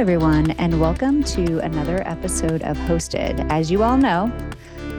everyone, 0.00 0.52
and 0.52 0.80
welcome 0.80 1.22
to 1.22 1.58
another 1.58 2.02
episode 2.08 2.62
of 2.62 2.74
Hosted. 2.78 3.46
As 3.50 3.70
you 3.70 3.82
all 3.82 3.98
know, 3.98 4.32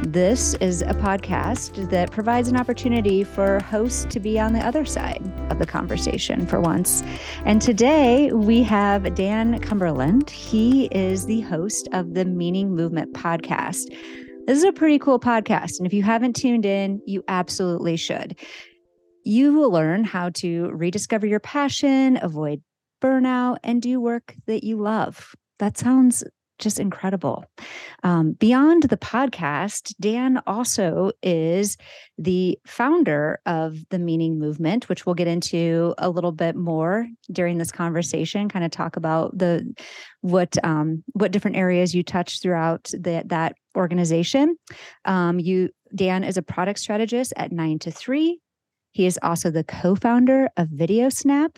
this 0.04 0.54
is 0.61 0.83
a 0.83 0.93
podcast 0.93 1.89
that 1.89 2.11
provides 2.11 2.50
an 2.50 2.55
opportunity 2.55 3.24
for 3.24 3.61
hosts 3.61 4.05
to 4.11 4.19
be 4.19 4.39
on 4.39 4.54
the 4.54 4.60
other 4.60 4.86
side 4.86 5.24
of 5.50 5.57
the 5.57 5.65
conversation 5.65 6.46
for 6.46 6.61
once. 6.61 7.01
And 7.46 7.60
today 7.60 8.32
we 8.32 8.61
have 8.61 9.15
Dan 9.15 9.57
Cumberland. 9.57 10.29
He 10.29 10.86
is 10.91 11.25
the 11.25 11.41
host 11.41 11.89
of 11.93 12.13
the 12.13 12.25
Meaning 12.25 12.75
Movement 12.75 13.11
podcast. 13.13 13.86
This 14.46 14.60
is 14.60 14.63
a 14.63 14.71
pretty 14.71 14.99
cool 14.99 15.19
podcast. 15.19 15.79
And 15.79 15.88
if 15.88 15.93
you 15.93 16.04
haven't 16.04 16.36
tuned 16.36 16.68
in, 16.68 17.02
you 17.07 17.24
absolutely 17.27 17.97
should. 17.97 18.38
You 19.24 19.52
will 19.54 19.71
learn 19.71 20.04
how 20.04 20.29
to 20.36 20.69
rediscover 20.74 21.25
your 21.25 21.39
passion, 21.39 22.19
avoid 22.21 22.61
burnout, 23.01 23.57
and 23.64 23.82
do 23.82 24.00
work 24.00 24.36
that 24.47 24.64
you 24.64 24.78
love. 24.78 25.36
That 25.60 25.78
sounds 25.78 26.23
just 26.61 26.79
incredible. 26.79 27.43
Um, 28.04 28.33
beyond 28.33 28.83
the 28.83 28.97
podcast, 28.97 29.93
Dan 30.00 30.41
also 30.47 31.11
is 31.21 31.75
the 32.17 32.58
founder 32.66 33.39
of 33.45 33.77
the 33.89 34.00
Meaning 34.00 34.39
Movement, 34.39 34.88
which 34.88 35.05
we'll 35.05 35.16
get 35.16 35.27
into 35.27 35.94
a 35.97 36.09
little 36.09 36.31
bit 36.31 36.55
more 36.55 37.07
during 37.31 37.57
this 37.57 37.72
conversation. 37.72 38.47
Kind 38.47 38.63
of 38.63 38.72
talk 38.72 38.95
about 38.95 39.38
the 39.38 39.73
what 40.22 40.55
um, 40.63 41.03
what 41.13 41.31
different 41.31 41.57
areas 41.57 41.94
you 41.94 42.03
touch 42.03 42.41
throughout 42.41 42.83
the, 42.94 43.23
that 43.25 43.55
organization. 43.75 44.55
Um, 45.03 45.39
you 45.39 45.69
Dan 45.94 46.23
is 46.23 46.38
a 46.38 46.44
product 46.44 46.79
strategist 46.79 47.33
at 47.35 47.52
Nine 47.52 47.79
to 47.79 47.91
Three. 47.91 48.39
He 48.94 49.05
is 49.05 49.19
also 49.23 49.49
the 49.49 49.63
co-founder 49.63 50.49
of 50.57 50.67
Video 50.69 51.09
Snap 51.09 51.57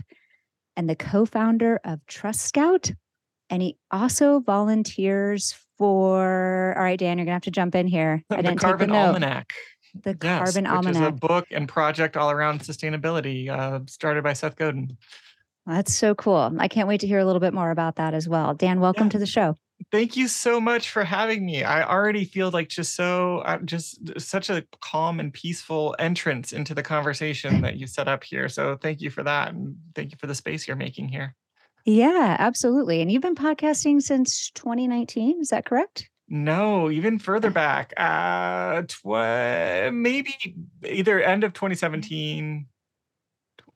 and 0.76 0.90
the 0.90 0.96
co 0.96 1.26
founder 1.26 1.80
of 1.84 2.06
Trust 2.08 2.42
Scout. 2.42 2.92
And 3.50 3.62
he 3.62 3.78
also 3.92 4.40
volunteers 4.40 5.56
for, 5.78 6.74
all 6.78 6.84
right, 6.84 6.98
Dan, 6.98 7.18
you're 7.18 7.26
going 7.26 7.32
to 7.32 7.34
have 7.34 7.42
to 7.44 7.52
jump 7.52 7.76
in 7.76 7.88
here. 7.88 8.24
I 8.30 8.38
didn't 8.38 8.56
the 8.56 8.62
Carbon 8.62 8.90
take 8.90 8.94
the 8.94 9.00
Almanac. 9.00 9.54
The 10.02 10.18
yes, 10.24 10.54
Carbon 10.54 10.64
which 10.64 10.74
Almanac. 10.74 11.02
is 11.02 11.08
a 11.08 11.12
book 11.12 11.46
and 11.52 11.68
project 11.68 12.18
all 12.18 12.32
around 12.32 12.62
sustainability 12.62 13.50
uh, 13.50 13.82
started 13.86 14.24
by 14.24 14.34
Seth 14.34 14.56
Godin. 14.56 14.98
That's 15.66 15.94
so 15.94 16.16
cool. 16.16 16.54
I 16.58 16.68
can't 16.68 16.88
wait 16.88 17.02
to 17.02 17.08
hear 17.08 17.20
a 17.20 17.26
little 17.26 17.40
bit 17.40 17.54
more 17.54 17.72
about 17.72 17.96
that 17.98 18.14
as 18.14 18.28
well. 18.28 18.54
Dan, 18.54 18.80
welcome 18.80 19.06
yeah. 19.06 19.12
to 19.12 19.20
the 19.20 19.26
show. 19.26 19.58
Thank 19.92 20.16
you 20.16 20.28
so 20.28 20.60
much 20.62 20.90
for 20.90 21.04
having 21.04 21.46
me. 21.46 21.64
I 21.64 21.84
already 21.84 22.26
feel 22.26 22.52
like 22.52 22.70
just 22.70 22.96
so, 22.96 23.40
uh, 23.40 23.60
just 23.60 24.20
such 24.20 24.50
a 24.50 24.64
calm 24.82 25.20
and 25.20 25.34
peaceful 25.34 25.96
entrance 26.00 26.54
into 26.54 26.74
the 26.74 26.84
conversation 26.84 27.62
that 27.62 27.78
you 27.78 27.88
set 27.88 28.08
up 28.08 28.24
here. 28.24 28.50
So 28.50 28.78
thank 28.78 29.02
you 29.02 29.10
for 29.10 29.24
that. 29.24 29.54
And 29.54 29.76
thank 29.96 30.12
you 30.12 30.18
for 30.20 30.28
the 30.28 30.36
space 30.36 30.68
you're 30.68 30.78
making 30.78 31.10
here. 31.10 31.36
Yeah, 31.86 32.36
absolutely. 32.40 33.02
And 33.02 33.12
you've 33.12 33.22
been 33.22 33.36
podcasting 33.36 34.02
since 34.02 34.52
2019. 34.52 35.42
Is 35.42 35.50
that 35.50 35.66
correct? 35.66 36.10
No, 36.30 36.90
even 36.90 37.20
further 37.20 37.50
back. 37.50 37.94
Uh, 37.98 38.84
tw- 38.84 39.94
maybe 39.94 40.56
either 40.88 41.22
end 41.22 41.44
of 41.44 41.54
2017, 41.54 42.68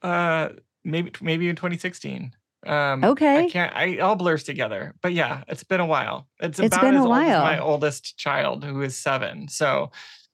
uh, 0.02 0.50
maybe 0.84 1.12
maybe 1.22 1.50
in 1.50 1.56
2016. 1.56 2.34
Um, 2.68 3.04
okay. 3.04 3.46
I 3.46 3.50
can't. 3.50 3.76
I 3.76 3.98
all 3.98 4.16
blurs 4.16 4.44
together. 4.44 4.94
But 5.02 5.14
yeah, 5.14 5.44
it's 5.48 5.64
been 5.64 5.80
a 5.80 5.86
while. 5.86 6.28
It's, 6.40 6.60
it's 6.60 6.76
about 6.76 6.86
been 6.86 6.96
a 6.96 7.08
while. 7.08 7.42
my 7.42 7.60
oldest 7.60 8.18
child, 8.18 8.64
who 8.64 8.82
is 8.82 8.98
seven. 8.98 9.48
So, 9.48 9.92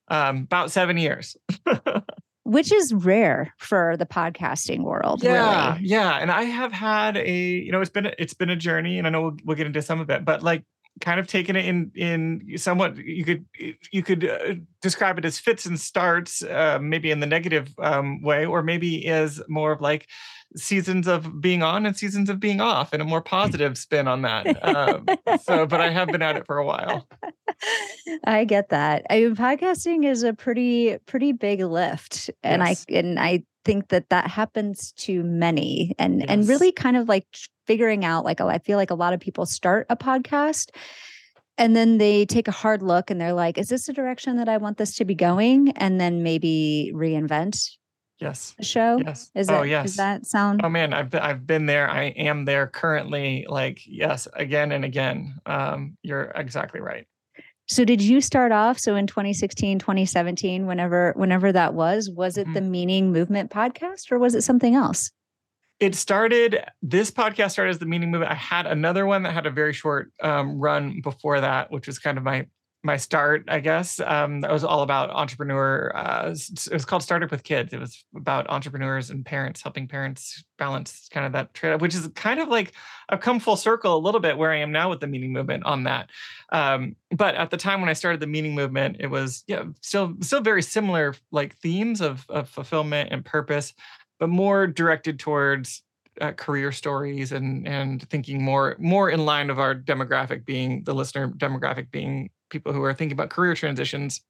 um, 0.07 0.37
about 0.43 0.71
seven 0.71 0.97
years. 0.97 1.35
Which 2.45 2.73
is 2.73 2.93
rare 2.93 3.53
for 3.57 3.95
the 3.95 4.05
podcasting 4.05 4.81
world. 4.83 5.23
Yeah, 5.23 5.75
really. 5.75 5.87
yeah. 5.87 6.17
And 6.17 6.29
I 6.29 6.43
have 6.43 6.73
had 6.73 7.15
a, 7.15 7.31
you 7.31 7.71
know, 7.71 7.79
it's 7.79 7.89
been 7.89 8.11
it's 8.17 8.33
been 8.33 8.49
a 8.49 8.55
journey, 8.55 8.97
and 8.97 9.07
I 9.07 9.09
know 9.11 9.21
we'll, 9.21 9.37
we'll 9.45 9.57
get 9.57 9.65
into 9.65 9.81
some 9.81 10.01
of 10.01 10.09
it, 10.09 10.25
but 10.25 10.43
like 10.43 10.63
kind 11.01 11.19
of 11.19 11.27
taken 11.27 11.55
it 11.55 11.65
in 11.65 11.91
in 11.95 12.57
somewhat 12.57 12.95
you 12.97 13.25
could 13.25 13.45
you 13.91 14.03
could 14.03 14.29
uh, 14.29 14.53
describe 14.81 15.17
it 15.17 15.25
as 15.25 15.39
fits 15.39 15.65
and 15.65 15.79
starts 15.79 16.43
uh, 16.43 16.77
maybe 16.79 17.09
in 17.09 17.19
the 17.19 17.25
negative 17.25 17.73
um, 17.79 18.21
way 18.21 18.45
or 18.45 18.61
maybe 18.61 19.07
as 19.07 19.41
more 19.47 19.71
of 19.71 19.81
like 19.81 20.07
seasons 20.55 21.07
of 21.07 21.41
being 21.41 21.63
on 21.63 21.85
and 21.85 21.97
seasons 21.97 22.29
of 22.29 22.39
being 22.39 22.61
off 22.61 22.93
and 22.93 23.01
a 23.01 23.05
more 23.05 23.21
positive 23.21 23.77
spin 23.77 24.07
on 24.07 24.21
that. 24.21 24.45
Um, 24.63 25.07
so, 25.41 25.65
but 25.65 25.81
I 25.81 25.89
have 25.89 26.07
been 26.09 26.21
at 26.21 26.35
it 26.35 26.45
for 26.45 26.57
a 26.57 26.65
while. 26.65 27.07
I 28.25 28.45
get 28.45 28.69
that. 28.69 29.05
I 29.09 29.21
mean, 29.21 29.35
podcasting 29.35 30.05
is 30.05 30.23
a 30.23 30.33
pretty, 30.33 30.97
pretty 31.05 31.31
big 31.31 31.61
lift. 31.61 32.29
And 32.43 32.61
yes. 32.61 32.85
I, 32.89 32.93
and 32.93 33.19
I 33.19 33.43
think 33.65 33.89
that 33.89 34.09
that 34.09 34.27
happens 34.27 34.91
to 34.93 35.23
many 35.23 35.95
and, 35.97 36.19
yes. 36.19 36.29
and 36.29 36.47
really 36.47 36.71
kind 36.71 36.97
of 36.97 37.07
like 37.07 37.25
figuring 37.65 38.05
out, 38.05 38.25
like, 38.25 38.41
oh, 38.41 38.47
I 38.47 38.59
feel 38.59 38.77
like 38.77 38.91
a 38.91 38.95
lot 38.95 39.13
of 39.13 39.19
people 39.19 39.45
start 39.45 39.85
a 39.89 39.95
podcast 39.95 40.69
and 41.57 41.75
then 41.75 41.97
they 41.97 42.25
take 42.25 42.47
a 42.47 42.51
hard 42.51 42.81
look 42.81 43.11
and 43.11 43.21
they're 43.21 43.33
like, 43.33 43.57
is 43.57 43.69
this 43.69 43.85
the 43.85 43.93
direction 43.93 44.37
that 44.37 44.49
I 44.49 44.57
want 44.57 44.77
this 44.77 44.95
to 44.95 45.05
be 45.05 45.15
going? 45.15 45.69
And 45.75 45.99
then 45.99 46.23
maybe 46.23 46.91
reinvent 46.93 47.69
Yes. 48.19 48.55
show? 48.61 48.99
Yes. 49.03 49.29
Is 49.35 49.49
oh, 49.49 49.63
it, 49.63 49.69
yes. 49.69 49.85
Does 49.85 49.95
that 49.97 50.25
sound? 50.25 50.61
Oh 50.63 50.69
man, 50.69 50.93
I've 50.93 51.09
been, 51.09 51.21
I've 51.21 51.45
been 51.45 51.65
there. 51.65 51.89
I 51.89 52.05
am 52.05 52.45
there 52.45 52.67
currently. 52.67 53.45
Like 53.49 53.81
yes, 53.85 54.27
again 54.33 54.71
and 54.71 54.85
again. 54.85 55.35
Um, 55.45 55.97
you're 56.03 56.31
exactly 56.35 56.79
right. 56.79 57.05
So 57.67 57.85
did 57.85 58.01
you 58.01 58.21
start 58.21 58.51
off 58.51 58.79
so 58.79 58.95
in 58.95 59.07
2016, 59.07 59.79
2017, 59.79 60.65
whenever 60.65 61.13
whenever 61.15 61.51
that 61.51 61.73
was, 61.73 62.09
was 62.09 62.37
it 62.37 62.45
mm-hmm. 62.45 62.53
the 62.53 62.61
Meaning 62.61 63.11
Movement 63.11 63.51
podcast 63.51 64.11
or 64.11 64.19
was 64.19 64.35
it 64.35 64.43
something 64.43 64.75
else? 64.75 65.11
It 65.83 65.95
started. 65.95 66.63
This 66.81 67.11
podcast 67.11 67.51
started 67.51 67.71
as 67.71 67.77
the 67.77 67.85
Meaning 67.85 68.09
Movement. 68.09 68.31
I 68.31 68.35
had 68.35 68.67
another 68.67 69.05
one 69.05 69.23
that 69.23 69.33
had 69.33 69.45
a 69.45 69.51
very 69.51 69.73
short 69.73 70.13
um, 70.21 70.57
run 70.57 71.01
before 71.01 71.41
that, 71.41 71.71
which 71.71 71.87
was 71.87 71.99
kind 71.99 72.17
of 72.17 72.23
my 72.23 72.47
my 72.85 72.95
start, 72.95 73.45
I 73.49 73.59
guess. 73.59 73.99
Um, 73.99 74.41
that 74.41 74.51
was 74.51 74.63
all 74.63 74.81
about 74.81 75.09
entrepreneur. 75.09 75.91
Uh, 75.93 76.29
it 76.31 76.73
was 76.73 76.85
called 76.85 77.03
Startup 77.03 77.31
with 77.31 77.43
Kids. 77.43 77.73
It 77.73 77.79
was 77.79 78.03
about 78.15 78.49
entrepreneurs 78.49 79.09
and 79.09 79.25
parents, 79.25 79.61
helping 79.61 79.87
parents 79.89 80.43
balance 80.57 81.09
kind 81.11 81.25
of 81.25 81.33
that 81.33 81.53
trade 81.53 81.81
which 81.81 81.95
is 81.95 82.07
kind 82.15 82.39
of 82.39 82.47
like 82.47 82.71
I've 83.09 83.19
come 83.19 83.39
full 83.39 83.57
circle 83.57 83.97
a 83.97 83.99
little 83.99 84.21
bit 84.21 84.37
where 84.37 84.51
I 84.51 84.57
am 84.57 84.71
now 84.71 84.89
with 84.89 85.01
the 85.01 85.07
meaning 85.07 85.33
movement 85.33 85.65
on 85.65 85.83
that. 85.83 86.09
Um, 86.53 86.95
but 87.11 87.35
at 87.35 87.49
the 87.49 87.57
time 87.57 87.81
when 87.81 87.89
I 87.89 87.93
started 87.93 88.21
the 88.21 88.27
meaning 88.27 88.55
movement, 88.55 88.97
it 88.99 89.07
was 89.07 89.43
yeah, 89.47 89.63
still 89.81 90.15
still 90.21 90.41
very 90.41 90.61
similar 90.61 91.15
like 91.31 91.57
themes 91.57 91.99
of 91.99 92.25
of 92.29 92.47
fulfillment 92.49 93.09
and 93.11 93.25
purpose, 93.25 93.73
but 94.19 94.29
more 94.29 94.67
directed 94.67 95.19
towards 95.19 95.83
uh, 96.21 96.31
career 96.31 96.71
stories 96.71 97.31
and 97.31 97.67
and 97.67 98.07
thinking 98.09 98.43
more 98.43 98.75
more 98.79 99.09
in 99.09 99.25
line 99.25 99.49
of 99.49 99.59
our 99.59 99.73
demographic 99.73 100.45
being 100.45 100.83
the 100.83 100.93
listener 100.93 101.29
demographic 101.29 101.89
being 101.91 102.29
people 102.49 102.71
who 102.71 102.83
are 102.83 102.93
thinking 102.93 103.13
about 103.13 103.29
career 103.29 103.55
transitions. 103.55 104.21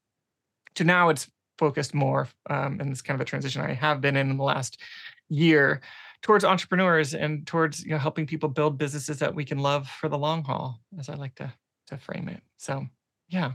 To 0.75 0.83
now 0.83 1.09
it's 1.09 1.29
focused 1.59 1.93
more 1.93 2.27
um, 2.49 2.79
and 2.79 2.91
it's 2.91 3.01
kind 3.01 3.15
of 3.15 3.21
a 3.21 3.29
transition 3.29 3.61
i 3.61 3.73
have 3.73 4.01
been 4.01 4.15
in, 4.15 4.31
in 4.31 4.37
the 4.37 4.43
last 4.43 4.81
year 5.29 5.81
towards 6.23 6.43
entrepreneurs 6.43 7.13
and 7.13 7.45
towards 7.45 7.83
you 7.83 7.91
know 7.91 7.99
helping 7.99 8.25
people 8.25 8.49
build 8.49 8.77
businesses 8.77 9.19
that 9.19 9.35
we 9.35 9.45
can 9.45 9.59
love 9.59 9.87
for 9.87 10.09
the 10.09 10.17
long 10.17 10.43
haul 10.43 10.79
as 10.97 11.09
i 11.09 11.13
like 11.13 11.35
to 11.35 11.53
to 11.87 11.97
frame 11.97 12.27
it. 12.29 12.41
So 12.57 12.87
yeah 13.29 13.53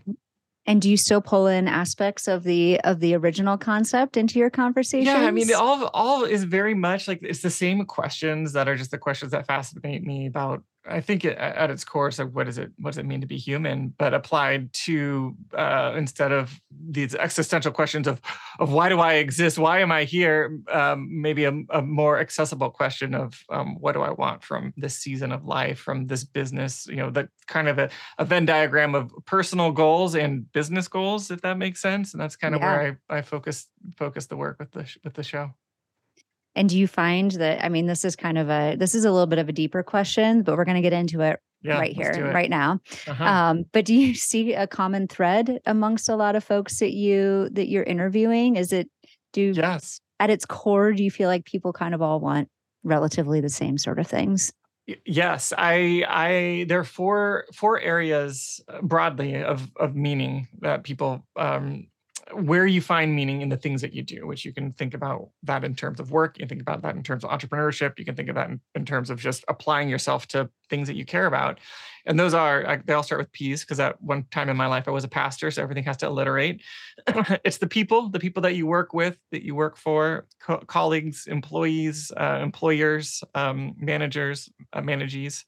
and 0.69 0.83
do 0.83 0.91
you 0.91 0.99
still 0.99 1.23
pull 1.23 1.47
in 1.47 1.67
aspects 1.67 2.29
of 2.29 2.45
the 2.45 2.79
of 2.83 3.01
the 3.01 3.15
original 3.15 3.57
concept 3.57 4.19
into 4.19 4.39
your 4.39 4.51
conversation? 4.51 5.07
Yeah, 5.07 5.27
I 5.27 5.31
mean, 5.31 5.53
all 5.55 5.87
all 5.95 6.25
is 6.25 6.45
very 6.45 6.75
much 6.75 7.09
like 7.09 7.21
it's 7.23 7.41
the 7.41 7.51
same 7.51 7.87
questions 7.87 8.53
that 8.53 8.69
are 8.69 8.77
just 8.77 8.91
the 8.91 8.99
questions 8.99 9.33
that 9.33 9.47
fascinate 9.47 10.05
me 10.05 10.27
about 10.27 10.63
I 10.89 11.01
think 11.01 11.25
it, 11.25 11.37
at 11.37 11.71
its 11.71 11.85
core, 11.85 12.11
like 12.17 12.31
what 12.33 12.49
is 12.49 12.59
it? 12.59 12.71
What 12.79 12.91
does 12.91 12.99
it 12.99 13.07
mean 13.07 13.21
to 13.21 13.27
be 13.27 13.37
human? 13.37 13.95
But 13.99 14.15
applied 14.15 14.73
to 14.85 15.37
uh, 15.53 15.95
instead 15.97 16.33
of 16.33 16.59
these 16.71 17.15
existential 17.15 17.73
questions 17.73 18.07
of 18.07 18.21
of 18.59 18.73
why 18.73 18.89
do 18.89 18.99
I 19.01 19.15
exist? 19.15 19.59
Why 19.59 19.81
am 19.81 19.93
I 19.93 20.05
here? 20.05 20.59
Um, 20.73 21.09
maybe 21.11 21.45
a, 21.45 21.53
a, 21.71 21.83
more 21.83 22.19
accessible 22.19 22.71
question 22.71 23.15
of 23.15 23.43
um, 23.51 23.77
what 23.81 23.93
do 23.93 24.03
I 24.03 24.11
want 24.11 24.43
from 24.43 24.73
this 24.77 24.97
season 24.97 25.33
of 25.33 25.45
life, 25.45 25.79
from 25.79 26.07
this 26.07 26.25
business? 26.25 26.87
You 26.87 26.97
know, 26.97 27.11
the 27.11 27.29
kind 27.47 27.69
of 27.69 27.79
a, 27.79 27.91
a 28.19 28.25
Venn 28.25 28.47
diagram 28.47 28.95
of 28.95 29.13
personal 29.27 29.71
goals 29.73 30.15
and 30.15 30.51
business 30.53 30.89
goals, 30.89 31.31
if 31.31 31.43
that 31.43 31.59
makes 31.59 31.81
sense. 31.81 32.15
And 32.15 32.21
that's 32.21 32.37
kind 32.37 32.55
of 32.55 32.61
yeah. 32.61 32.77
where 32.77 32.99
I 33.11 33.19
I 33.19 33.23
focus 33.23 33.67
focus 33.97 34.27
the 34.27 34.37
work 34.37 34.59
with 34.59 34.73
the 34.73 34.87
with 35.05 35.15
the 35.15 35.23
show. 35.23 35.53
And 36.59 36.69
do 36.69 36.77
you 36.77 36.89
find 36.89 37.31
that, 37.33 37.65
I 37.65 37.69
mean, 37.69 37.87
this 37.87 38.05
is 38.05 38.17
kind 38.17 38.37
of 38.37 38.51
a, 38.51 38.75
this 38.75 38.93
is 38.93 39.05
a 39.05 39.13
little 39.13 39.29
bit 39.29 39.39
of 39.39 39.49
a 39.49 39.53
deeper 39.53 39.85
question, 39.85 40.43
but 40.43 40.57
we're 40.57 40.65
going 40.65 40.75
to 40.75 40.83
get 40.83 40.93
into 40.93 41.21
it 41.21 41.39
yeah, 41.63 41.79
right 41.79 41.95
here, 41.95 42.33
right 42.35 42.51
now. 42.51 42.81
Uh-huh. 43.07 43.25
Um, 43.25 43.65
but 43.73 43.85
do 43.85 43.95
you 43.95 44.13
see 44.17 44.55
a 44.55 44.67
common 44.67 45.07
thread 45.07 45.61
amongst 45.67 46.09
a 46.09 46.17
lot 46.17 46.35
of 46.35 46.43
folks 46.43 46.81
that 46.81 46.95
you, 46.95 47.49
that 47.53 47.69
you're 47.69 47.85
interviewing? 47.85 48.57
Is 48.57 48.73
it, 48.73 48.91
do, 49.33 49.53
yes. 49.55 50.01
at 50.19 50.31
its 50.31 50.45
core, 50.45 50.93
do 50.93 51.05
you 51.05 51.13
feel 51.13 51.29
like 51.29 51.45
people 51.45 51.73
kind 51.73 51.95
of 51.95 52.03
all 52.03 52.19
want 52.19 52.49
relatively 52.83 53.41
the 53.41 53.49
same 53.49 53.79
sort 53.79 54.01
of 54.01 54.09
things? 54.09 54.53
Yes, 55.07 55.53
I, 55.57 56.03
I, 56.09 56.65
there 56.67 56.81
are 56.81 56.85
four, 56.85 57.45
four 57.55 57.79
areas 57.79 58.61
uh, 58.67 58.83
broadly 58.83 59.45
of, 59.45 59.71
of 59.77 59.95
meaning 59.95 60.49
that 60.61 60.83
people 60.83 61.25
um, 61.37 61.87
where 62.33 62.67
you 62.67 62.81
find 62.81 63.15
meaning 63.15 63.43
in 63.43 63.49
the 63.49 63.57
things 63.57 63.81
that 63.81 63.93
you 63.93 64.03
do, 64.03 64.27
which 64.27 64.45
you 64.45 64.53
can 64.53 64.73
think 64.73 64.95
about 64.95 65.29
that 65.45 65.65
in 65.65 65.75
terms 65.75 66.01
of 66.01 66.11
work, 66.11 66.37
you 66.37 66.43
can 66.43 66.49
think 66.49 66.61
about 66.61 66.83
that 66.83 66.95
in 66.95 67.03
terms 67.03 67.25
of 67.25 67.31
entrepreneurship, 67.31 67.99
you 67.99 68.05
can 68.05 68.15
think 68.15 68.29
of 68.29 68.35
that 68.35 68.49
in, 68.49 68.61
in 68.75 68.85
terms 68.85 69.11
of 69.11 69.19
just 69.19 69.45
applying 69.49 69.89
yourself 69.89 70.27
to 70.29 70.49
things 70.71 70.89
that 70.89 70.97
you 70.97 71.05
care 71.05 71.27
about. 71.27 71.59
And 72.07 72.19
those 72.19 72.35
are, 72.35 72.83
they 72.85 72.93
all 72.93 73.03
start 73.03 73.21
with 73.21 73.33
P's 73.33 73.63
because 73.63 73.81
at 73.81 74.01
one 74.01 74.25
time 74.31 74.49
in 74.49 74.57
my 74.57 74.67
life 74.67 74.89
I 74.89 74.91
was 74.91 75.05
a 75.05 75.09
pastor, 75.09 75.51
so 75.51 75.63
everything 75.63 75.85
has 75.85 75.97
to 75.99 76.07
alliterate. 76.07 76.63
it's 77.45 77.59
the 77.59 77.67
people, 77.67 78.09
the 78.09 78.21
people 78.21 78.43
that 78.43 78.55
you 78.55 78.67
work 78.67 78.95
with, 78.95 79.17
that 79.31 79.45
you 79.45 79.55
work 79.55 79.77
for, 79.77 80.27
co- 80.41 80.63
colleagues, 80.67 81.27
employees, 81.27 82.11
uh, 82.17 82.41
employers, 82.43 83.23
um, 83.35 83.75
managers, 83.79 84.51
uh, 84.73 84.81
managees 84.81 85.45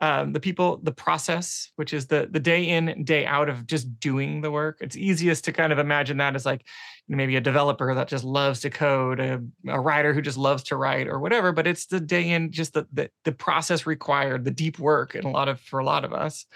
um, 0.00 0.32
the 0.32 0.40
people, 0.40 0.78
the 0.82 0.92
process, 0.92 1.70
which 1.76 1.92
is 1.92 2.06
the 2.06 2.28
the 2.30 2.38
day 2.40 2.68
in, 2.68 3.04
day 3.04 3.26
out 3.26 3.48
of 3.48 3.66
just 3.66 3.98
doing 3.98 4.40
the 4.40 4.50
work. 4.50 4.78
It's 4.80 4.96
easiest 4.96 5.44
to 5.46 5.52
kind 5.52 5.72
of 5.72 5.78
imagine 5.78 6.18
that 6.18 6.36
as 6.36 6.46
like 6.46 6.64
maybe 7.08 7.36
a 7.36 7.40
developer 7.40 7.92
that 7.94 8.06
just 8.06 8.24
loves 8.24 8.60
to 8.60 8.70
code, 8.70 9.18
a, 9.18 9.40
a 9.66 9.80
writer 9.80 10.12
who 10.12 10.22
just 10.22 10.38
loves 10.38 10.62
to 10.64 10.76
write, 10.76 11.08
or 11.08 11.18
whatever. 11.18 11.50
But 11.52 11.66
it's 11.66 11.86
the 11.86 12.00
day 12.00 12.30
in, 12.30 12.52
just 12.52 12.74
the 12.74 12.86
the, 12.92 13.10
the 13.24 13.32
process 13.32 13.86
required, 13.86 14.44
the 14.44 14.52
deep 14.52 14.78
work, 14.78 15.14
and 15.14 15.24
a 15.24 15.30
lot 15.30 15.48
of 15.48 15.60
for 15.60 15.80
a 15.80 15.84
lot 15.84 16.04
of 16.04 16.12
us. 16.12 16.46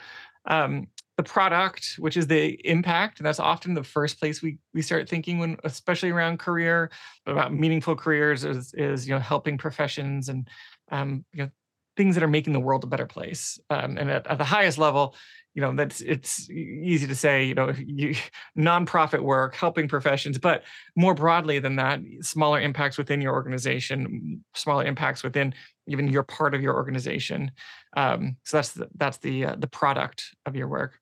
Um, 0.47 0.89
the 1.17 1.23
product, 1.25 1.97
which 1.99 2.17
is 2.17 2.27
the 2.27 2.59
impact, 2.65 3.19
and 3.19 3.27
that's 3.27 3.41
often 3.41 3.75
the 3.75 3.85
first 3.85 4.21
place 4.21 4.41
we 4.41 4.59
we 4.73 4.83
start 4.83 5.09
thinking 5.09 5.39
when, 5.39 5.56
especially 5.65 6.11
around 6.11 6.39
career, 6.39 6.91
about 7.27 7.53
meaningful 7.53 7.97
careers, 7.97 8.44
is 8.44 8.73
is 8.75 9.09
you 9.09 9.15
know 9.15 9.21
helping 9.21 9.59
professions 9.59 10.29
and 10.29 10.49
um, 10.91 11.25
you 11.33 11.44
know 11.44 11.50
things 11.97 12.15
that 12.15 12.25
are 12.25 12.29
making 12.29 12.53
the 12.53 12.61
world 12.61 12.85
a 12.85 12.87
better 12.87 13.06
place. 13.06 13.59
Um, 13.71 13.99
and 13.99 14.11
at, 14.11 14.27
at, 14.27 14.39
the 14.39 14.44
highest 14.44 14.79
level, 14.79 15.15
you 15.55 15.61
know, 15.61 15.75
that's 15.75 16.00
it's 16.00 16.49
easy 16.49 17.06
to 17.06 17.15
say, 17.15 17.44
you 17.44 17.55
know, 17.55 17.73
you, 17.79 18.15
nonprofit 18.59 19.21
work, 19.21 19.55
helping 19.55 19.89
professions, 19.89 20.39
but 20.39 20.62
more 20.97 21.15
broadly 21.15 21.59
than 21.59 21.77
that, 21.77 22.00
smaller 22.21 22.61
impacts 22.61 22.97
within 22.97 23.21
your 23.21 23.35
organization, 23.35 24.43
smaller 24.55 24.85
impacts 24.85 25.23
within 25.23 25.55
even 25.87 26.09
your 26.09 26.23
part 26.23 26.55
of 26.55 26.62
your 26.62 26.75
organization. 26.75 27.50
Um, 27.97 28.37
so 28.44 28.56
that's 28.56 28.73
the, 28.73 28.89
that's 28.97 29.19
the 29.19 29.47
uh, 29.47 29.56
the 29.56 29.67
product 29.67 30.35
of 30.47 30.56
your 30.56 30.69
work. 30.69 30.99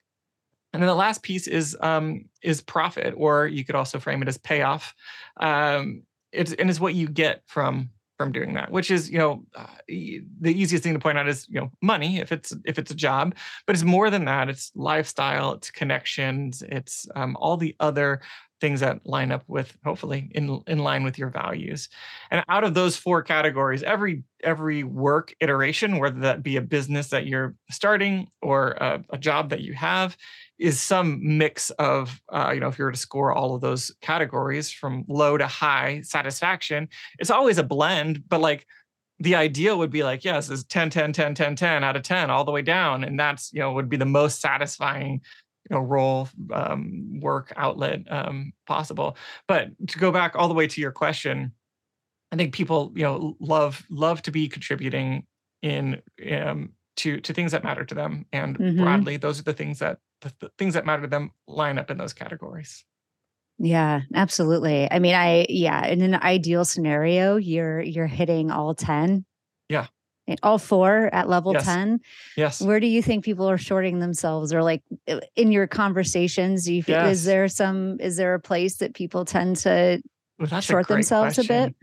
And 0.72 0.82
then 0.82 0.88
the 0.88 0.94
last 0.94 1.22
piece 1.22 1.46
is 1.46 1.76
um, 1.80 2.26
is 2.42 2.60
profit, 2.60 3.14
or 3.16 3.46
you 3.46 3.64
could 3.64 3.74
also 3.74 3.98
frame 3.98 4.22
it 4.22 4.28
as 4.28 4.38
payoff. 4.38 4.94
Um, 5.38 6.02
it's 6.32 6.52
and 6.52 6.70
it's 6.70 6.80
what 6.80 6.94
you 6.94 7.08
get 7.08 7.42
from 7.46 7.90
from 8.20 8.32
doing 8.32 8.52
that 8.52 8.70
which 8.70 8.90
is 8.90 9.10
you 9.10 9.16
know 9.16 9.42
uh, 9.54 9.64
the 9.88 10.52
easiest 10.52 10.84
thing 10.84 10.92
to 10.92 11.00
point 11.00 11.16
out 11.16 11.26
is 11.26 11.48
you 11.48 11.58
know 11.58 11.70
money 11.80 12.18
if 12.18 12.32
it's 12.32 12.52
if 12.66 12.78
it's 12.78 12.90
a 12.90 12.94
job 12.94 13.34
but 13.66 13.74
it's 13.74 13.82
more 13.82 14.10
than 14.10 14.26
that 14.26 14.50
it's 14.50 14.70
lifestyle 14.74 15.52
it's 15.52 15.70
connections 15.70 16.62
it's 16.68 17.06
um, 17.16 17.34
all 17.40 17.56
the 17.56 17.74
other 17.80 18.20
things 18.60 18.80
that 18.80 19.00
line 19.06 19.32
up 19.32 19.42
with 19.48 19.74
hopefully 19.84 20.30
in 20.34 20.60
in 20.66 20.78
line 20.80 21.02
with 21.02 21.18
your 21.18 21.30
values. 21.30 21.88
And 22.30 22.44
out 22.48 22.64
of 22.64 22.74
those 22.74 22.96
four 22.96 23.22
categories 23.22 23.82
every 23.82 24.22
every 24.44 24.84
work 24.84 25.34
iteration 25.40 25.98
whether 25.98 26.20
that 26.20 26.42
be 26.42 26.56
a 26.56 26.62
business 26.62 27.08
that 27.08 27.26
you're 27.26 27.54
starting 27.70 28.28
or 28.42 28.72
a, 28.72 29.02
a 29.10 29.18
job 29.18 29.50
that 29.50 29.60
you 29.60 29.74
have 29.74 30.16
is 30.60 30.78
some 30.78 31.18
mix 31.22 31.70
of 31.70 32.20
uh, 32.28 32.50
you 32.54 32.60
know 32.60 32.68
if 32.68 32.78
you 32.78 32.84
were 32.84 32.92
to 32.92 32.98
score 32.98 33.32
all 33.32 33.54
of 33.54 33.62
those 33.62 33.90
categories 34.02 34.70
from 34.70 35.04
low 35.08 35.36
to 35.36 35.46
high 35.46 36.00
satisfaction 36.02 36.88
it's 37.18 37.30
always 37.30 37.58
a 37.58 37.64
blend 37.64 38.22
but 38.28 38.40
like 38.40 38.66
the 39.18 39.34
ideal 39.34 39.78
would 39.78 39.90
be 39.90 40.04
like 40.04 40.24
yes 40.24 40.50
is 40.50 40.64
10 40.64 40.90
10 40.90 41.12
10 41.12 41.34
10 41.34 41.56
10 41.56 41.82
out 41.82 41.96
of 41.96 42.02
10 42.02 42.30
all 42.30 42.44
the 42.44 42.52
way 42.52 42.62
down 42.62 43.02
and 43.02 43.18
that's 43.18 43.52
you 43.52 43.60
know 43.60 43.72
would 43.72 43.88
be 43.88 43.96
the 43.96 44.04
most 44.04 44.40
satisfying 44.40 45.20
you 45.68 45.76
know 45.76 45.80
role 45.80 46.28
um, 46.52 47.20
work 47.20 47.52
outlet 47.56 48.00
um, 48.10 48.52
possible 48.66 49.16
but 49.48 49.70
to 49.88 49.98
go 49.98 50.12
back 50.12 50.36
all 50.36 50.48
the 50.48 50.54
way 50.54 50.66
to 50.66 50.80
your 50.80 50.92
question 50.92 51.52
i 52.32 52.36
think 52.36 52.52
people 52.52 52.92
you 52.94 53.02
know 53.02 53.34
love 53.40 53.82
love 53.90 54.20
to 54.20 54.30
be 54.30 54.46
contributing 54.46 55.26
in 55.62 56.00
um, 56.30 56.70
to 56.96 57.18
to 57.20 57.32
things 57.32 57.52
that 57.52 57.64
matter 57.64 57.84
to 57.84 57.94
them 57.94 58.26
and 58.30 58.58
mm-hmm. 58.58 58.82
broadly 58.82 59.16
those 59.16 59.40
are 59.40 59.44
the 59.44 59.54
things 59.54 59.78
that 59.78 59.98
the, 60.20 60.32
the 60.40 60.50
things 60.58 60.74
that 60.74 60.86
matter 60.86 61.02
to 61.02 61.08
them 61.08 61.30
line 61.46 61.78
up 61.78 61.90
in 61.90 61.98
those 61.98 62.12
categories 62.12 62.84
yeah, 63.62 64.00
absolutely. 64.14 64.90
I 64.90 64.98
mean, 65.00 65.14
I 65.14 65.44
yeah, 65.50 65.86
in 65.86 66.00
an 66.00 66.14
ideal 66.14 66.64
scenario, 66.64 67.36
you're 67.36 67.82
you're 67.82 68.06
hitting 68.06 68.50
all 68.50 68.74
10. 68.74 69.26
Yeah. 69.68 69.86
Eh, 70.28 70.36
all 70.42 70.56
four 70.56 71.10
at 71.12 71.28
level 71.28 71.52
yes. 71.52 71.66
10. 71.66 72.00
Yes. 72.38 72.62
Where 72.62 72.80
do 72.80 72.86
you 72.86 73.02
think 73.02 73.22
people 73.22 73.48
are 73.50 73.58
shorting 73.58 73.98
themselves 73.98 74.54
or 74.54 74.62
like 74.62 74.82
in 75.36 75.52
your 75.52 75.66
conversations, 75.66 76.64
do 76.64 76.74
you 76.74 76.82
feel 76.82 76.96
yes. 76.96 77.18
is 77.18 77.24
there 77.24 77.48
some 77.48 78.00
is 78.00 78.16
there 78.16 78.32
a 78.32 78.40
place 78.40 78.78
that 78.78 78.94
people 78.94 79.26
tend 79.26 79.56
to 79.56 80.00
well, 80.38 80.60
short 80.62 80.86
a 80.88 80.94
themselves 80.94 81.34
question. 81.34 81.54
a 81.54 81.66
bit? 81.66 81.76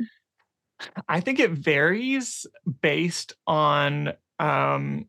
I 1.08 1.20
think 1.20 1.40
it 1.40 1.52
varies 1.52 2.48
based 2.82 3.34
on 3.46 4.14
um 4.40 5.06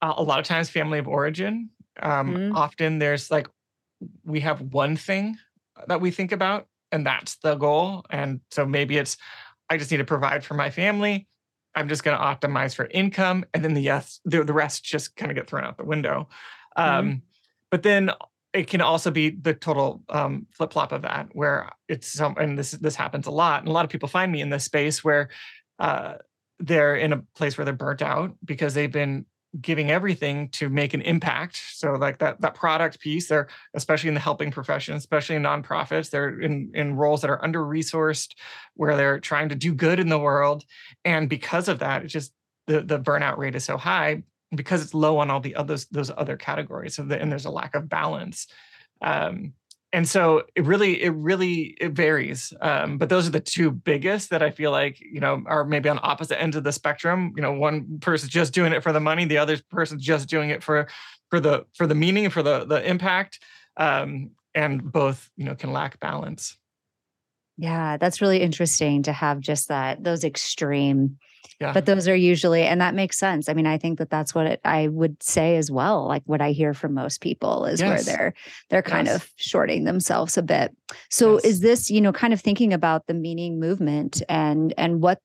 a 0.00 0.22
lot 0.22 0.38
of 0.38 0.44
times 0.44 0.70
family 0.70 1.00
of 1.00 1.08
origin. 1.08 1.70
Um 2.00 2.34
mm-hmm. 2.34 2.56
often 2.56 2.98
there's 2.98 3.30
like 3.30 3.48
we 4.24 4.40
have 4.40 4.60
one 4.60 4.96
thing 4.96 5.38
that 5.86 6.00
we 6.00 6.10
think 6.10 6.32
about 6.32 6.66
and 6.92 7.04
that's 7.04 7.36
the 7.36 7.56
goal 7.56 8.04
and 8.10 8.40
so 8.50 8.64
maybe 8.64 8.96
it's 8.96 9.16
i 9.68 9.76
just 9.76 9.90
need 9.90 9.98
to 9.98 10.04
provide 10.04 10.44
for 10.44 10.54
my 10.54 10.70
family 10.70 11.26
i'm 11.74 11.88
just 11.88 12.04
going 12.04 12.16
to 12.16 12.22
optimize 12.22 12.74
for 12.74 12.86
income 12.86 13.44
and 13.52 13.64
then 13.64 13.74
the 13.74 13.82
yes 13.82 14.20
the, 14.24 14.44
the 14.44 14.52
rest 14.52 14.84
just 14.84 15.16
kind 15.16 15.30
of 15.30 15.36
get 15.36 15.48
thrown 15.48 15.64
out 15.64 15.76
the 15.76 15.84
window 15.84 16.28
mm-hmm. 16.78 16.98
um, 16.98 17.22
but 17.70 17.82
then 17.82 18.10
it 18.52 18.68
can 18.68 18.80
also 18.80 19.10
be 19.10 19.30
the 19.30 19.52
total 19.52 20.02
um, 20.08 20.46
flip 20.52 20.72
flop 20.72 20.92
of 20.92 21.02
that 21.02 21.28
where 21.32 21.68
it's 21.88 22.06
some 22.06 22.36
and 22.38 22.58
this 22.58 22.70
this 22.72 22.94
happens 22.94 23.26
a 23.26 23.30
lot 23.30 23.60
and 23.60 23.68
a 23.68 23.72
lot 23.72 23.84
of 23.84 23.90
people 23.90 24.08
find 24.08 24.30
me 24.30 24.40
in 24.40 24.50
this 24.50 24.64
space 24.64 25.02
where 25.02 25.28
uh, 25.80 26.14
they're 26.60 26.94
in 26.94 27.12
a 27.12 27.22
place 27.34 27.58
where 27.58 27.64
they're 27.64 27.74
burnt 27.74 28.02
out 28.02 28.32
because 28.44 28.74
they've 28.74 28.92
been 28.92 29.26
giving 29.60 29.90
everything 29.90 30.48
to 30.48 30.68
make 30.68 30.94
an 30.94 31.02
impact. 31.02 31.60
So 31.74 31.92
like 31.92 32.18
that 32.18 32.40
that 32.40 32.54
product 32.54 33.00
piece, 33.00 33.28
they're 33.28 33.48
especially 33.74 34.08
in 34.08 34.14
the 34.14 34.20
helping 34.20 34.50
profession, 34.50 34.94
especially 34.96 35.36
in 35.36 35.42
nonprofits, 35.42 36.10
they're 36.10 36.40
in 36.40 36.70
in 36.74 36.96
roles 36.96 37.20
that 37.22 37.30
are 37.30 37.42
under 37.44 37.62
resourced, 37.62 38.34
where 38.74 38.96
they're 38.96 39.20
trying 39.20 39.50
to 39.50 39.54
do 39.54 39.74
good 39.74 40.00
in 40.00 40.08
the 40.08 40.18
world, 40.18 40.64
and 41.04 41.28
because 41.28 41.68
of 41.68 41.78
that, 41.80 42.04
it's 42.04 42.12
just 42.12 42.32
the 42.66 42.82
the 42.82 42.98
burnout 42.98 43.38
rate 43.38 43.54
is 43.54 43.64
so 43.64 43.76
high 43.76 44.22
because 44.54 44.82
it's 44.82 44.94
low 44.94 45.18
on 45.18 45.30
all 45.30 45.40
the 45.40 45.54
others 45.54 45.86
those 45.86 46.10
other 46.16 46.36
categories. 46.36 46.94
So 46.94 47.02
the, 47.02 47.20
and 47.20 47.30
there's 47.30 47.46
a 47.46 47.50
lack 47.50 47.74
of 47.74 47.88
balance. 47.88 48.46
Um, 49.02 49.54
and 49.94 50.08
so 50.08 50.42
it 50.56 50.64
really 50.64 51.00
it 51.02 51.10
really 51.10 51.76
it 51.80 51.92
varies 51.92 52.52
um, 52.60 52.98
but 52.98 53.08
those 53.08 53.28
are 53.28 53.30
the 53.30 53.40
two 53.40 53.70
biggest 53.70 54.28
that 54.30 54.42
i 54.42 54.50
feel 54.50 54.72
like 54.72 55.00
you 55.00 55.20
know 55.20 55.42
are 55.46 55.64
maybe 55.64 55.88
on 55.88 56.00
opposite 56.02 56.40
ends 56.42 56.56
of 56.56 56.64
the 56.64 56.72
spectrum. 56.72 57.32
You 57.36 57.42
know 57.42 57.52
one 57.52 58.00
person's 58.00 58.32
just 58.32 58.52
doing 58.52 58.72
it 58.72 58.82
for 58.82 58.92
the 58.92 59.00
money 59.00 59.24
the 59.24 59.38
other 59.38 59.56
person's 59.70 60.02
just 60.02 60.28
doing 60.28 60.50
it 60.50 60.62
for 60.62 60.88
for 61.30 61.38
the 61.38 61.64
for 61.74 61.86
the 61.86 61.94
meaning 61.94 62.28
for 62.28 62.42
the 62.42 62.64
the 62.64 62.86
impact 62.86 63.38
um, 63.76 64.32
and 64.54 64.82
both 64.82 65.30
you 65.36 65.44
know 65.44 65.54
can 65.54 65.72
lack 65.72 66.00
balance. 66.00 66.58
Yeah 67.56 67.96
that's 67.96 68.20
really 68.20 68.42
interesting 68.42 69.04
to 69.04 69.12
have 69.12 69.38
just 69.38 69.68
that 69.68 70.02
those 70.02 70.24
extreme 70.24 71.18
yeah. 71.60 71.72
But 71.72 71.86
those 71.86 72.08
are 72.08 72.14
usually, 72.14 72.62
and 72.62 72.80
that 72.80 72.94
makes 72.94 73.18
sense. 73.18 73.48
I 73.48 73.54
mean, 73.54 73.66
I 73.66 73.78
think 73.78 73.98
that 73.98 74.10
that's 74.10 74.34
what 74.34 74.46
it, 74.46 74.60
I 74.64 74.88
would 74.88 75.22
say 75.22 75.56
as 75.56 75.70
well. 75.70 76.06
Like 76.06 76.22
what 76.26 76.40
I 76.40 76.52
hear 76.52 76.74
from 76.74 76.94
most 76.94 77.20
people 77.20 77.66
is 77.66 77.80
yes. 77.80 78.06
where 78.06 78.16
they're 78.16 78.34
they're 78.70 78.82
kind 78.82 79.06
yes. 79.06 79.16
of 79.16 79.30
shorting 79.36 79.84
themselves 79.84 80.36
a 80.36 80.42
bit. 80.42 80.76
So 81.10 81.34
yes. 81.34 81.44
is 81.44 81.60
this, 81.60 81.90
you 81.90 82.00
know, 82.00 82.12
kind 82.12 82.32
of 82.32 82.40
thinking 82.40 82.72
about 82.72 83.06
the 83.06 83.14
meaning 83.14 83.60
movement 83.60 84.22
and 84.28 84.74
and 84.76 85.00
what 85.00 85.20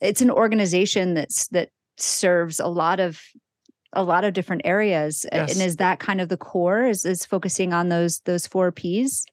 it's 0.00 0.20
an 0.20 0.30
organization 0.30 1.14
that's 1.14 1.48
that 1.48 1.70
serves 1.96 2.60
a 2.60 2.68
lot 2.68 3.00
of 3.00 3.20
a 3.94 4.02
lot 4.02 4.24
of 4.24 4.34
different 4.34 4.62
areas 4.64 5.24
and 5.32 5.50
is 5.50 5.76
that 5.76 5.98
kind 5.98 6.20
of 6.20 6.28
the 6.28 6.36
core 6.36 6.84
is 6.84 7.06
is 7.06 7.24
focusing 7.24 7.72
on 7.72 7.88
those 7.88 8.20
those 8.26 8.46
four 8.46 8.70
p's 8.70 9.24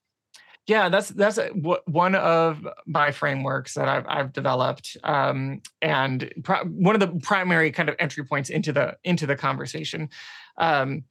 yeah, 0.66 0.88
that's 0.88 1.10
that's 1.10 1.38
one 1.86 2.16
of 2.16 2.66
my 2.86 3.12
frameworks 3.12 3.74
that 3.74 3.88
I've 3.88 4.04
I've 4.08 4.32
developed, 4.32 4.96
um, 5.04 5.62
and 5.80 6.32
one 6.64 6.96
of 6.96 7.00
the 7.00 7.20
primary 7.22 7.70
kind 7.70 7.88
of 7.88 7.94
entry 8.00 8.24
points 8.24 8.50
into 8.50 8.72
the 8.72 8.96
into 9.04 9.26
the 9.26 9.36
conversation. 9.36 10.08
Um, 10.58 11.04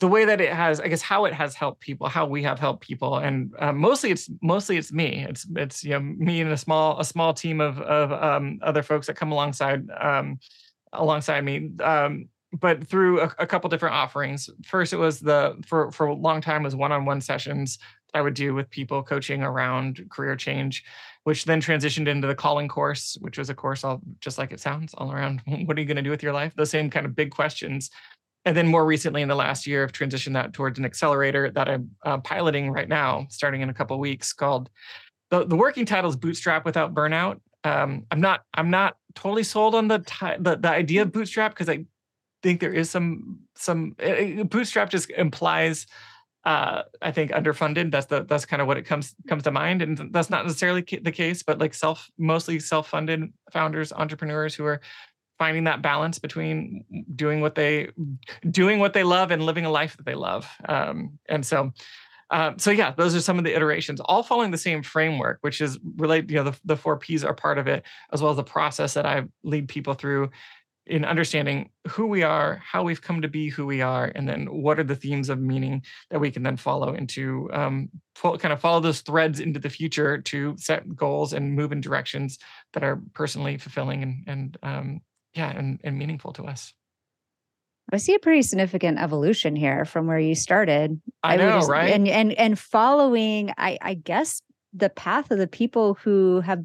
the 0.00 0.08
way 0.08 0.24
that 0.24 0.40
it 0.40 0.50
has, 0.54 0.80
I 0.80 0.88
guess, 0.88 1.02
how 1.02 1.26
it 1.26 1.34
has 1.34 1.54
helped 1.54 1.80
people, 1.80 2.08
how 2.08 2.24
we 2.24 2.42
have 2.44 2.58
helped 2.58 2.82
people, 2.82 3.18
and 3.18 3.52
uh, 3.58 3.74
mostly 3.74 4.10
it's 4.10 4.30
mostly 4.40 4.78
it's 4.78 4.90
me. 4.90 5.26
It's 5.28 5.46
it's 5.54 5.84
you 5.84 5.90
know 5.90 6.00
me 6.00 6.40
and 6.40 6.50
a 6.50 6.56
small 6.56 6.98
a 6.98 7.04
small 7.04 7.34
team 7.34 7.60
of 7.60 7.78
of 7.78 8.10
um, 8.10 8.58
other 8.62 8.82
folks 8.82 9.06
that 9.08 9.16
come 9.16 9.32
alongside 9.32 9.86
um, 10.00 10.40
alongside 10.94 11.44
me. 11.44 11.72
Um, 11.84 12.30
but 12.58 12.86
through 12.86 13.20
a, 13.20 13.34
a, 13.38 13.46
couple 13.46 13.70
different 13.70 13.94
offerings. 13.94 14.50
First, 14.62 14.92
it 14.92 14.98
was 14.98 15.20
the 15.20 15.56
for 15.66 15.90
for 15.90 16.06
a 16.06 16.14
long 16.14 16.42
time 16.42 16.62
was 16.62 16.76
one-on-one 16.76 17.22
sessions 17.22 17.78
I 18.14 18.20
would 18.20 18.34
do 18.34 18.54
with 18.54 18.70
people 18.70 19.02
coaching 19.02 19.42
around 19.42 20.04
career 20.10 20.36
change, 20.36 20.84
which 21.24 21.44
then 21.44 21.60
transitioned 21.60 22.08
into 22.08 22.26
the 22.26 22.34
calling 22.34 22.68
course, 22.68 23.16
which 23.20 23.38
was 23.38 23.50
a 23.50 23.54
course 23.54 23.84
all 23.84 24.00
just 24.20 24.38
like 24.38 24.52
it 24.52 24.60
sounds, 24.60 24.94
all 24.94 25.12
around 25.12 25.40
what 25.64 25.76
are 25.76 25.80
you 25.80 25.86
going 25.86 25.96
to 25.96 26.02
do 26.02 26.10
with 26.10 26.22
your 26.22 26.32
life? 26.32 26.52
The 26.56 26.66
same 26.66 26.90
kind 26.90 27.06
of 27.06 27.16
big 27.16 27.30
questions. 27.30 27.90
and 28.44 28.56
then 28.56 28.66
more 28.66 28.84
recently 28.84 29.22
in 29.22 29.28
the 29.28 29.34
last 29.34 29.66
year, 29.66 29.84
I've 29.84 29.92
transitioned 29.92 30.34
that 30.34 30.52
towards 30.52 30.78
an 30.78 30.84
accelerator 30.84 31.50
that 31.50 31.68
I'm 31.68 31.90
uh, 32.04 32.18
piloting 32.18 32.70
right 32.70 32.88
now, 32.88 33.26
starting 33.30 33.60
in 33.62 33.70
a 33.70 33.74
couple 33.74 33.98
weeks. 33.98 34.32
Called 34.32 34.68
the 35.30 35.44
the 35.44 35.56
working 35.56 35.86
title 35.86 36.10
is 36.10 36.16
Bootstrap 36.16 36.64
Without 36.64 36.94
Burnout. 36.94 37.40
Um, 37.64 38.04
I'm 38.10 38.20
not 38.20 38.42
I'm 38.54 38.70
not 38.70 38.96
totally 39.14 39.44
sold 39.44 39.74
on 39.74 39.88
the 39.88 40.00
the, 40.40 40.56
the 40.56 40.68
idea 40.68 41.02
of 41.02 41.12
bootstrap 41.12 41.52
because 41.52 41.68
I 41.68 41.86
think 42.42 42.60
there 42.60 42.74
is 42.74 42.90
some 42.90 43.38
some 43.54 43.94
uh, 44.02 44.42
bootstrap 44.44 44.90
just 44.90 45.10
implies 45.10 45.86
uh, 46.44 46.82
I 47.00 47.12
think 47.12 47.30
underfunded. 47.30 47.90
That's 47.90 48.06
the 48.06 48.24
that's 48.24 48.44
kind 48.44 48.60
of 48.60 48.68
what 48.68 48.76
it 48.76 48.82
comes 48.82 49.14
comes 49.28 49.44
to 49.44 49.50
mind, 49.50 49.82
and 49.82 50.12
that's 50.12 50.30
not 50.30 50.44
necessarily 50.44 50.82
the 50.82 51.12
case. 51.12 51.42
But 51.42 51.58
like 51.58 51.74
self, 51.74 52.10
mostly 52.18 52.58
self-funded 52.58 53.32
founders, 53.52 53.92
entrepreneurs 53.92 54.54
who 54.54 54.64
are 54.64 54.80
finding 55.38 55.64
that 55.64 55.82
balance 55.82 56.18
between 56.18 56.84
doing 57.14 57.40
what 57.40 57.54
they 57.54 57.90
doing 58.50 58.78
what 58.78 58.92
they 58.92 59.04
love 59.04 59.30
and 59.30 59.44
living 59.44 59.66
a 59.66 59.70
life 59.70 59.96
that 59.96 60.06
they 60.06 60.14
love. 60.14 60.48
Um, 60.68 61.18
and 61.28 61.44
so, 61.44 61.72
uh, 62.30 62.52
so 62.56 62.70
yeah, 62.70 62.92
those 62.96 63.14
are 63.14 63.20
some 63.20 63.38
of 63.38 63.44
the 63.44 63.54
iterations, 63.54 64.00
all 64.00 64.22
following 64.22 64.50
the 64.50 64.58
same 64.58 64.82
framework, 64.82 65.38
which 65.42 65.60
is 65.60 65.78
related. 65.96 66.30
You 66.30 66.36
know, 66.38 66.50
the, 66.50 66.58
the 66.64 66.76
four 66.76 66.96
P's 66.96 67.24
are 67.24 67.34
part 67.34 67.58
of 67.58 67.66
it, 67.68 67.84
as 68.12 68.20
well 68.20 68.30
as 68.30 68.36
the 68.36 68.44
process 68.44 68.94
that 68.94 69.06
I 69.06 69.24
lead 69.42 69.68
people 69.68 69.94
through 69.94 70.30
in 70.86 71.04
understanding 71.04 71.70
who 71.88 72.06
we 72.06 72.22
are, 72.22 72.60
how 72.64 72.82
we've 72.82 73.02
come 73.02 73.22
to 73.22 73.28
be 73.28 73.48
who 73.48 73.64
we 73.64 73.80
are, 73.80 74.10
and 74.14 74.28
then 74.28 74.46
what 74.46 74.78
are 74.78 74.84
the 74.84 74.96
themes 74.96 75.28
of 75.28 75.40
meaning 75.40 75.82
that 76.10 76.20
we 76.20 76.30
can 76.30 76.42
then 76.42 76.56
follow 76.56 76.94
into 76.94 77.48
um, 77.52 77.88
kind 78.14 78.52
of 78.52 78.60
follow 78.60 78.80
those 78.80 79.00
threads 79.00 79.40
into 79.40 79.60
the 79.60 79.70
future 79.70 80.18
to 80.18 80.54
set 80.58 80.94
goals 80.96 81.32
and 81.32 81.54
move 81.54 81.72
in 81.72 81.80
directions 81.80 82.38
that 82.72 82.82
are 82.82 83.00
personally 83.14 83.56
fulfilling 83.56 84.02
and 84.02 84.24
and 84.26 84.58
um, 84.62 85.00
yeah 85.34 85.50
and, 85.50 85.80
and 85.84 85.98
meaningful 85.98 86.32
to 86.32 86.44
us 86.44 86.74
I 87.92 87.98
see 87.98 88.14
a 88.14 88.18
pretty 88.18 88.42
significant 88.42 88.98
evolution 88.98 89.54
here 89.54 89.84
from 89.84 90.06
where 90.06 90.18
you 90.18 90.34
started. 90.34 91.00
I, 91.22 91.34
I 91.34 91.36
know, 91.36 91.58
just, 91.58 91.68
right? 91.68 91.92
And 91.92 92.08
and 92.08 92.32
and 92.32 92.58
following, 92.58 93.52
I 93.58 93.76
I 93.82 93.94
guess 93.94 94.40
the 94.72 94.88
path 94.88 95.30
of 95.30 95.38
the 95.38 95.46
people 95.46 95.94
who 95.94 96.40
have 96.40 96.64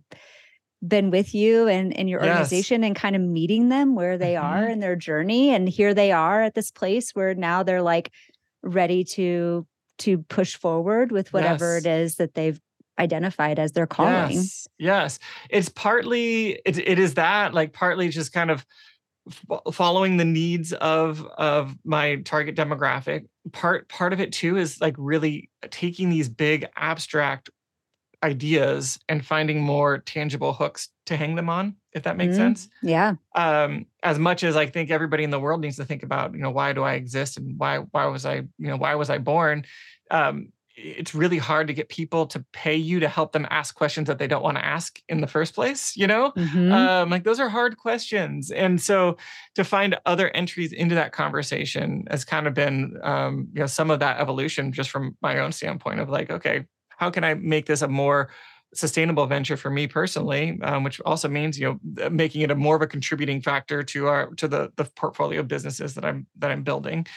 been 0.86 1.10
with 1.10 1.34
you 1.34 1.68
and 1.68 1.92
in 1.94 2.08
your 2.08 2.22
organization 2.22 2.82
yes. 2.82 2.88
and 2.88 2.96
kind 2.96 3.16
of 3.16 3.22
meeting 3.22 3.70
them 3.70 3.96
where 3.96 4.18
they 4.18 4.34
mm-hmm. 4.34 4.46
are 4.46 4.68
in 4.68 4.80
their 4.80 4.96
journey. 4.96 5.50
And 5.50 5.68
here 5.68 5.94
they 5.94 6.12
are 6.12 6.44
at 6.44 6.54
this 6.54 6.72
place 6.72 7.12
where 7.12 7.34
now 7.34 7.64
they're 7.64 7.82
like 7.82 8.12
ready 8.62 9.04
to 9.04 9.66
to 10.00 10.20
push 10.20 10.56
forward 10.56 11.12
with 11.12 11.34
whatever 11.34 11.76
yes. 11.76 11.86
it 11.86 11.90
is 11.90 12.16
that 12.16 12.36
they've 12.36 12.60
identified 13.00 13.60
as 13.60 13.72
their 13.72 13.88
calling. 13.88 14.38
Yes, 14.38 14.68
yes. 14.78 15.20
it's 15.50 15.70
partly 15.70 16.60
it, 16.66 16.78
it 16.78 17.00
is 17.00 17.16
that 17.16 17.54
like 17.54 17.74
partly 17.74 18.10
just 18.10 18.34
kind 18.34 18.52
of 18.52 18.66
following 19.72 20.18
the 20.18 20.26
needs 20.26 20.74
of 20.74 21.26
of 21.38 21.76
my 21.84 22.18
target 22.18 22.56
demographic. 22.56 23.26
Part 23.52 23.88
part 23.90 24.14
of 24.14 24.20
it 24.20 24.32
too 24.32 24.58
is 24.58 24.80
like 24.80 24.96
really 24.98 25.50
taking 25.70 26.10
these 26.10 26.30
big 26.30 26.66
abstract 26.76 27.50
ideas 28.24 29.00
and 29.08 29.26
finding 29.26 29.62
more 29.62 30.00
tangible 30.00 30.54
hooks 30.54 30.90
to 31.06 31.16
hang 31.16 31.36
them 31.36 31.50
on 31.50 31.76
if 31.94 32.04
that 32.04 32.18
makes 32.18 32.34
mm, 32.34 32.38
sense. 32.38 32.70
yeah. 32.82 33.14
Um 33.36 33.86
as 34.04 34.18
much 34.18 34.44
as 34.44 34.56
i 34.56 34.66
think 34.66 34.90
everybody 34.90 35.24
in 35.24 35.30
the 35.30 35.40
world 35.40 35.62
needs 35.62 35.76
to 35.78 35.86
think 35.86 36.04
about 36.04 36.34
you 36.34 36.40
know 36.40 36.52
why 36.52 36.74
do 36.74 36.84
i 36.84 36.94
exist 36.94 37.38
and 37.38 37.58
why 37.60 37.80
why 37.92 38.06
was 38.06 38.26
i 38.26 38.36
you 38.36 38.68
know 38.68 38.78
why 38.78 38.96
was 38.96 39.10
i 39.10 39.18
born? 39.18 39.66
Um 40.10 40.52
it's 40.80 41.16
really 41.16 41.40
hard 41.40 41.66
to 41.68 41.74
get 41.74 41.90
people 41.90 42.28
to 42.28 42.46
pay 42.54 42.76
you 42.76 43.00
to 43.00 43.08
help 43.08 43.32
them 43.32 43.48
ask 43.50 43.74
questions 43.74 44.08
that 44.08 44.20
they 44.20 44.28
don't 44.28 44.44
want 44.44 44.58
to 44.58 44.64
ask 44.64 45.02
in 45.10 45.22
the 45.22 45.28
first 45.28 45.56
place 45.56 45.98
you 45.98 46.06
know? 46.06 46.32
Mm-hmm. 46.32 46.72
um, 46.72 47.10
like 47.10 47.24
those 47.24 47.40
are 47.40 47.50
hard 47.50 47.78
questions. 47.78 48.52
And 48.52 48.80
so 48.80 49.18
to 49.56 49.64
find 49.64 49.98
other 50.06 50.30
entries 50.36 50.74
into 50.74 50.94
that 50.94 51.14
conversation 51.14 52.06
has 52.12 52.24
kind 52.24 52.46
of 52.46 52.54
been 52.54 52.96
um, 53.04 53.48
you 53.54 53.60
know 53.60 53.68
some 53.68 53.90
of 53.90 54.00
that 54.00 54.20
evolution 54.20 54.72
just 54.72 54.90
from 54.90 55.18
my 55.22 55.40
own 55.40 55.52
standpoint 55.52 56.00
of 56.00 56.10
like 56.10 56.30
okay 56.30 56.66
how 56.98 57.10
can 57.10 57.24
i 57.24 57.34
make 57.34 57.66
this 57.66 57.82
a 57.82 57.88
more 57.88 58.30
sustainable 58.74 59.26
venture 59.26 59.56
for 59.56 59.70
me 59.70 59.88
personally 59.88 60.60
um, 60.64 60.84
which 60.84 61.00
also 61.02 61.28
means 61.28 61.58
you 61.58 61.80
know 61.96 62.10
making 62.10 62.42
it 62.42 62.52
a 62.52 62.56
more 62.56 62.76
of 62.76 62.82
a 62.82 62.88
contributing 62.88 63.42
factor 63.42 63.82
to 63.82 64.08
our 64.08 64.28
to 64.36 64.48
the 64.48 64.72
the 64.76 64.84
portfolio 64.84 65.40
of 65.40 65.48
businesses 65.48 65.94
that 65.96 66.04
i'm 66.04 66.28
that 66.38 66.52
i'm 66.52 66.64
building 66.64 67.08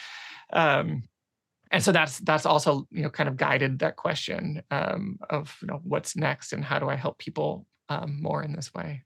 um, 0.53 1.03
and 1.71 1.81
so 1.81 1.91
that's 1.91 2.19
that's 2.19 2.45
also 2.45 2.87
you 2.91 3.01
know 3.01 3.09
kind 3.09 3.29
of 3.29 3.37
guided 3.37 3.79
that 3.79 3.95
question 3.95 4.61
um, 4.71 5.17
of 5.29 5.57
you 5.61 5.67
know 5.67 5.79
what's 5.83 6.15
next 6.15 6.53
and 6.53 6.63
how 6.63 6.79
do 6.79 6.89
I 6.89 6.95
help 6.95 7.17
people 7.17 7.65
um, 7.89 8.21
more 8.21 8.43
in 8.43 8.53
this 8.53 8.73
way. 8.73 9.03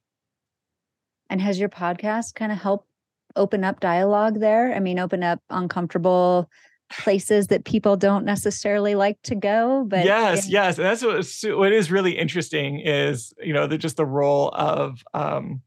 And 1.29 1.41
has 1.41 1.59
your 1.59 1.69
podcast 1.69 2.35
kind 2.35 2.51
of 2.51 2.57
helped 2.57 2.87
open 3.35 3.63
up 3.63 3.79
dialogue 3.79 4.39
there? 4.39 4.73
I 4.73 4.79
mean, 4.79 4.99
open 4.99 5.23
up 5.23 5.39
uncomfortable 5.49 6.49
places 6.89 7.47
that 7.47 7.65
people 7.65 7.97
don't 7.97 8.25
necessarily 8.25 8.93
like 8.95 9.19
to 9.23 9.33
go 9.33 9.83
but 9.87 10.05
yes 10.05 10.47
yeah. 10.47 10.67
yes 10.67 10.77
and 10.77 10.85
that's 10.85 11.03
what 11.43 11.57
what 11.57 11.73
is 11.73 11.91
really 11.91 12.17
interesting 12.17 12.79
is 12.79 13.33
you 13.41 13.53
know 13.53 13.65
the, 13.65 13.77
just 13.77 13.97
the 13.97 14.05
role 14.05 14.49
of 14.49 15.03
um 15.13 15.61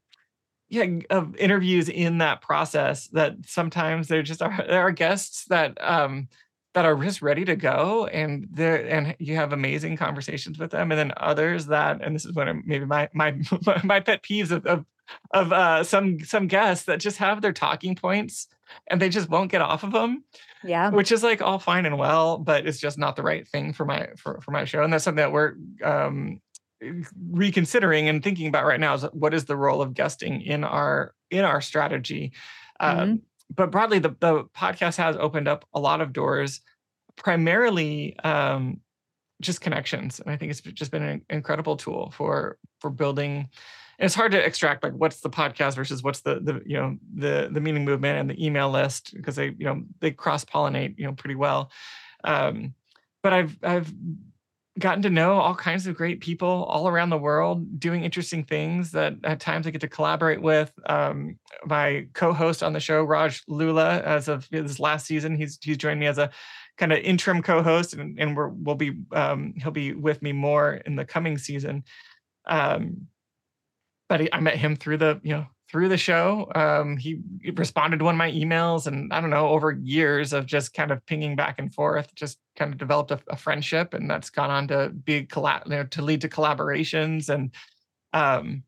yeah 0.69 0.87
of 1.11 1.35
interviews 1.37 1.89
in 1.89 2.19
that 2.19 2.41
process 2.41 3.09
that 3.09 3.35
sometimes 3.47 4.07
they're 4.07 4.23
just 4.23 4.43
are 4.43 4.65
there 4.69 4.81
are 4.81 4.93
guests 4.93 5.45
that 5.47 5.77
um 5.81 6.29
that 6.75 6.85
are 6.85 6.97
just 6.97 7.23
ready 7.23 7.45
to 7.45 7.57
go 7.57 8.07
and 8.07 8.47
there 8.53 8.87
and 8.87 9.17
you 9.19 9.35
have 9.35 9.53
amazing 9.53 9.97
conversations 9.97 10.59
with 10.59 10.71
them 10.71 10.93
and 10.93 10.99
then 10.99 11.13
others 11.17 11.67
that 11.67 12.01
and 12.03 12.15
this 12.15 12.25
is 12.25 12.33
one 12.33 12.47
of 12.47 12.57
maybe 12.65 12.85
my 12.85 13.09
my 13.13 13.35
my 13.85 13.99
pet 13.99 14.23
peeves 14.23 14.51
of 14.51 14.65
of, 14.67 14.85
of 15.33 15.53
uh, 15.53 15.85
some 15.85 16.21
some 16.21 16.47
guests 16.47 16.87
that 16.87 17.01
just 17.01 17.19
have 17.19 17.41
their 17.41 17.53
talking 17.53 17.95
points 17.95 18.49
and 18.89 19.01
they 19.01 19.09
just 19.09 19.29
won't 19.29 19.51
get 19.51 19.63
off 19.63 19.83
of 19.83 19.93
them 19.93 20.25
yeah 20.65 20.91
which 20.91 21.13
is 21.13 21.23
like 21.23 21.41
all 21.41 21.59
fine 21.59 21.87
and 21.87 21.99
well 21.99 22.39
but 22.39 22.67
it's 22.67 22.79
just 22.79 22.99
not 22.99 23.17
the 23.17 23.23
right 23.23 23.47
thing 23.49 23.73
for 23.73 23.85
my 23.85 24.09
for, 24.17 24.41
for 24.41 24.51
my 24.51 24.65
show 24.65 24.83
and 24.83 24.93
that's 24.93 25.05
something 25.05 25.23
that 25.23 25.33
we're 25.33 25.55
um 25.83 26.41
reconsidering 27.31 28.09
and 28.09 28.23
thinking 28.23 28.47
about 28.47 28.65
right 28.65 28.79
now 28.79 28.95
is 28.95 29.03
what 29.13 29.35
is 29.35 29.47
the 29.47 29.57
role 29.57 29.83
of 29.83 29.95
guesting 29.95 30.43
in 30.43 30.65
our 30.65 31.15
in 31.31 31.45
our 31.45 31.61
strategy 31.61 32.33
mm-hmm. 32.81 33.01
um, 33.01 33.23
but 33.55 33.71
broadly, 33.71 33.99
the, 33.99 34.15
the 34.21 34.45
podcast 34.57 34.97
has 34.97 35.17
opened 35.17 35.49
up 35.49 35.65
a 35.75 35.81
lot 35.81 36.01
of 36.01 36.13
doors, 36.13 36.61
primarily 37.17 38.19
um, 38.21 38.81
just 39.41 39.61
connections. 39.61 40.21
And 40.21 40.31
I 40.31 40.37
think 40.37 40.51
it's 40.51 40.61
just 40.61 40.91
been 40.91 41.03
an 41.03 41.25
incredible 41.31 41.77
tool 41.77 42.13
for 42.17 42.59
for 42.81 42.91
building. 42.91 43.49
It's 43.99 44.15
hard 44.15 44.33
to 44.33 44.45
extract 44.45 44.85
like 44.85 44.93
what's 44.93 45.21
the 45.21 45.31
podcast 45.31 45.75
versus 45.75 46.03
what's 46.03 46.21
the 46.21 46.41
the 46.41 46.63
you 46.65 46.77
know 46.77 46.97
the 47.15 47.49
the 47.51 47.61
meaning 47.61 47.85
movement 47.85 48.19
and 48.19 48.31
the 48.31 48.45
email 48.45 48.71
list 48.71 49.15
because 49.15 49.37
they 49.37 49.47
you 49.47 49.65
know 49.65 49.83
they 50.01 50.11
cross 50.11 50.45
pollinate 50.45 50.99
you 50.99 51.05
know 51.05 51.13
pretty 51.13 51.35
well. 51.35 51.71
Um, 52.25 52.75
but 53.23 53.33
I've 53.33 53.57
I've 53.63 53.93
gotten 54.79 55.03
to 55.03 55.11
know 55.11 55.33
all 55.33 55.55
kinds 55.55 55.87
of 55.87 55.97
great 55.97 56.21
people 56.21 56.65
all 56.69 56.87
around 56.89 57.11
the 57.11 57.19
world 57.19 57.81
doing 57.81 58.05
interesting 58.05 58.45
things 58.45 58.93
that 58.93 59.15
at 59.25 59.41
times 59.41 59.67
I 59.67 59.71
get 59.71 59.81
to 59.81 59.89
collaborate 59.89 60.41
with. 60.41 60.73
Um, 60.87 61.39
my 61.65 62.07
co-host 62.13 62.63
on 62.63 62.73
the 62.73 62.81
show, 62.81 63.03
Raj 63.03 63.43
Lula, 63.49 64.01
as 64.03 64.29
of 64.29 64.49
this 64.51 64.79
last 64.79 65.07
season, 65.07 65.37
he's 65.37 65.59
he's 65.61 65.77
joined 65.77 66.01
me 66.01 66.07
as 66.07 66.19
a 66.19 66.31
kind 66.77 66.93
of 66.93 66.99
interim 67.01 67.43
co-host, 67.43 67.95
and, 67.95 68.19
and 68.19 68.37
we're, 68.37 68.49
we'll 68.49 68.77
be 68.77 68.93
um, 69.13 69.55
he'll 69.57 69.73
be 69.73 69.93
with 69.93 70.23
me 70.23 70.33
more 70.33 70.75
in 70.75 70.95
the 70.95 71.05
coming 71.05 71.37
season. 71.37 71.83
Um, 72.47 73.09
but 74.09 74.29
I 74.33 74.41
met 74.41 74.57
him 74.57 74.77
through 74.77 74.99
the 74.99 75.21
you 75.23 75.33
know 75.33 75.47
through 75.71 75.89
the 75.89 75.99
show. 75.99 76.51
Um, 76.55 76.97
he 76.97 77.21
responded 77.55 77.99
to 77.99 78.05
one 78.05 78.15
of 78.15 78.19
my 78.19 78.31
emails, 78.31 78.87
and 78.87 79.13
I 79.13 79.21
don't 79.21 79.31
know, 79.31 79.49
over 79.49 79.73
years 79.73 80.33
of 80.33 80.47
just 80.47 80.73
kind 80.73 80.91
of 80.91 81.05
pinging 81.05 81.37
back 81.37 81.59
and 81.59 81.73
forth, 81.73 82.15
just 82.15 82.39
kind 82.57 82.73
of 82.73 82.79
developed 82.79 83.11
a, 83.11 83.21
a 83.29 83.37
friendship, 83.37 83.95
and 83.95 84.11
that's 84.11 84.31
gone 84.31 84.51
on 84.51 84.69
to 84.69 84.89
be 84.91 85.27
collab, 85.27 85.67
you 85.67 85.77
know, 85.77 85.85
to 85.85 86.03
lead 86.03 86.23
to 86.23 86.29
collaborations, 86.29 87.29
and 87.29 87.55
um, 88.13 88.63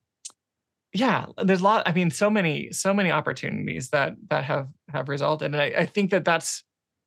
yeah, 0.92 1.26
there's 1.42 1.60
a 1.60 1.64
lot. 1.64 1.88
I 1.88 1.92
mean, 1.92 2.10
so 2.10 2.28
many, 2.28 2.72
so 2.72 2.92
many 2.92 3.10
opportunities 3.10 3.88
that 3.90 4.16
that 4.28 4.44
have 4.44 4.68
have 4.92 5.08
resulted, 5.08 5.54
and 5.54 5.62
I, 5.62 5.72
I 5.78 5.86
think 5.86 6.10
that 6.10 6.24
that's 6.24 6.64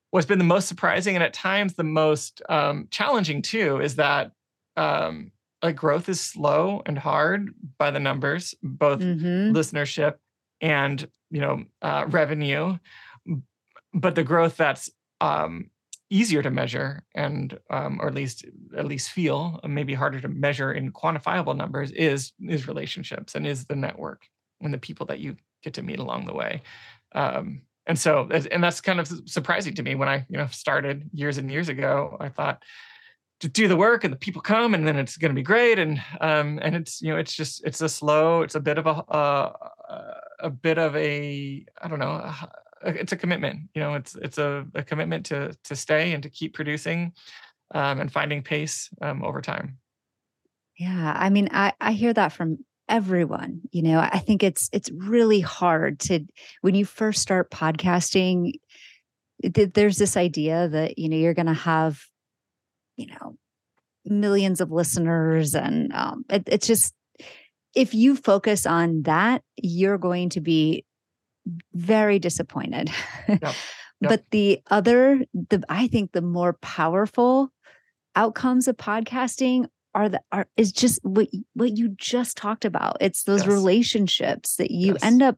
what's 0.09 0.27
been 0.27 0.39
the 0.39 0.43
most 0.43 0.67
surprising, 0.67 1.15
and 1.15 1.23
at 1.23 1.33
times 1.33 1.75
the 1.75 1.83
most 1.83 2.41
um, 2.49 2.87
challenging 2.89 3.41
too, 3.41 3.79
is 3.79 3.95
that 3.97 4.31
um, 4.75 5.31
like 5.63 5.77
growth 5.77 6.09
is 6.09 6.19
slow 6.19 6.81
and 6.85 6.97
hard 6.97 7.53
by 7.77 7.89
the 7.89 7.99
numbers, 7.99 8.53
both 8.61 8.99
mm-hmm. 8.99 9.55
listenership 9.55 10.15
and 10.61 11.07
you 11.31 11.41
know 11.41 11.63
uh, 11.81 12.05
revenue, 12.09 12.77
but 13.93 14.15
the 14.15 14.23
growth 14.23 14.57
that's 14.57 14.91
um, 15.21 15.69
easier 16.09 16.43
to 16.43 16.51
measure 16.51 17.03
and 17.15 17.57
um, 17.69 17.99
or 18.01 18.07
at 18.07 18.13
least 18.13 18.45
at 18.77 18.85
least 18.85 19.11
feel 19.11 19.59
uh, 19.63 19.67
maybe 19.67 19.93
harder 19.93 20.19
to 20.19 20.27
measure 20.27 20.73
in 20.73 20.91
quantifiable 20.91 21.55
numbers 21.55 21.91
is 21.91 22.33
is 22.47 22.67
relationships 22.67 23.35
and 23.35 23.47
is 23.47 23.65
the 23.65 23.75
network 23.75 24.27
and 24.61 24.73
the 24.73 24.77
people 24.77 25.05
that 25.05 25.19
you 25.19 25.35
get 25.63 25.73
to 25.73 25.81
meet 25.81 25.99
along 25.99 26.25
the 26.25 26.33
way. 26.33 26.61
Um, 27.15 27.61
and 27.87 27.97
so 27.97 28.29
and 28.51 28.63
that's 28.63 28.81
kind 28.81 28.99
of 28.99 29.09
surprising 29.25 29.75
to 29.75 29.83
me 29.83 29.95
when 29.95 30.09
I 30.09 30.25
you 30.29 30.37
know 30.37 30.47
started 30.47 31.09
years 31.13 31.37
and 31.37 31.49
years 31.49 31.69
ago. 31.69 32.17
I 32.19 32.29
thought 32.29 32.63
to 33.43 33.49
do 33.49 33.67
the 33.67 33.77
work 33.77 34.03
and 34.03 34.11
the 34.11 34.17
people 34.17 34.41
come 34.41 34.73
and 34.73 34.87
then 34.87 34.97
it's 34.97 35.17
going 35.17 35.29
to 35.29 35.35
be 35.35 35.43
great 35.43 35.77
and 35.77 36.01
um 36.21 36.59
and 36.61 36.75
it's 36.75 37.01
you 37.01 37.11
know 37.11 37.17
it's 37.17 37.35
just 37.35 37.63
it's 37.65 37.81
a 37.81 37.87
slow 37.87 38.41
it's 38.41 38.55
a 38.55 38.59
bit 38.59 38.77
of 38.77 38.87
a 38.87 38.89
uh, 38.89 39.51
a 40.39 40.49
bit 40.49 40.77
of 40.77 40.95
a 40.95 41.65
i 41.81 41.87
don't 41.87 41.99
know 41.99 42.33
it's 42.85 43.11
a 43.11 43.17
commitment. 43.17 43.69
You 43.73 43.81
know, 43.81 43.93
it's 43.95 44.15
it's 44.15 44.37
a, 44.37 44.65
a 44.75 44.83
commitment 44.83 45.25
to 45.27 45.55
to 45.65 45.75
stay 45.75 46.13
and 46.13 46.23
to 46.23 46.29
keep 46.29 46.53
producing 46.53 47.13
um, 47.73 47.99
and 47.99 48.11
finding 48.11 48.43
pace 48.43 48.89
um, 49.01 49.23
over 49.23 49.41
time. 49.41 49.77
Yeah, 50.77 51.13
I 51.15 51.29
mean, 51.29 51.49
I 51.51 51.73
I 51.79 51.93
hear 51.93 52.13
that 52.13 52.33
from 52.33 52.59
everyone. 52.89 53.61
You 53.71 53.83
know, 53.83 53.99
I 53.99 54.19
think 54.19 54.43
it's 54.43 54.69
it's 54.71 54.91
really 54.91 55.39
hard 55.39 55.99
to 56.01 56.25
when 56.61 56.75
you 56.75 56.85
first 56.85 57.21
start 57.21 57.51
podcasting. 57.51 58.53
There's 59.41 59.97
this 59.97 60.15
idea 60.15 60.69
that 60.69 60.97
you 60.97 61.09
know 61.09 61.17
you're 61.17 61.33
going 61.33 61.47
to 61.47 61.53
have, 61.53 62.01
you 62.95 63.07
know, 63.07 63.37
millions 64.05 64.61
of 64.61 64.71
listeners, 64.71 65.55
and 65.55 65.93
um, 65.93 66.25
it, 66.29 66.43
it's 66.47 66.67
just 66.67 66.93
if 67.75 67.93
you 67.93 68.15
focus 68.15 68.65
on 68.65 69.03
that, 69.03 69.41
you're 69.57 69.97
going 69.97 70.29
to 70.29 70.41
be 70.41 70.85
very 71.73 72.19
disappointed. 72.19 72.91
Yep. 73.27 73.55
Yep. 74.01 74.09
but 74.09 74.23
the 74.31 74.59
other, 74.69 75.23
the 75.33 75.63
I 75.69 75.87
think 75.87 76.11
the 76.11 76.21
more 76.21 76.53
powerful 76.61 77.53
outcomes 78.17 78.67
of 78.67 78.75
podcasting 78.75 79.67
are 79.95 80.09
the 80.09 80.19
are 80.29 80.45
is 80.57 80.73
just 80.73 80.99
what 81.03 81.29
what 81.53 81.77
you 81.77 81.89
just 81.89 82.35
talked 82.35 82.65
about. 82.65 82.97
It's 82.99 83.23
those 83.23 83.41
yes. 83.41 83.47
relationships 83.47 84.57
that 84.57 84.71
you 84.71 84.93
yes. 84.93 85.03
end 85.03 85.21
up 85.21 85.37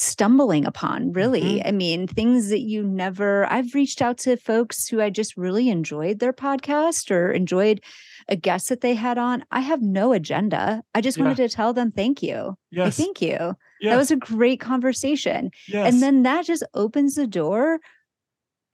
stumbling 0.00 0.64
upon 0.64 1.12
really 1.12 1.42
mm-hmm. 1.42 1.66
i 1.66 1.72
mean 1.72 2.06
things 2.06 2.50
that 2.50 2.60
you 2.60 2.84
never 2.84 3.44
i've 3.46 3.74
reached 3.74 4.00
out 4.00 4.16
to 4.16 4.36
folks 4.36 4.86
who 4.86 5.00
i 5.00 5.10
just 5.10 5.36
really 5.36 5.68
enjoyed 5.68 6.20
their 6.20 6.32
podcast 6.32 7.10
or 7.10 7.32
enjoyed 7.32 7.80
a 8.28 8.36
guest 8.36 8.68
that 8.68 8.80
they 8.80 8.94
had 8.94 9.18
on 9.18 9.44
i 9.50 9.58
have 9.58 9.82
no 9.82 10.12
agenda 10.12 10.80
i 10.94 11.00
just 11.00 11.18
yeah. 11.18 11.24
wanted 11.24 11.36
to 11.36 11.48
tell 11.48 11.72
them 11.72 11.90
thank 11.90 12.22
you 12.22 12.56
yes. 12.70 12.96
thank 12.96 13.20
you 13.20 13.56
yes. 13.80 13.92
that 13.92 13.96
was 13.96 14.12
a 14.12 14.16
great 14.16 14.60
conversation 14.60 15.50
yes. 15.66 15.92
and 15.92 16.00
then 16.00 16.22
that 16.22 16.46
just 16.46 16.62
opens 16.74 17.16
the 17.16 17.26
door 17.26 17.80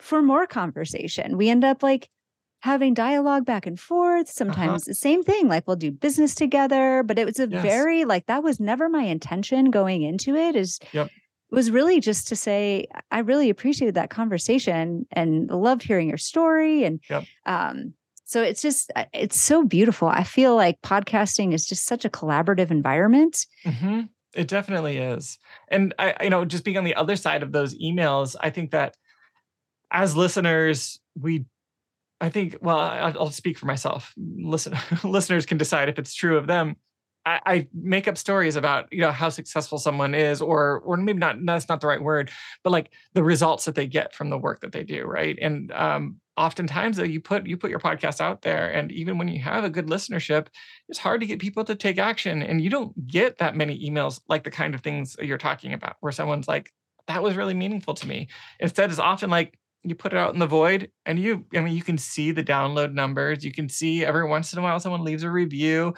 for 0.00 0.20
more 0.20 0.46
conversation 0.46 1.38
we 1.38 1.48
end 1.48 1.64
up 1.64 1.82
like 1.82 2.10
having 2.64 2.94
dialogue 2.94 3.44
back 3.44 3.66
and 3.66 3.78
forth. 3.78 4.26
Uh-huh. 4.26 4.32
Sometimes 4.32 4.82
uh-huh. 4.82 4.90
the 4.90 4.94
same 4.94 5.22
thing, 5.22 5.48
like 5.48 5.66
we'll 5.66 5.76
do 5.76 5.90
business 5.92 6.34
together, 6.34 7.02
but 7.02 7.18
it 7.18 7.26
was 7.26 7.38
a 7.38 7.46
yes. 7.46 7.62
very 7.62 8.06
like 8.06 8.24
that 8.24 8.42
was 8.42 8.58
never 8.58 8.88
my 8.88 9.02
intention 9.02 9.70
going 9.70 10.02
into 10.02 10.34
it. 10.34 10.56
Is 10.56 10.80
yep. 10.92 11.10
was 11.50 11.70
really 11.70 12.00
just 12.00 12.26
to 12.28 12.36
say 12.36 12.86
I 13.10 13.18
really 13.18 13.50
appreciated 13.50 13.96
that 13.96 14.08
conversation 14.08 15.06
and 15.12 15.50
loved 15.50 15.82
hearing 15.82 16.08
your 16.08 16.16
story 16.16 16.84
and 16.84 17.00
yep. 17.10 17.24
um 17.44 17.92
so 18.24 18.42
it's 18.42 18.62
just 18.62 18.90
uh, 18.96 19.04
it's 19.12 19.38
so 19.38 19.62
beautiful. 19.62 20.08
I 20.08 20.24
feel 20.24 20.56
like 20.56 20.80
podcasting 20.80 21.52
is 21.52 21.66
just 21.66 21.84
such 21.84 22.06
a 22.06 22.10
collaborative 22.10 22.70
environment. 22.70 23.44
Mm-hmm. 23.66 24.00
It 24.32 24.48
definitely 24.48 24.96
is. 24.96 25.38
And 25.68 25.94
I, 25.98 26.14
you 26.22 26.30
know, 26.30 26.46
just 26.46 26.64
being 26.64 26.78
on 26.78 26.84
the 26.84 26.94
other 26.94 27.16
side 27.16 27.42
of 27.42 27.52
those 27.52 27.78
emails, 27.78 28.36
I 28.40 28.48
think 28.48 28.70
that 28.70 28.96
as 29.90 30.16
listeners, 30.16 30.98
we 31.14 31.44
I 32.20 32.30
think, 32.30 32.56
well, 32.60 32.78
I'll 32.78 33.30
speak 33.30 33.58
for 33.58 33.66
myself. 33.66 34.12
Listen, 34.16 34.76
listeners 35.04 35.46
can 35.46 35.58
decide 35.58 35.88
if 35.88 35.98
it's 35.98 36.14
true 36.14 36.38
of 36.38 36.46
them. 36.46 36.76
I, 37.26 37.40
I, 37.46 37.68
make 37.72 38.06
up 38.06 38.18
stories 38.18 38.56
about 38.56 38.92
you 38.92 39.00
know 39.00 39.10
how 39.10 39.30
successful 39.30 39.78
someone 39.78 40.14
is, 40.14 40.42
or 40.42 40.80
or 40.80 40.96
maybe 40.96 41.18
not. 41.18 41.36
That's 41.44 41.68
not 41.68 41.80
the 41.80 41.86
right 41.86 42.02
word, 42.02 42.30
but 42.62 42.70
like 42.70 42.90
the 43.14 43.24
results 43.24 43.64
that 43.64 43.74
they 43.74 43.86
get 43.86 44.14
from 44.14 44.28
the 44.28 44.38
work 44.38 44.60
that 44.60 44.72
they 44.72 44.84
do, 44.84 45.04
right? 45.04 45.38
And 45.40 45.72
um, 45.72 46.20
oftentimes, 46.36 46.96
though, 46.96 47.04
you 47.04 47.20
put 47.20 47.46
you 47.46 47.56
put 47.56 47.70
your 47.70 47.80
podcast 47.80 48.20
out 48.20 48.42
there, 48.42 48.70
and 48.70 48.92
even 48.92 49.16
when 49.18 49.28
you 49.28 49.40
have 49.40 49.64
a 49.64 49.70
good 49.70 49.86
listenership, 49.86 50.48
it's 50.88 50.98
hard 50.98 51.20
to 51.20 51.26
get 51.26 51.38
people 51.38 51.64
to 51.64 51.74
take 51.74 51.98
action, 51.98 52.42
and 52.42 52.60
you 52.60 52.70
don't 52.70 53.06
get 53.06 53.38
that 53.38 53.56
many 53.56 53.88
emails 53.88 54.20
like 54.28 54.44
the 54.44 54.50
kind 54.50 54.74
of 54.74 54.82
things 54.82 55.16
you're 55.20 55.38
talking 55.38 55.72
about, 55.72 55.96
where 56.00 56.12
someone's 56.12 56.48
like, 56.48 56.70
"That 57.08 57.22
was 57.22 57.36
really 57.36 57.54
meaningful 57.54 57.94
to 57.94 58.06
me." 58.06 58.28
Instead, 58.60 58.90
it's 58.90 58.98
often 58.98 59.30
like, 59.30 59.58
you 59.84 59.94
put 59.94 60.12
it 60.12 60.18
out 60.18 60.32
in 60.32 60.40
the 60.40 60.46
void 60.46 60.90
and 61.06 61.18
you 61.18 61.44
i 61.54 61.60
mean 61.60 61.74
you 61.74 61.82
can 61.82 61.98
see 61.98 62.30
the 62.30 62.44
download 62.44 62.92
numbers 62.92 63.44
you 63.44 63.52
can 63.52 63.68
see 63.68 64.04
every 64.04 64.26
once 64.26 64.52
in 64.52 64.58
a 64.58 64.62
while 64.62 64.80
someone 64.80 65.04
leaves 65.04 65.22
a 65.22 65.30
review 65.30 65.94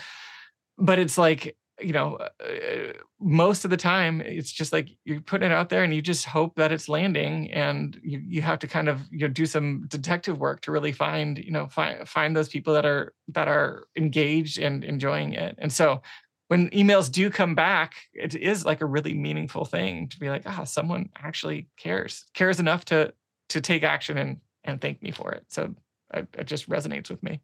but 0.78 0.98
it's 0.98 1.16
like 1.16 1.56
you 1.80 1.92
know 1.92 2.16
uh, 2.16 2.92
most 3.20 3.64
of 3.64 3.70
the 3.70 3.76
time 3.76 4.20
it's 4.20 4.50
just 4.50 4.72
like 4.72 4.88
you 5.04 5.20
put 5.20 5.42
it 5.42 5.52
out 5.52 5.68
there 5.68 5.84
and 5.84 5.94
you 5.94 6.00
just 6.00 6.24
hope 6.24 6.54
that 6.56 6.72
it's 6.72 6.88
landing 6.88 7.50
and 7.52 7.98
you 8.02 8.22
you 8.26 8.42
have 8.42 8.58
to 8.58 8.66
kind 8.66 8.88
of 8.88 9.00
you 9.10 9.20
know 9.20 9.28
do 9.28 9.46
some 9.46 9.84
detective 9.88 10.38
work 10.38 10.60
to 10.60 10.72
really 10.72 10.92
find 10.92 11.38
you 11.38 11.50
know 11.50 11.66
find 11.66 12.08
find 12.08 12.36
those 12.36 12.48
people 12.48 12.72
that 12.72 12.86
are 12.86 13.14
that 13.28 13.48
are 13.48 13.86
engaged 13.96 14.58
and 14.58 14.84
enjoying 14.84 15.32
it. 15.32 15.54
And 15.58 15.72
so 15.72 16.02
when 16.48 16.70
emails 16.70 17.10
do 17.10 17.28
come 17.28 17.54
back 17.54 17.94
it 18.14 18.34
is 18.34 18.64
like 18.64 18.80
a 18.80 18.86
really 18.86 19.14
meaningful 19.14 19.64
thing 19.64 20.08
to 20.08 20.18
be 20.18 20.30
like 20.30 20.42
ah 20.46 20.60
oh, 20.60 20.64
someone 20.64 21.08
actually 21.16 21.68
cares 21.76 22.24
cares 22.34 22.60
enough 22.60 22.84
to 22.86 23.12
to 23.50 23.60
take 23.60 23.82
action 23.82 24.18
and 24.18 24.38
and 24.64 24.80
thank 24.80 25.02
me 25.02 25.10
for 25.12 25.32
it. 25.32 25.44
So 25.48 25.74
it, 26.12 26.28
it 26.38 26.46
just 26.46 26.68
resonates 26.68 27.10
with 27.10 27.22
me. 27.22 27.40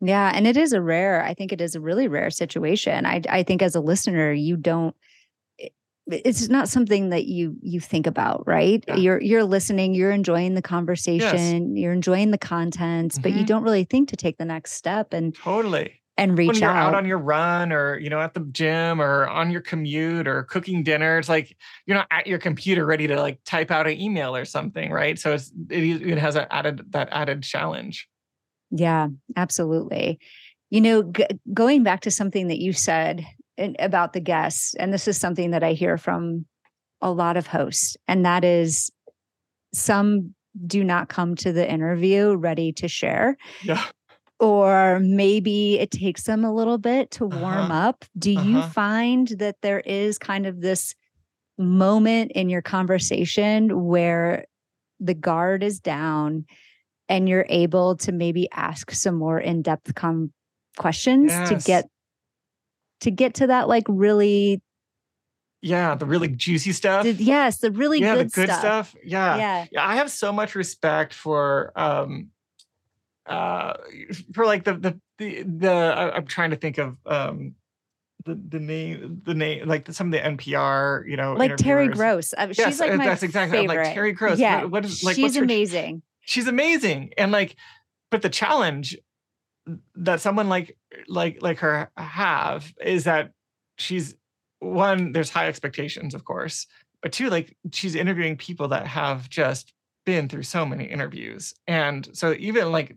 Yeah, 0.00 0.30
and 0.34 0.46
it 0.46 0.56
is 0.56 0.72
a 0.72 0.80
rare. 0.80 1.22
I 1.22 1.34
think 1.34 1.52
it 1.52 1.60
is 1.60 1.74
a 1.74 1.80
really 1.80 2.08
rare 2.08 2.30
situation. 2.30 3.06
I 3.06 3.22
I 3.28 3.42
think 3.42 3.62
as 3.62 3.74
a 3.74 3.80
listener, 3.80 4.32
you 4.32 4.56
don't 4.56 4.94
it's 6.08 6.48
not 6.48 6.68
something 6.68 7.10
that 7.10 7.26
you 7.26 7.56
you 7.60 7.80
think 7.80 8.06
about 8.06 8.46
right 8.46 8.84
yeah. 8.86 8.94
you're 8.94 9.20
you're 9.20 9.44
listening 9.44 9.92
you're 9.94 10.12
enjoying 10.12 10.54
the 10.54 10.62
conversation 10.62 11.74
yes. 11.74 11.82
you're 11.82 11.92
enjoying 11.92 12.30
the 12.30 12.38
content 12.38 13.12
mm-hmm. 13.12 13.22
but 13.22 13.32
you 13.32 13.38
mm-hmm. 13.38 13.46
don't 13.46 13.62
really 13.64 13.84
think 13.84 14.08
to 14.08 14.16
take 14.16 14.38
the 14.38 14.44
next 14.44 14.72
step 14.72 15.12
and 15.12 15.34
totally 15.34 16.00
and 16.18 16.38
reach 16.38 16.48
when 16.48 16.56
you're 16.56 16.70
out. 16.70 16.88
out. 16.88 16.94
on 16.94 17.06
your 17.06 17.18
run 17.18 17.72
or 17.72 17.98
you 17.98 18.08
know 18.08 18.20
at 18.20 18.34
the 18.34 18.40
gym 18.52 19.00
or 19.00 19.26
on 19.28 19.50
your 19.50 19.60
commute 19.60 20.26
or 20.26 20.42
cooking 20.44 20.82
dinner 20.82 21.18
it's 21.18 21.28
like 21.28 21.56
you're 21.86 21.96
not 21.96 22.06
at 22.10 22.26
your 22.26 22.38
computer 22.38 22.86
ready 22.86 23.06
to 23.06 23.20
like 23.20 23.38
type 23.44 23.70
out 23.70 23.86
an 23.86 24.00
email 24.00 24.34
or 24.34 24.44
something 24.44 24.90
right? 24.90 25.18
So 25.18 25.34
it's 25.34 25.52
it, 25.70 26.02
it 26.02 26.18
has 26.18 26.34
that 26.34 26.48
added 26.50 26.82
that 26.90 27.08
added 27.12 27.42
challenge. 27.42 28.08
Yeah 28.70 29.08
absolutely. 29.36 30.18
You 30.70 30.80
know 30.80 31.02
g- 31.04 31.26
going 31.52 31.82
back 31.82 32.00
to 32.02 32.10
something 32.10 32.48
that 32.48 32.58
you 32.58 32.72
said 32.72 33.26
in, 33.56 33.76
about 33.78 34.12
the 34.12 34.20
guests 34.20 34.74
and 34.74 34.92
this 34.92 35.08
is 35.08 35.16
something 35.16 35.50
that 35.52 35.64
i 35.64 35.72
hear 35.72 35.96
from 35.96 36.44
a 37.00 37.10
lot 37.10 37.38
of 37.38 37.46
hosts 37.46 37.96
and 38.06 38.26
that 38.26 38.44
is 38.44 38.90
some 39.72 40.34
do 40.66 40.82
not 40.82 41.08
come 41.08 41.34
to 41.36 41.52
the 41.52 41.70
interview 41.70 42.34
ready 42.34 42.72
to 42.72 42.88
share. 42.88 43.36
Yeah 43.62 43.82
or 44.38 45.00
maybe 45.00 45.78
it 45.78 45.90
takes 45.90 46.24
them 46.24 46.44
a 46.44 46.54
little 46.54 46.78
bit 46.78 47.10
to 47.12 47.26
warm 47.26 47.70
uh-huh. 47.70 47.88
up. 47.88 48.04
Do 48.18 48.36
uh-huh. 48.36 48.48
you 48.48 48.62
find 48.62 49.28
that 49.38 49.56
there 49.62 49.80
is 49.80 50.18
kind 50.18 50.46
of 50.46 50.60
this 50.60 50.94
moment 51.58 52.32
in 52.32 52.50
your 52.50 52.62
conversation 52.62 53.86
where 53.86 54.44
the 55.00 55.14
guard 55.14 55.62
is 55.62 55.80
down 55.80 56.44
and 57.08 57.28
you're 57.28 57.46
able 57.48 57.96
to 57.96 58.12
maybe 58.12 58.48
ask 58.52 58.90
some 58.90 59.14
more 59.14 59.38
in-depth 59.38 59.94
com- 59.94 60.32
questions 60.76 61.30
yes. 61.30 61.48
to 61.48 61.54
get 61.56 61.88
to 63.00 63.10
get 63.10 63.34
to 63.34 63.46
that 63.46 63.68
like 63.68 63.84
really 63.88 64.60
yeah 65.62 65.94
the 65.94 66.06
really 66.06 66.28
juicy 66.28 66.72
stuff 66.72 67.04
the, 67.04 67.12
yes 67.12 67.58
the 67.58 67.70
really 67.70 68.00
yeah, 68.00 68.14
good, 68.14 68.26
the 68.26 68.34
good 68.34 68.48
stuff. 68.48 68.60
stuff, 68.90 68.96
Yeah. 69.02 69.36
yeah 69.36 69.66
yeah 69.72 69.86
i 69.86 69.96
have 69.96 70.10
so 70.10 70.32
much 70.32 70.54
respect 70.54 71.14
for 71.14 71.72
um 71.76 72.28
uh, 73.26 73.74
for 74.34 74.46
like 74.46 74.64
the 74.64 74.74
the 74.74 75.00
the, 75.18 75.42
the 75.42 75.72
I, 75.72 76.16
am 76.16 76.26
trying 76.26 76.50
to 76.50 76.56
think 76.56 76.78
of 76.78 76.96
um 77.06 77.54
the 78.24 78.34
the 78.48 78.60
name 78.60 79.22
the 79.24 79.34
name 79.34 79.66
like 79.68 79.90
some 79.92 80.08
of 80.08 80.12
the 80.12 80.18
NPR 80.18 81.08
you 81.08 81.16
know 81.16 81.34
like 81.34 81.56
Terry 81.56 81.88
Gross. 81.88 82.34
Uh, 82.36 82.48
she's 82.48 82.58
yes, 82.58 82.80
like 82.80 82.92
uh, 82.92 82.96
my 82.96 83.06
that's 83.06 83.22
exactly 83.22 83.58
favorite. 83.58 83.84
like 83.84 83.94
Terry 83.94 84.12
Gross. 84.12 84.38
Yeah, 84.38 84.62
what, 84.62 84.70
what 84.70 84.84
is 84.84 85.02
like 85.04 85.16
she's 85.16 85.36
amazing. 85.36 86.02
she's 86.20 86.46
amazing, 86.46 87.12
and 87.16 87.32
like, 87.32 87.56
but 88.10 88.22
the 88.22 88.30
challenge 88.30 88.96
that 89.96 90.20
someone 90.20 90.48
like 90.48 90.76
like 91.08 91.42
like 91.42 91.58
her 91.58 91.90
have 91.96 92.72
is 92.80 93.04
that 93.04 93.32
she's 93.76 94.14
one 94.60 95.12
there's 95.12 95.30
high 95.30 95.48
expectations 95.48 96.14
of 96.14 96.24
course 96.24 96.66
but 97.02 97.12
two 97.12 97.28
like 97.28 97.56
she's 97.72 97.94
interviewing 97.94 98.36
people 98.36 98.68
that 98.68 98.86
have 98.86 99.28
just 99.28 99.72
been 100.06 100.28
through 100.28 100.42
so 100.42 100.64
many 100.64 100.84
interviews 100.84 101.52
and 101.66 102.08
so 102.14 102.34
even 102.38 102.72
like 102.72 102.94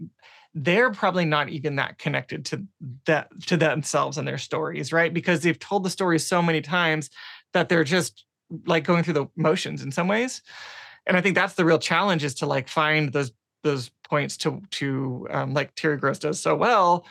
they're 0.55 0.91
probably 0.91 1.25
not 1.25 1.49
even 1.49 1.75
that 1.75 1.97
connected 1.97 2.45
to 2.45 2.63
that 3.05 3.27
to 3.45 3.57
themselves 3.57 4.17
and 4.17 4.27
their 4.27 4.37
stories 4.37 4.93
right? 4.93 5.13
Because 5.13 5.41
they've 5.41 5.59
told 5.59 5.83
the 5.83 5.89
stories 5.89 6.25
so 6.25 6.41
many 6.41 6.61
times 6.61 7.09
that 7.53 7.67
they're 7.67 7.83
just 7.83 8.23
like 8.65 8.83
going 8.83 9.03
through 9.03 9.13
the 9.13 9.27
motions 9.35 9.83
in 9.83 9.91
some 9.91 10.07
ways 10.07 10.41
and 11.05 11.17
i 11.17 11.21
think 11.21 11.35
that's 11.35 11.53
the 11.53 11.65
real 11.65 11.79
challenge 11.79 12.23
is 12.23 12.35
to 12.35 12.45
like 12.45 12.67
find 12.67 13.11
those 13.13 13.31
those 13.63 13.91
points 14.07 14.37
to 14.37 14.61
to 14.71 15.27
um, 15.29 15.53
like 15.53 15.75
terry 15.75 15.97
gross 15.97 16.19
does 16.19 16.39
so 16.39 16.55
well 16.55 17.05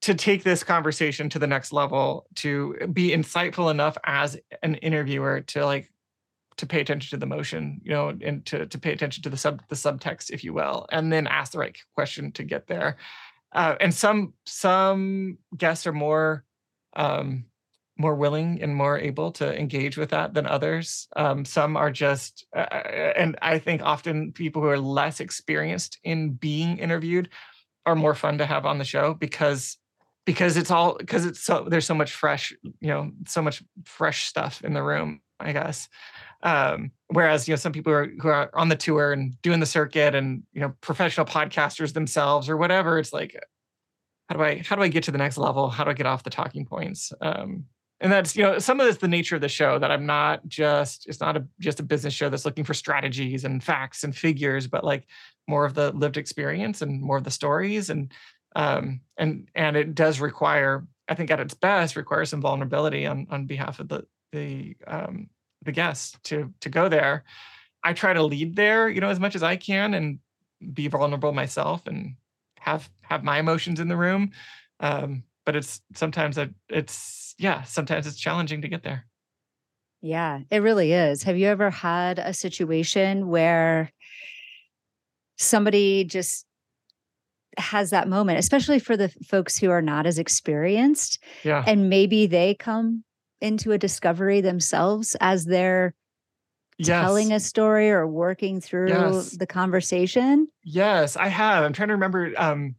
to 0.00 0.14
take 0.14 0.42
this 0.42 0.64
conversation 0.64 1.28
to 1.28 1.38
the 1.38 1.46
next 1.46 1.72
level 1.72 2.26
to 2.34 2.74
be 2.92 3.10
insightful 3.10 3.70
enough 3.70 3.96
as 4.04 4.36
an 4.62 4.74
interviewer 4.76 5.40
to 5.40 5.64
like 5.64 5.91
to 6.56 6.66
pay 6.66 6.80
attention 6.80 7.10
to 7.10 7.20
the 7.20 7.26
motion, 7.26 7.80
you 7.84 7.90
know, 7.90 8.16
and 8.20 8.44
to 8.46 8.66
to 8.66 8.78
pay 8.78 8.92
attention 8.92 9.22
to 9.22 9.30
the 9.30 9.36
sub 9.36 9.62
the 9.68 9.76
subtext, 9.76 10.30
if 10.30 10.44
you 10.44 10.52
will, 10.52 10.86
and 10.90 11.12
then 11.12 11.26
ask 11.26 11.52
the 11.52 11.58
right 11.58 11.76
question 11.94 12.32
to 12.32 12.44
get 12.44 12.66
there. 12.66 12.96
Uh, 13.52 13.76
and 13.80 13.94
some 13.94 14.34
some 14.46 15.38
guests 15.56 15.86
are 15.86 15.92
more 15.92 16.44
um, 16.94 17.44
more 17.98 18.14
willing 18.14 18.62
and 18.62 18.74
more 18.74 18.98
able 18.98 19.30
to 19.32 19.58
engage 19.58 19.96
with 19.96 20.10
that 20.10 20.34
than 20.34 20.46
others. 20.46 21.08
Um, 21.16 21.44
some 21.44 21.76
are 21.76 21.90
just, 21.90 22.46
uh, 22.56 22.60
uh, 22.60 23.12
and 23.16 23.38
I 23.42 23.58
think 23.58 23.82
often 23.82 24.32
people 24.32 24.62
who 24.62 24.68
are 24.68 24.78
less 24.78 25.20
experienced 25.20 25.98
in 26.02 26.32
being 26.32 26.78
interviewed 26.78 27.28
are 27.84 27.94
more 27.94 28.14
fun 28.14 28.38
to 28.38 28.46
have 28.46 28.66
on 28.66 28.78
the 28.78 28.84
show 28.84 29.14
because 29.14 29.76
because 30.24 30.56
it's 30.56 30.70
all 30.70 30.96
because 30.96 31.26
it's 31.26 31.40
so 31.40 31.66
there's 31.68 31.86
so 31.86 31.94
much 31.94 32.12
fresh 32.12 32.52
you 32.62 32.88
know 32.88 33.10
so 33.26 33.42
much 33.42 33.62
fresh 33.84 34.26
stuff 34.26 34.62
in 34.62 34.72
the 34.72 34.82
room 34.82 35.20
i 35.40 35.52
guess 35.52 35.88
um, 36.42 36.90
whereas 37.08 37.46
you 37.46 37.52
know 37.52 37.56
some 37.56 37.72
people 37.72 37.92
who 37.92 37.98
are, 37.98 38.10
who 38.20 38.28
are 38.28 38.50
on 38.54 38.68
the 38.68 38.76
tour 38.76 39.12
and 39.12 39.40
doing 39.42 39.60
the 39.60 39.66
circuit 39.66 40.14
and 40.14 40.42
you 40.52 40.60
know 40.60 40.74
professional 40.80 41.26
podcasters 41.26 41.92
themselves 41.92 42.48
or 42.48 42.56
whatever 42.56 42.98
it's 42.98 43.12
like 43.12 43.38
how 44.28 44.36
do 44.36 44.42
i 44.42 44.62
how 44.66 44.76
do 44.76 44.82
i 44.82 44.88
get 44.88 45.04
to 45.04 45.10
the 45.10 45.18
next 45.18 45.38
level? 45.38 45.68
How 45.68 45.84
do 45.84 45.90
i 45.90 45.94
get 45.94 46.06
off 46.06 46.22
the 46.22 46.30
talking 46.30 46.64
points? 46.64 47.12
Um, 47.20 47.66
and 48.00 48.10
that's 48.10 48.34
you 48.34 48.42
know 48.42 48.58
some 48.58 48.80
of 48.80 48.88
it's 48.88 48.98
the 48.98 49.08
nature 49.08 49.36
of 49.36 49.40
the 49.40 49.48
show 49.48 49.78
that 49.78 49.92
i'm 49.92 50.04
not 50.06 50.46
just 50.48 51.06
it's 51.06 51.20
not 51.20 51.36
a 51.36 51.46
just 51.60 51.78
a 51.78 51.84
business 51.84 52.12
show 52.12 52.28
that's 52.28 52.44
looking 52.44 52.64
for 52.64 52.74
strategies 52.74 53.44
and 53.44 53.62
facts 53.62 54.02
and 54.02 54.16
figures 54.16 54.66
but 54.66 54.82
like 54.82 55.06
more 55.48 55.64
of 55.64 55.74
the 55.74 55.92
lived 55.92 56.16
experience 56.16 56.82
and 56.82 57.00
more 57.00 57.16
of 57.16 57.24
the 57.24 57.30
stories. 57.30 57.90
And 57.90 58.12
um 58.54 59.00
and 59.16 59.48
and 59.54 59.76
it 59.76 59.94
does 59.94 60.20
require 60.20 60.86
i 61.08 61.14
think 61.14 61.30
at 61.30 61.40
its 61.40 61.54
best 61.54 61.96
requires 61.96 62.28
some 62.28 62.42
vulnerability 62.42 63.06
on 63.06 63.26
on 63.30 63.46
behalf 63.46 63.78
of 63.80 63.88
the 63.88 64.04
the 64.32 64.76
um 64.86 65.30
the 65.62 65.72
guests 65.72 66.16
to 66.24 66.52
to 66.60 66.68
go 66.68 66.88
there. 66.88 67.24
I 67.84 67.92
try 67.92 68.12
to 68.12 68.22
lead 68.22 68.56
there 68.56 68.88
you 68.88 69.00
know 69.00 69.10
as 69.10 69.20
much 69.20 69.34
as 69.34 69.42
i 69.42 69.56
can 69.56 69.94
and 69.94 70.18
be 70.72 70.88
vulnerable 70.88 71.32
myself 71.32 71.86
and 71.86 72.14
have 72.58 72.88
have 73.02 73.24
my 73.24 73.38
emotions 73.38 73.80
in 73.80 73.88
the 73.88 73.96
room. 73.96 74.30
Um 74.80 75.24
but 75.44 75.56
it's 75.56 75.80
sometimes 75.94 76.38
it's 76.68 77.34
yeah 77.38 77.62
sometimes 77.62 78.06
it's 78.06 78.18
challenging 78.18 78.62
to 78.62 78.68
get 78.68 78.82
there. 78.82 79.06
Yeah 80.00 80.40
it 80.50 80.58
really 80.58 80.92
is. 80.92 81.24
Have 81.24 81.36
you 81.36 81.48
ever 81.48 81.70
had 81.70 82.18
a 82.18 82.32
situation 82.32 83.28
where 83.28 83.90
somebody 85.38 86.04
just 86.04 86.46
has 87.58 87.90
that 87.90 88.08
moment 88.08 88.38
especially 88.38 88.78
for 88.78 88.96
the 88.96 89.08
folks 89.26 89.58
who 89.58 89.70
are 89.70 89.82
not 89.82 90.06
as 90.06 90.18
experienced 90.18 91.22
yeah. 91.44 91.62
and 91.66 91.90
maybe 91.90 92.26
they 92.26 92.54
come 92.54 93.04
into 93.42 93.72
a 93.72 93.78
discovery 93.78 94.40
themselves 94.40 95.16
as 95.20 95.44
they're 95.44 95.94
yes. 96.78 97.02
telling 97.02 97.32
a 97.32 97.40
story 97.40 97.90
or 97.90 98.06
working 98.06 98.60
through 98.60 98.88
yes. 98.88 99.30
the 99.32 99.46
conversation 99.46 100.48
yes 100.64 101.16
i 101.16 101.28
have 101.28 101.64
i'm 101.64 101.72
trying 101.72 101.88
to 101.88 101.94
remember 101.94 102.32
um 102.38 102.74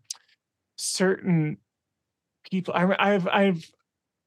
certain 0.76 1.58
people. 2.49 2.73
I, 2.73 2.95
I've 2.99 3.28
I've 3.28 3.71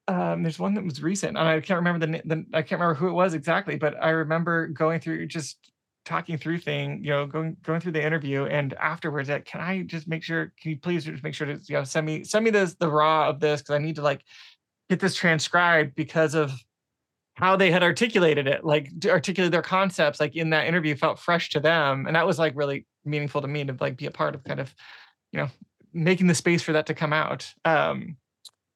um, 0.09 0.43
there's 0.43 0.59
one 0.59 0.75
that 0.75 0.85
was 0.85 1.03
recent, 1.03 1.37
and 1.37 1.49
I 1.49 1.61
can't 1.61 1.79
remember 1.79 2.07
the, 2.07 2.23
the 2.25 2.47
I 2.53 2.63
can't 2.63 2.81
remember 2.81 2.95
who 2.95 3.09
it 3.09 3.13
was 3.13 3.35
exactly, 3.35 3.77
but 3.77 3.95
I 4.03 4.11
remember 4.11 4.69
going 4.69 5.01
through 5.01 5.27
just 5.27 5.59
talking 6.05 6.39
through 6.39 6.59
thing, 6.59 7.03
you 7.03 7.11
know, 7.11 7.27
going 7.27 7.57
going 7.63 7.81
through 7.81 7.93
the 7.93 8.05
interview, 8.05 8.45
and 8.45 8.75
afterwards, 8.75 9.29
that 9.29 9.45
can 9.45 9.61
I 9.61 9.83
just 9.83 10.07
make 10.09 10.23
sure? 10.23 10.53
Can 10.61 10.73
you 10.73 10.79
please 10.79 11.05
just 11.05 11.25
make 11.25 11.35
sure 11.35 11.47
to 11.47 11.61
you 11.69 11.75
know 11.75 11.85
send 11.85 12.07
me 12.07 12.25
send 12.25 12.45
me 12.45 12.51
this 12.51 12.75
the 12.75 12.91
raw 12.91 13.29
of 13.29 13.41
this 13.41 13.63
because 13.63 13.75
I 13.75 13.79
need 13.79 13.97
to 13.97 14.03
like 14.03 14.23
get 14.89 15.01
this 15.01 15.15
transcribed 15.15 15.95
because 15.95 16.35
of 16.35 16.53
how 17.35 17.55
they 17.55 17.71
had 17.71 17.83
articulated 17.83 18.47
it, 18.47 18.65
like 18.65 18.91
articulate 19.07 19.53
their 19.53 19.63
concepts, 19.63 20.21
like 20.21 20.35
in 20.35 20.51
that 20.51 20.67
interview 20.67 20.97
felt 20.97 21.19
fresh 21.19 21.51
to 21.51 21.61
them, 21.61 22.07
and 22.07 22.17
that 22.17 22.27
was 22.27 22.39
like 22.39 22.55
really 22.57 22.87
meaningful 23.05 23.43
to 23.43 23.49
me 23.49 23.65
to 23.65 23.77
like 23.81 23.97
be 23.97 24.07
a 24.07 24.11
part 24.11 24.35
of 24.35 24.43
kind 24.45 24.59
of 24.59 24.75
you 25.33 25.41
know 25.41 25.49
making 25.93 26.27
the 26.27 26.35
space 26.35 26.63
for 26.63 26.73
that 26.73 26.87
to 26.87 26.95
come 26.95 27.13
out. 27.13 27.53
Um, 27.65 28.17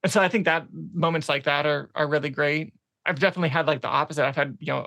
and 0.02 0.12
so 0.12 0.20
I 0.20 0.28
think 0.28 0.44
that 0.44 0.66
moments 0.72 1.28
like 1.28 1.44
that 1.44 1.66
are 1.66 1.90
are 1.94 2.08
really 2.08 2.30
great. 2.30 2.74
I've 3.06 3.18
definitely 3.18 3.48
had 3.48 3.66
like 3.66 3.80
the 3.80 3.88
opposite. 3.88 4.26
I've 4.26 4.36
had 4.36 4.58
you 4.60 4.72
know 4.74 4.86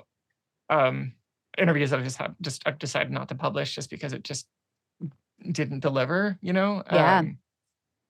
um, 0.70 1.12
interviews 1.58 1.90
that 1.90 2.00
I 2.00 2.02
just 2.02 2.18
have 2.18 2.34
just 2.40 2.62
I've 2.66 2.78
decided 2.78 3.12
not 3.12 3.28
to 3.28 3.34
publish 3.34 3.74
just 3.74 3.90
because 3.90 4.12
it 4.12 4.22
just 4.22 4.46
didn't 5.50 5.80
deliver. 5.80 6.38
You 6.40 6.52
know, 6.52 6.82
yeah. 6.92 7.18
Um, 7.18 7.38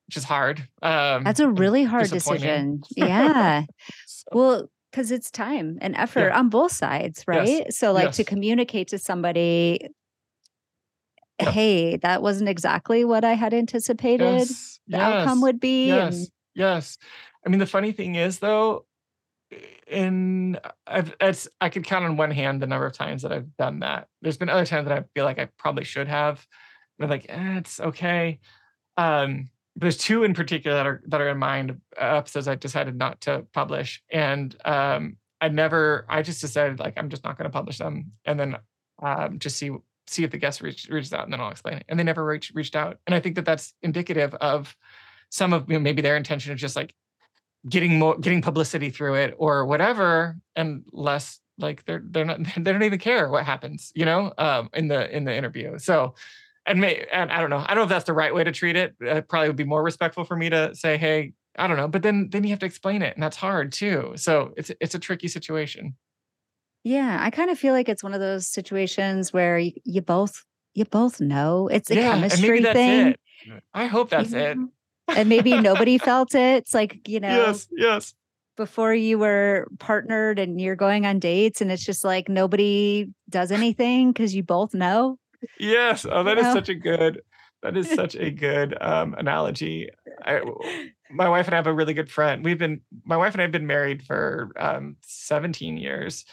which 0.07 0.17
is 0.17 0.25
hard. 0.25 0.69
Um, 0.83 1.25
That's 1.25 1.41
a 1.41 1.49
really 1.49 1.85
hard 1.85 2.11
decision. 2.11 2.83
Yeah. 2.97 3.65
so. 4.07 4.25
Well, 4.33 4.71
because 4.91 5.11
it's 5.11 5.31
time 5.31 5.79
and 5.81 5.97
effort 5.97 6.29
yeah. 6.29 6.39
on 6.39 6.51
both 6.51 6.71
sides, 6.71 7.25
right? 7.27 7.49
Yes. 7.49 7.79
So, 7.79 7.93
like 7.93 8.05
yes. 8.07 8.17
to 8.17 8.25
communicate 8.25 8.89
to 8.89 8.99
somebody 8.99 9.89
hey, 11.39 11.97
that 11.99 12.23
wasn't 12.23 12.49
exactly 12.49 13.05
what 13.05 13.25
I 13.25 13.35
had 13.35 13.53
anticipated 13.53 14.25
yes, 14.25 14.79
the 14.87 15.01
outcome 15.01 15.41
would 15.43 15.61
be. 15.61 15.89
Yes, 15.89 16.17
and- 16.17 16.29
yes. 16.55 16.99
I 17.45 17.49
mean, 17.49 17.59
the 17.59 17.67
funny 17.67 17.93
thing 17.93 18.15
is, 18.15 18.39
though, 18.39 18.87
in 19.87 20.59
I've, 20.87 21.15
it's 21.21 21.49
I 21.61 21.69
could 21.69 21.85
count 21.85 22.05
on 22.05 22.17
one 22.17 22.31
hand 22.31 22.63
the 22.63 22.67
number 22.67 22.87
of 22.87 22.95
times 22.95 23.23
that 23.23 23.33
I've 23.33 23.55
done 23.57 23.81
that. 23.81 24.09
There's 24.23 24.39
been 24.39 24.49
other 24.49 24.65
times 24.65 24.89
that 24.89 24.99
I 24.99 25.05
feel 25.15 25.25
like 25.25 25.39
I 25.39 25.49
probably 25.59 25.85
should 25.85 26.09
have. 26.09 26.45
But 26.99 27.11
like, 27.11 27.27
eh, 27.29 27.59
it's 27.59 27.81
okay. 27.81 28.41
Um, 28.97 29.51
there's 29.77 29.97
two 29.97 30.25
in 30.25 30.35
particular 30.35 30.77
that 30.77 30.87
are 30.87 31.03
that 31.09 31.21
are 31.21 31.29
in 31.31 31.39
mind 31.39 31.81
episodes 31.97 32.49
I 32.49 32.55
decided 32.55 32.97
not 32.97 33.21
to 33.23 33.45
publish, 33.53 34.03
and 34.11 34.55
um, 34.65 35.17
I 35.41 35.49
never. 35.49 36.07
I 36.09 36.23
just 36.23 36.41
decided 36.41 36.79
like 36.79 36.95
I'm 36.97 37.09
just 37.09 37.25
not 37.25 37.37
going 37.37 37.51
to 37.51 37.53
publish 37.53 37.79
them, 37.79 38.13
and 38.25 38.39
then 38.39 38.57
um, 39.03 39.39
just 39.39 39.57
see 39.57 39.71
see 40.07 40.25
if 40.25 40.31
the 40.31 40.39
guest 40.39 40.61
reach, 40.61 40.89
reaches 40.89 41.13
out 41.13 41.25
and 41.25 41.33
then 41.33 41.41
I'll 41.41 41.51
explain 41.51 41.79
it. 41.79 41.85
And 41.89 41.99
they 41.99 42.05
never 42.05 42.25
reach, 42.25 42.53
reached 42.55 42.77
out. 42.77 42.99
And 43.07 43.15
I 43.15 43.21
think 43.21 43.37
that 43.37 43.45
that's 43.45 43.73
indicative 43.83 44.35
of 44.35 44.75
some 45.31 45.53
of 45.53 45.69
you 45.69 45.75
know, 45.75 45.81
maybe 45.81 46.03
their 46.03 46.17
intention 46.17 46.53
of 46.53 46.59
just 46.59 46.77
like 46.77 46.95
getting 47.69 47.99
more, 47.99 48.19
getting 48.19 48.43
publicity 48.43 48.91
through 48.91 49.15
it 49.15 49.35
or 49.39 49.67
whatever, 49.67 50.37
and 50.55 50.85
less 50.93 51.41
like 51.59 51.85
they're 51.85 52.03
they're 52.05 52.25
not 52.25 52.39
they 52.57 52.73
don't 52.73 52.83
even 52.83 52.99
care 52.99 53.29
what 53.29 53.45
happens, 53.45 53.93
you 53.95 54.05
know, 54.05 54.33
um, 54.39 54.69
in 54.75 54.89
the 54.89 55.15
in 55.15 55.25
the 55.25 55.35
interview. 55.35 55.79
So, 55.79 56.15
and 56.67 56.81
may 56.81 57.07
and 57.13 57.31
I 57.31 57.41
don't 57.41 57.51
know, 57.51 57.65
I 57.65 57.69
don't 57.69 57.77
know 57.77 57.83
if 57.85 57.89
that's 57.89 58.05
the 58.05 58.13
right 58.13 58.35
way 58.35 58.45
to 58.45 58.53
treat 58.53 58.77
it. 58.77 58.95
It 59.01 59.29
probably 59.29 59.49
would 59.49 59.57
be 59.57 59.65
more 59.65 59.83
respectful 59.83 60.25
for 60.25 60.37
me 60.37 60.51
to 60.51 60.75
say, 60.75 60.97
hey, 60.97 61.33
I 61.57 61.67
don't 61.67 61.77
know, 61.77 61.89
but 61.89 62.03
then 62.03 62.29
then 62.31 62.45
you 62.45 62.51
have 62.51 62.59
to 62.61 62.67
explain 62.67 63.03
it, 63.03 63.15
and 63.15 63.23
that's 63.23 63.37
hard 63.37 63.73
too. 63.73 64.13
So 64.17 64.53
it's 64.57 64.71
it's 64.81 64.95
a 64.95 64.99
tricky 64.99 65.29
situation. 65.29 65.95
Yeah, 66.83 67.19
I 67.21 67.31
kind 67.31 67.51
of 67.51 67.59
feel 67.59 67.73
like 67.73 67.89
it's 67.89 68.03
one 68.03 68.13
of 68.13 68.21
those 68.21 68.47
situations 68.47 69.33
where 69.33 69.59
you, 69.59 69.73
you 69.85 70.03
both 70.03 70.45
you 70.75 70.85
both 70.85 71.21
know 71.21 71.69
it's 71.69 71.91
a 71.91 71.95
yeah, 71.95 72.13
chemistry 72.13 72.63
thing. 72.63 73.09
It. 73.09 73.21
I 73.73 73.87
hope 73.87 74.11
that's 74.11 74.33
it. 74.33 74.59
and 75.09 75.29
maybe 75.29 75.59
nobody 75.61 75.99
felt 75.99 76.35
it. 76.35 76.57
It's 76.59 76.75
like, 76.75 77.09
you 77.09 77.21
know, 77.21 77.47
yes, 77.47 77.69
yes. 77.71 78.15
Before 78.57 78.95
you 78.95 79.19
were 79.19 79.67
partnered 79.81 80.39
and 80.39 80.61
you're 80.61 80.77
going 80.77 81.07
on 81.07 81.19
dates 81.19 81.61
and 81.61 81.73
it's 81.73 81.85
just 81.85 82.05
like 82.05 82.29
nobody 82.29 83.09
does 83.29 83.51
anything 83.51 84.13
because 84.13 84.35
you 84.35 84.45
both 84.45 84.75
know. 84.75 85.19
Yes. 85.59 86.07
Oh, 86.09 86.23
that 86.23 86.39
is 86.39 86.45
know? 86.45 86.55
such 86.55 86.69
a 86.69 86.75
good 86.75 87.23
that 87.63 87.77
is 87.77 87.91
such 87.91 88.15
a 88.15 88.31
good 88.47 88.77
um, 88.81 89.15
analogy. 89.15 89.89
I, 90.25 90.43
my 91.11 91.29
wife 91.29 91.47
and 91.47 91.55
I 91.55 91.57
have 91.57 91.67
a 91.67 91.73
really 91.73 91.95
good 91.95 92.11
friend. 92.11 92.45
We've 92.45 92.59
been 92.59 92.83
my 93.05 93.17
wife 93.17 93.33
and 93.33 93.41
I 93.41 93.45
have 93.45 93.53
been 93.53 93.67
married 93.67 94.05
for 94.05 94.53
um, 94.57 94.97
17 95.03 95.79
years 95.79 96.25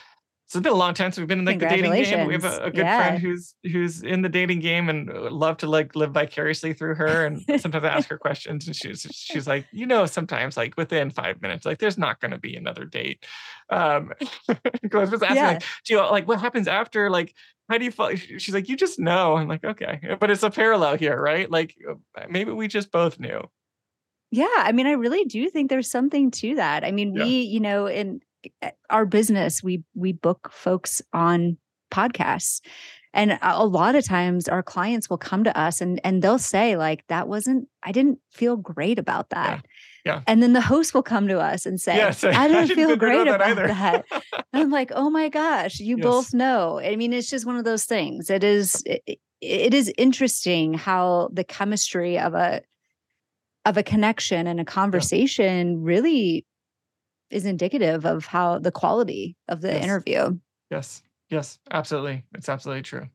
so 0.52 0.60
it's 0.60 0.66
been 0.66 0.74
a 0.74 0.76
long 0.76 0.94
time 0.94 1.14
since 1.14 1.20
we've 1.20 1.30
been 1.30 1.40
in 1.40 1.46
like 1.46 1.60
the 1.60 1.66
dating 1.70 1.94
game. 1.94 2.28
We 2.28 2.34
have 2.34 2.44
a, 2.44 2.64
a 2.64 2.72
good 2.72 2.84
yeah. 2.84 2.98
friend 2.98 3.22
who's 3.22 3.56
who's 3.72 4.04
in 4.04 4.22
the 4.22 4.28
dating 4.28 4.60
game 4.60 4.90
and 4.90 5.08
love 5.08 5.56
to 5.60 5.68
like 5.68 5.96
live 5.96 6.12
vicariously 6.12 6.74
through 6.74 6.96
her. 6.96 7.26
And 7.26 7.42
sometimes 7.62 7.86
I 7.86 7.88
ask 7.88 8.10
her 8.10 8.18
questions 8.18 8.68
and 8.68 8.76
she's 8.76 9.08
she's 9.12 9.48
like, 9.48 9.66
you 9.72 9.86
know, 9.86 10.06
sometimes 10.06 10.58
like 10.58 10.76
within 10.76 11.10
five 11.10 11.42
minutes, 11.42 11.66
like 11.66 11.80
there's 11.80 11.98
not 11.98 12.20
going 12.20 12.32
to 12.32 12.38
be 12.38 12.58
another 12.58 12.84
date. 12.84 13.26
Um, 13.70 14.12
I 14.50 14.58
was 14.92 15.14
asking 15.14 15.38
yeah. 15.38 15.48
like, 15.52 15.64
do 15.86 15.94
you 15.94 16.00
like 16.02 16.28
what 16.28 16.42
happens 16.42 16.68
after? 16.68 17.10
Like, 17.10 17.34
how 17.72 17.78
do 17.78 17.86
you 17.86 17.92
feel? 17.92 18.16
She's 18.16 18.54
like, 18.54 18.70
you 18.70 18.76
just 18.76 19.00
know. 19.00 19.38
I'm 19.38 19.48
like, 19.48 19.64
okay, 19.64 20.16
but 20.20 20.30
it's 20.30 20.44
a 20.44 20.50
parallel 20.52 20.98
here, 20.98 21.20
right? 21.20 21.50
Like 21.50 21.76
maybe 22.30 22.52
we 22.52 22.68
just 22.68 22.92
both 22.92 23.20
knew. 23.20 23.42
Yeah, 24.30 24.48
I 24.58 24.72
mean, 24.72 24.88
I 24.88 24.94
really 24.94 25.26
do 25.26 25.50
think 25.50 25.70
there's 25.70 25.92
something 25.92 26.32
to 26.32 26.56
that. 26.56 26.86
I 26.86 26.92
mean, 26.92 27.14
yeah. 27.14 27.24
we, 27.24 27.30
you 27.42 27.60
know, 27.60 27.86
in 27.86 28.22
Eh, 28.62 28.72
our 28.90 29.06
business 29.06 29.62
we 29.64 29.84
we 29.94 30.12
book 30.12 30.50
folks 30.52 31.02
on 31.14 31.58
podcasts 31.92 32.62
and 33.14 33.38
a 33.42 33.66
lot 33.66 33.96
of 33.96 34.06
times 34.06 34.48
our 34.48 34.64
clients 34.64 35.10
will 35.10 35.18
come 35.18 35.44
to 35.44 35.58
us 35.58 35.82
and 35.82 36.02
and 36.04 36.22
they'll 36.22 36.40
say 36.40 36.76
like 36.76 37.06
that 37.08 37.28
wasn't 37.28 37.68
i 37.84 37.92
didn't 37.92 38.20
feel 38.32 38.58
great 38.58 38.98
about 38.98 39.30
that 39.30 39.58
yeah, 39.58 39.70
yeah. 40.06 40.22
and 40.28 40.42
then 40.42 40.54
the 40.54 40.62
host 40.62 40.94
will 40.94 41.04
come 41.04 41.28
to 41.28 41.40
us 41.40 41.66
and 41.66 41.80
say 41.80 41.96
yes, 41.96 42.24
i 42.24 42.48
didn't, 42.48 42.72
I 42.72 42.76
feel 42.76 42.96
great 42.96 43.28
about 43.28 43.56
that, 43.56 44.06
that. 44.12 44.44
i'm 44.54 44.70
like 44.70 44.92
oh 44.96 45.10
my 45.10 45.30
gosh 45.30 45.80
you 45.80 45.98
yes. 45.98 46.04
both 46.04 46.34
know 46.34 46.80
i 46.80 46.96
mean 46.96 47.14
it's 47.14 47.30
just 47.30 47.46
one 47.46 47.58
of 47.58 47.66
those 47.66 47.86
things 47.86 48.30
it 48.30 48.44
is 48.44 48.84
it, 48.86 49.20
it 49.42 49.74
is 49.74 49.92
interesting 49.98 50.74
how 50.74 51.30
the 51.34 51.44
chemistry 51.44 52.20
of 52.20 52.34
a 52.34 52.62
of 53.66 53.78
a 53.78 53.84
connection 53.84 54.48
and 54.48 54.60
a 54.60 54.66
conversation 54.66 55.72
yeah. 55.72 55.78
really 55.80 56.46
is 57.30 57.46
indicative 57.46 58.06
of 58.06 58.26
how 58.26 58.60
the 58.60 58.72
quality 58.72 59.36
of 59.48 59.62
the 59.62 59.70
yes. 59.70 59.84
interview. 59.84 60.40
Yes. 60.70 61.02
Yes, 61.30 61.60
absolutely. 61.72 62.26
It's 62.36 62.50
absolutely 62.50 62.84
true. 62.84 63.08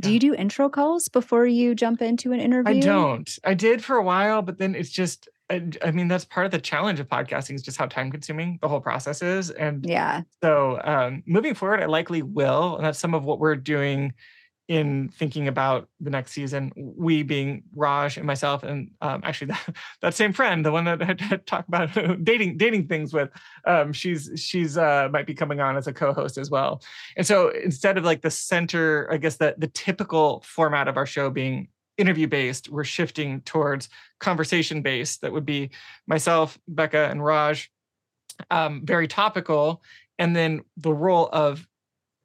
Do 0.00 0.10
you 0.10 0.18
do 0.18 0.34
intro 0.34 0.70
calls 0.70 1.08
before 1.08 1.44
you 1.44 1.74
jump 1.74 2.00
into 2.00 2.32
an 2.32 2.40
interview? 2.40 2.76
I 2.76 2.80
don't. 2.80 3.38
I 3.44 3.52
did 3.52 3.84
for 3.84 3.96
a 3.96 4.02
while, 4.02 4.40
but 4.40 4.56
then 4.56 4.74
it's 4.74 4.88
just 4.88 5.28
I 5.50 5.90
mean, 5.90 6.08
that's 6.08 6.24
part 6.24 6.46
of 6.46 6.52
the 6.52 6.60
challenge 6.60 7.00
of 7.00 7.08
podcasting 7.08 7.54
is 7.54 7.62
just 7.62 7.76
how 7.76 7.86
time 7.86 8.10
consuming 8.10 8.58
the 8.62 8.68
whole 8.68 8.80
process 8.80 9.20
is. 9.20 9.50
And 9.50 9.84
yeah. 9.84 10.22
So 10.42 10.80
um, 10.84 11.22
moving 11.26 11.54
forward, 11.54 11.80
I 11.80 11.86
likely 11.86 12.22
will. 12.22 12.76
And 12.76 12.84
that's 12.84 12.98
some 12.98 13.14
of 13.14 13.24
what 13.24 13.40
we're 13.40 13.56
doing 13.56 14.14
in 14.70 15.08
thinking 15.08 15.48
about 15.48 15.88
the 15.98 16.10
next 16.10 16.30
season. 16.30 16.72
We 16.76 17.24
being 17.24 17.64
Raj 17.74 18.16
and 18.16 18.24
myself, 18.24 18.62
and 18.62 18.92
um, 19.00 19.20
actually 19.24 19.48
that, 19.66 19.76
that 20.00 20.14
same 20.14 20.32
friend, 20.32 20.64
the 20.64 20.70
one 20.70 20.84
that 20.84 21.02
I 21.02 21.06
had 21.06 21.44
talked 21.44 21.66
about 21.66 21.92
dating 22.24 22.56
dating 22.56 22.86
things 22.86 23.12
with, 23.12 23.30
um, 23.66 23.92
she's 23.92 24.30
she's 24.36 24.78
uh, 24.78 25.08
might 25.10 25.26
be 25.26 25.34
coming 25.34 25.60
on 25.60 25.76
as 25.76 25.88
a 25.88 25.92
co-host 25.92 26.38
as 26.38 26.50
well. 26.50 26.80
And 27.16 27.26
so 27.26 27.48
instead 27.48 27.98
of 27.98 28.04
like 28.04 28.22
the 28.22 28.30
center, 28.30 29.08
I 29.10 29.16
guess 29.16 29.36
the 29.38 29.56
the 29.58 29.66
typical 29.66 30.44
format 30.46 30.86
of 30.86 30.96
our 30.96 31.06
show 31.06 31.30
being 31.30 31.66
interview 32.00 32.26
based, 32.26 32.68
we're 32.68 32.84
shifting 32.84 33.42
towards 33.42 33.88
conversation 34.18 34.82
based. 34.82 35.20
That 35.20 35.32
would 35.32 35.46
be 35.46 35.70
myself, 36.06 36.58
Becca, 36.66 37.08
and 37.10 37.24
Raj. 37.24 37.70
Um, 38.50 38.82
very 38.84 39.06
topical, 39.06 39.82
and 40.18 40.34
then 40.34 40.62
the 40.78 40.94
role 40.94 41.28
of 41.30 41.66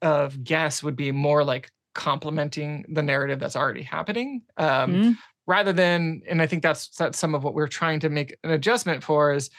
of 0.00 0.42
guests 0.42 0.82
would 0.82 0.96
be 0.96 1.12
more 1.12 1.44
like 1.44 1.70
complementing 1.94 2.86
the 2.88 3.02
narrative 3.02 3.38
that's 3.38 3.56
already 3.56 3.82
happening, 3.82 4.42
um, 4.56 4.92
mm-hmm. 4.92 5.10
rather 5.46 5.74
than. 5.74 6.22
And 6.26 6.40
I 6.40 6.46
think 6.46 6.62
that's 6.62 6.88
that's 6.96 7.18
some 7.18 7.34
of 7.34 7.44
what 7.44 7.52
we're 7.52 7.68
trying 7.68 8.00
to 8.00 8.08
make 8.08 8.34
an 8.44 8.50
adjustment 8.50 9.04
for 9.04 9.34
is 9.34 9.50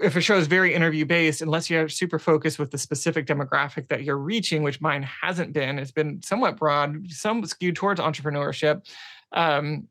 if 0.00 0.16
a 0.16 0.20
show 0.20 0.36
is 0.36 0.46
very 0.46 0.74
interview 0.74 1.06
based, 1.06 1.40
unless 1.40 1.70
you're 1.70 1.88
super 1.88 2.18
focused 2.18 2.58
with 2.58 2.70
the 2.70 2.78
specific 2.78 3.26
demographic 3.26 3.88
that 3.88 4.04
you're 4.04 4.18
reaching, 4.18 4.62
which 4.62 4.80
mine 4.80 5.02
hasn't 5.02 5.52
been, 5.52 5.78
it's 5.78 5.90
been 5.90 6.22
somewhat 6.22 6.56
broad, 6.56 7.10
some 7.10 7.44
skewed 7.46 7.76
towards 7.76 8.00
entrepreneurship 8.00 8.86
um, 9.36 9.86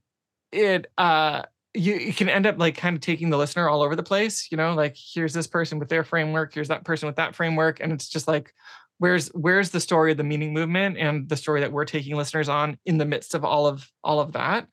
it 0.51 0.87
uh, 0.97 1.43
you, 1.73 1.95
you 1.95 2.13
can 2.13 2.27
end 2.27 2.45
up 2.45 2.57
like 2.57 2.75
kind 2.75 2.95
of 2.95 3.01
taking 3.01 3.29
the 3.29 3.37
listener 3.37 3.69
all 3.69 3.81
over 3.81 3.95
the 3.95 4.03
place. 4.03 4.49
You 4.51 4.57
know, 4.57 4.73
like 4.73 4.97
here's 4.97 5.33
this 5.33 5.47
person 5.47 5.79
with 5.79 5.87
their 5.87 6.03
framework, 6.03 6.53
here's 6.53 6.67
that 6.67 6.83
person 6.83 7.07
with 7.07 7.15
that 7.15 7.35
framework, 7.35 7.79
and 7.79 7.93
it's 7.93 8.09
just 8.09 8.27
like 8.27 8.53
where's 8.97 9.27
where's 9.29 9.71
the 9.71 9.79
story 9.79 10.11
of 10.11 10.17
the 10.17 10.23
meaning 10.23 10.53
movement 10.53 10.97
and 10.97 11.27
the 11.27 11.35
story 11.35 11.61
that 11.61 11.71
we're 11.71 11.85
taking 11.85 12.15
listeners 12.15 12.49
on 12.49 12.77
in 12.85 12.97
the 12.97 13.05
midst 13.05 13.35
of 13.35 13.43
all 13.43 13.67
of 13.67 13.89
all 14.03 14.19
of 14.19 14.31
that 14.31 14.67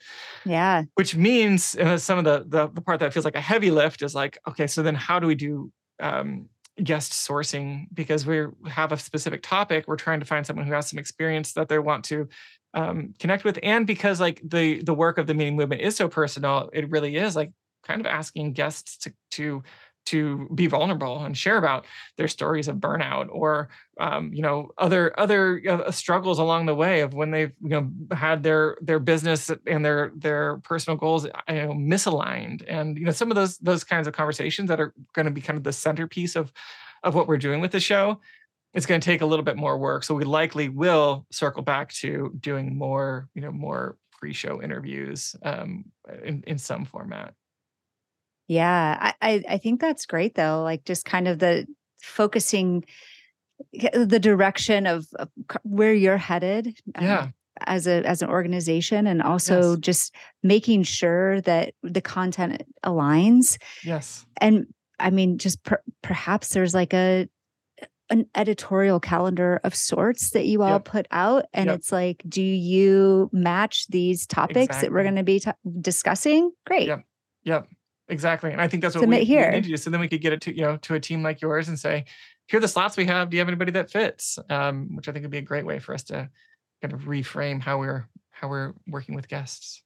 yeah 0.45 0.83
which 0.95 1.17
means 1.17 1.75
and 1.75 2.01
some 2.01 2.19
of 2.19 2.25
the, 2.25 2.45
the 2.47 2.69
the 2.73 2.81
part 2.81 3.01
that 3.01 3.13
feels 3.13 3.25
like 3.25 3.35
a 3.35 3.41
heavy 3.41 3.71
lift 3.71 4.03
is 4.03 4.15
like 4.15 4.39
okay 4.49 4.67
so 4.67 4.83
then 4.83 4.95
how 4.95 5.19
do 5.19 5.27
we 5.27 5.35
do 5.35 5.73
um 6.01 6.49
guest 6.83 7.13
sourcing 7.13 7.87
because 7.93 8.25
we 8.25 8.47
have 8.69 8.93
a 8.93 8.97
specific 8.97 9.43
topic 9.43 9.85
we're 9.87 9.97
trying 9.97 10.21
to 10.21 10.27
find 10.27 10.47
someone 10.47 10.67
who 10.67 10.73
has 10.73 10.89
some 10.89 10.99
experience 10.99 11.53
that 11.53 11.69
they 11.69 11.79
want 11.79 12.05
to 12.05 12.29
um, 12.75 13.15
connect 13.19 13.45
with 13.45 13.59
and 13.63 13.87
because 13.87 14.21
like 14.21 14.41
the 14.45 14.83
the 14.83 14.95
work 14.95 15.19
of 15.19 15.27
the 15.27 15.35
meaning 15.35 15.57
movement 15.57 15.81
is 15.81 15.97
so 15.97 16.09
personal 16.09 16.71
it 16.73 16.89
really 16.91 17.17
is 17.17 17.37
like 17.37 17.53
kind 17.85 18.01
of 18.01 18.07
asking 18.07 18.53
guests 18.53 18.97
to 18.99 19.13
to 19.31 19.63
to 20.05 20.49
be 20.55 20.67
vulnerable 20.67 21.25
and 21.25 21.37
share 21.37 21.57
about 21.57 21.87
their 22.17 22.27
stories 22.27 22.67
of 22.69 22.77
burnout 22.77 23.29
or 23.31 23.69
um, 24.01 24.33
you 24.33 24.43
know 24.43 24.69
other 24.79 25.19
other 25.19 25.63
uh, 25.69 25.91
struggles 25.91 26.39
along 26.39 26.67
the 26.67 26.75
way 26.75 27.01
of 27.01 27.15
when 27.15 27.31
they've 27.31 27.53
you 27.63 27.69
know 27.69 27.91
had 28.11 28.43
their 28.43 28.77
their 28.81 28.99
business 28.99 29.51
and 29.67 29.85
their 29.85 30.11
their 30.17 30.57
personal 30.59 30.97
goals 30.97 31.25
you 31.25 31.55
know 31.55 31.73
misaligned. 31.73 32.65
And 32.67 32.99
you 32.99 33.05
know 33.05 33.13
some 33.13 33.31
of 33.31 33.37
those 33.37 33.59
those 33.59 33.85
kinds 33.85 34.07
of 34.07 34.15
conversations 34.15 34.69
that 34.69 34.81
are 34.81 34.93
going 35.15 35.27
to 35.27 35.33
be 35.33 35.41
kind 35.41 35.57
of 35.57 35.65
the 35.65 35.73
centerpiece 35.73 36.37
of 36.37 36.53
of 37.05 37.15
what 37.15 37.29
we're 37.29 37.37
doing 37.37 37.61
with 37.61 37.73
the 37.73 37.81
show 37.81 38.21
it's 38.75 38.87
going 38.87 39.01
to 39.01 39.05
take 39.05 39.21
a 39.21 39.27
little 39.27 39.45
bit 39.45 39.57
more 39.57 39.77
work. 39.77 40.05
So 40.05 40.15
we 40.15 40.25
likely 40.25 40.69
will 40.69 41.27
circle 41.31 41.63
back 41.63 41.93
to 41.95 42.33
doing 42.41 42.77
more, 42.77 43.29
you 43.35 43.43
know, 43.43 43.53
more 43.53 43.97
pre-show 44.13 44.63
interviews 44.63 45.35
um, 45.43 45.85
in 46.25 46.43
in 46.47 46.59
some 46.59 46.85
format. 46.85 47.35
Yeah, 48.49 49.13
I 49.21 49.43
I 49.49 49.59
think 49.59 49.81
that's 49.81 50.07
great 50.07 50.35
though. 50.35 50.63
Like 50.63 50.85
just 50.85 51.05
kind 51.05 51.29
of 51.29 51.39
the 51.39 51.67
focusing 52.01 52.85
the 53.73 54.19
direction 54.19 54.87
of, 54.87 55.07
of 55.19 55.29
where 55.63 55.95
you're 55.95 56.17
headed. 56.17 56.79
Um, 56.95 57.05
yeah. 57.05 57.29
as 57.67 57.87
a 57.87 58.05
as 58.07 58.23
an 58.23 58.31
organization 58.31 59.07
and 59.07 59.23
also 59.23 59.73
yes. 59.73 59.81
just 59.81 60.15
making 60.43 60.83
sure 60.83 61.41
that 61.43 61.75
the 61.83 62.01
content 62.01 62.63
aligns 62.85 63.59
yes 63.85 64.25
and 64.39 64.67
i 64.99 65.11
mean 65.11 65.37
just 65.37 65.63
per, 65.63 65.81
perhaps 66.01 66.49
there's 66.49 66.73
like 66.75 66.95
a 66.95 67.29
an 68.13 68.27
editorial 68.35 69.01
calendar 69.01 69.59
of 69.65 69.75
sorts 69.75 70.31
that 70.31 70.45
you 70.45 70.63
all 70.63 70.73
yep. 70.73 70.85
put 70.85 71.09
out 71.11 71.47
and 71.55 71.69
yep. 71.69 71.79
it's 71.79 71.91
like 71.91 72.23
do 72.29 72.43
you 72.43 73.31
match 73.33 73.87
these 73.89 74.27
topics 74.27 74.67
exactly. 74.67 74.89
that 74.89 74.93
we're 74.93 75.03
going 75.03 75.17
to 75.17 75.23
be 75.23 75.41
t- 75.41 75.51
discussing 75.81 76.53
great 76.67 76.87
yep 76.87 77.03
yep 77.45 77.67
exactly 78.09 78.53
and 78.53 78.61
i 78.61 78.69
think 78.69 78.83
that's 78.83 78.95
what 78.95 79.01
Submit 79.01 79.21
we, 79.21 79.25
here. 79.25 79.49
we 79.49 79.57
need 79.57 79.65
to 79.65 79.69
do 79.71 79.77
so 79.79 79.89
then 79.89 79.99
we 79.99 80.09
could 80.09 80.21
get 80.21 80.35
it 80.35 80.43
to 80.43 80.55
you 80.55 80.61
know 80.61 80.77
to 80.77 80.95
a 80.95 81.01
team 81.01 81.23
like 81.23 81.41
yours 81.41 81.69
and 81.69 81.79
say 81.79 82.05
here 82.49 82.59
are 82.59 82.61
the 82.61 82.69
slots 82.69 82.99
we 82.99 83.07
have 83.07 83.31
do 83.31 83.37
you 83.37 83.41
have 83.41 83.49
anybody 83.49 83.73
that 83.73 83.91
fits 83.91 84.39
um, 84.51 84.95
which 84.95 85.09
i 85.09 85.13
think 85.13 85.23
would 85.23 85.31
be 85.31 85.39
a 85.39 85.43
great 85.43 85.65
way 85.65 85.79
for 85.79 85.95
us 85.95 86.03
to 86.05 86.29
kind 86.83 86.93
of 86.93 87.01
reframe 87.03 87.63
how 87.63 87.79
we're 87.79 88.07
how 88.31 88.47
we're 88.47 88.75
working 88.87 89.15
with 89.15 89.27
guests 89.27 89.83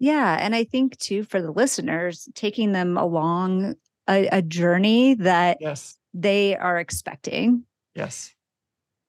yeah 0.00 0.38
and 0.40 0.56
i 0.56 0.64
think 0.64 0.98
too 0.98 1.22
for 1.22 1.40
the 1.40 1.52
listeners 1.52 2.28
taking 2.34 2.72
them 2.72 2.96
along 2.96 3.76
a, 4.10 4.28
a 4.32 4.42
journey 4.42 5.14
that 5.14 5.58
yes 5.60 5.96
they 6.14 6.56
are 6.56 6.78
expecting. 6.78 7.64
Yes. 7.94 8.34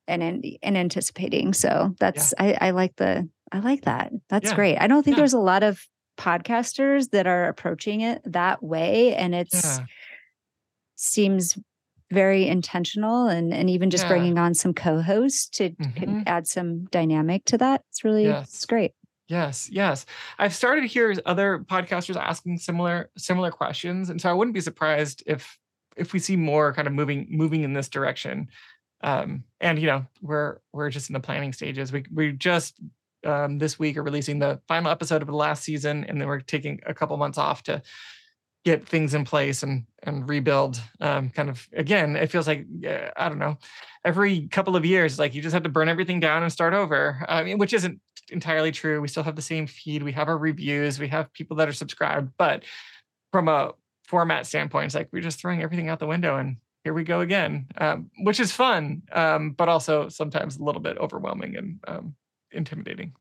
And 0.07 0.21
in, 0.23 0.57
and 0.61 0.77
anticipating. 0.77 1.53
So 1.53 1.95
that's 1.99 2.33
yeah. 2.39 2.57
I, 2.61 2.67
I 2.67 2.71
like 2.71 2.95
the 2.97 3.29
I 3.51 3.59
like 3.59 3.83
that. 3.85 4.11
That's 4.29 4.49
yeah. 4.49 4.55
great. 4.55 4.77
I 4.77 4.87
don't 4.87 5.03
think 5.03 5.15
yeah. 5.15 5.21
there's 5.21 5.33
a 5.33 5.39
lot 5.39 5.63
of 5.63 5.85
podcasters 6.17 7.11
that 7.11 7.27
are 7.27 7.47
approaching 7.47 8.01
it 8.01 8.21
that 8.25 8.61
way. 8.61 9.15
And 9.15 9.33
it's 9.33 9.79
seems 10.95 11.57
very 12.11 12.47
intentional 12.47 13.27
and 13.27 13.53
and 13.53 13.69
even 13.69 13.89
just 13.89 14.07
bringing 14.07 14.37
on 14.37 14.53
some 14.53 14.73
co-hosts 14.73 15.47
to 15.49 15.69
mm-hmm. 15.69 16.21
add 16.27 16.45
some 16.47 16.85
dynamic 16.85 17.45
to 17.45 17.57
that. 17.57 17.83
It's 17.89 18.03
really 18.03 18.25
yes. 18.25 18.53
it's 18.53 18.65
great. 18.65 18.91
Yes, 19.31 19.69
yes. 19.71 20.05
I've 20.39 20.53
started 20.53 20.81
to 20.81 20.87
hear 20.87 21.15
other 21.25 21.59
podcasters 21.59 22.17
asking 22.17 22.57
similar 22.57 23.09
similar 23.17 23.49
questions, 23.49 24.09
and 24.09 24.19
so 24.19 24.29
I 24.29 24.33
wouldn't 24.33 24.53
be 24.53 24.59
surprised 24.59 25.23
if 25.25 25.57
if 25.95 26.11
we 26.11 26.19
see 26.19 26.35
more 26.35 26.73
kind 26.73 26.85
of 26.85 26.93
moving 26.93 27.27
moving 27.29 27.63
in 27.63 27.71
this 27.71 27.87
direction. 27.87 28.49
Um, 28.99 29.45
and 29.61 29.79
you 29.79 29.87
know 29.87 30.05
we're 30.21 30.57
we're 30.73 30.89
just 30.89 31.09
in 31.09 31.13
the 31.13 31.21
planning 31.21 31.53
stages. 31.53 31.93
We 31.93 32.03
we 32.13 32.33
just 32.33 32.81
um, 33.25 33.57
this 33.57 33.79
week 33.79 33.95
are 33.95 34.03
releasing 34.03 34.39
the 34.39 34.59
final 34.67 34.91
episode 34.91 35.21
of 35.21 35.29
the 35.29 35.35
last 35.35 35.63
season 35.63 36.03
and 36.09 36.19
then 36.19 36.27
we're 36.27 36.41
taking 36.41 36.81
a 36.85 36.93
couple 36.93 37.15
months 37.15 37.37
off 37.37 37.63
to 37.63 37.81
get 38.65 38.87
things 38.87 39.13
in 39.13 39.23
place 39.23 39.63
and 39.63 39.85
and 40.03 40.27
rebuild. 40.27 40.81
Um, 40.99 41.29
kind 41.29 41.49
of 41.49 41.69
again 41.71 42.17
it 42.17 42.31
feels 42.31 42.47
like 42.47 42.65
i 43.15 43.29
don't 43.29 43.39
know 43.39 43.57
every 44.03 44.47
couple 44.49 44.75
of 44.75 44.85
years 44.85 45.17
like 45.19 45.33
you 45.33 45.41
just 45.41 45.53
have 45.53 45.63
to 45.63 45.69
burn 45.69 45.87
everything 45.87 46.19
down 46.19 46.43
and 46.43 46.51
start 46.51 46.73
over. 46.73 47.23
I 47.29 47.43
mean 47.43 47.59
which 47.59 47.73
isn't 47.73 48.01
entirely 48.31 48.71
true 48.71 49.01
we 49.01 49.07
still 49.07 49.23
have 49.23 49.35
the 49.35 49.41
same 49.41 49.67
feed 49.67 50.01
we 50.01 50.11
have 50.11 50.27
our 50.27 50.37
reviews 50.37 50.99
we 50.99 51.07
have 51.07 51.31
people 51.33 51.57
that 51.57 51.67
are 51.67 51.73
subscribed 51.73 52.31
but 52.37 52.63
from 53.31 53.47
a 53.47 53.71
format 54.11 54.45
standpoint, 54.45 54.87
it's 54.87 54.95
like 54.95 55.07
we're 55.11 55.21
just 55.21 55.39
throwing 55.39 55.63
everything 55.63 55.89
out 55.89 55.99
the 55.99 56.05
window 56.05 56.37
and 56.37 56.57
here 56.83 56.93
we 56.93 57.03
go 57.03 57.21
again, 57.21 57.67
um, 57.77 58.09
which 58.23 58.39
is 58.39 58.51
fun, 58.51 59.03
um, 59.13 59.51
but 59.51 59.69
also 59.69 60.09
sometimes 60.09 60.57
a 60.57 60.63
little 60.63 60.81
bit 60.81 60.97
overwhelming 60.97 61.55
and 61.55 61.79
um, 61.87 62.15
intimidating. 62.51 63.13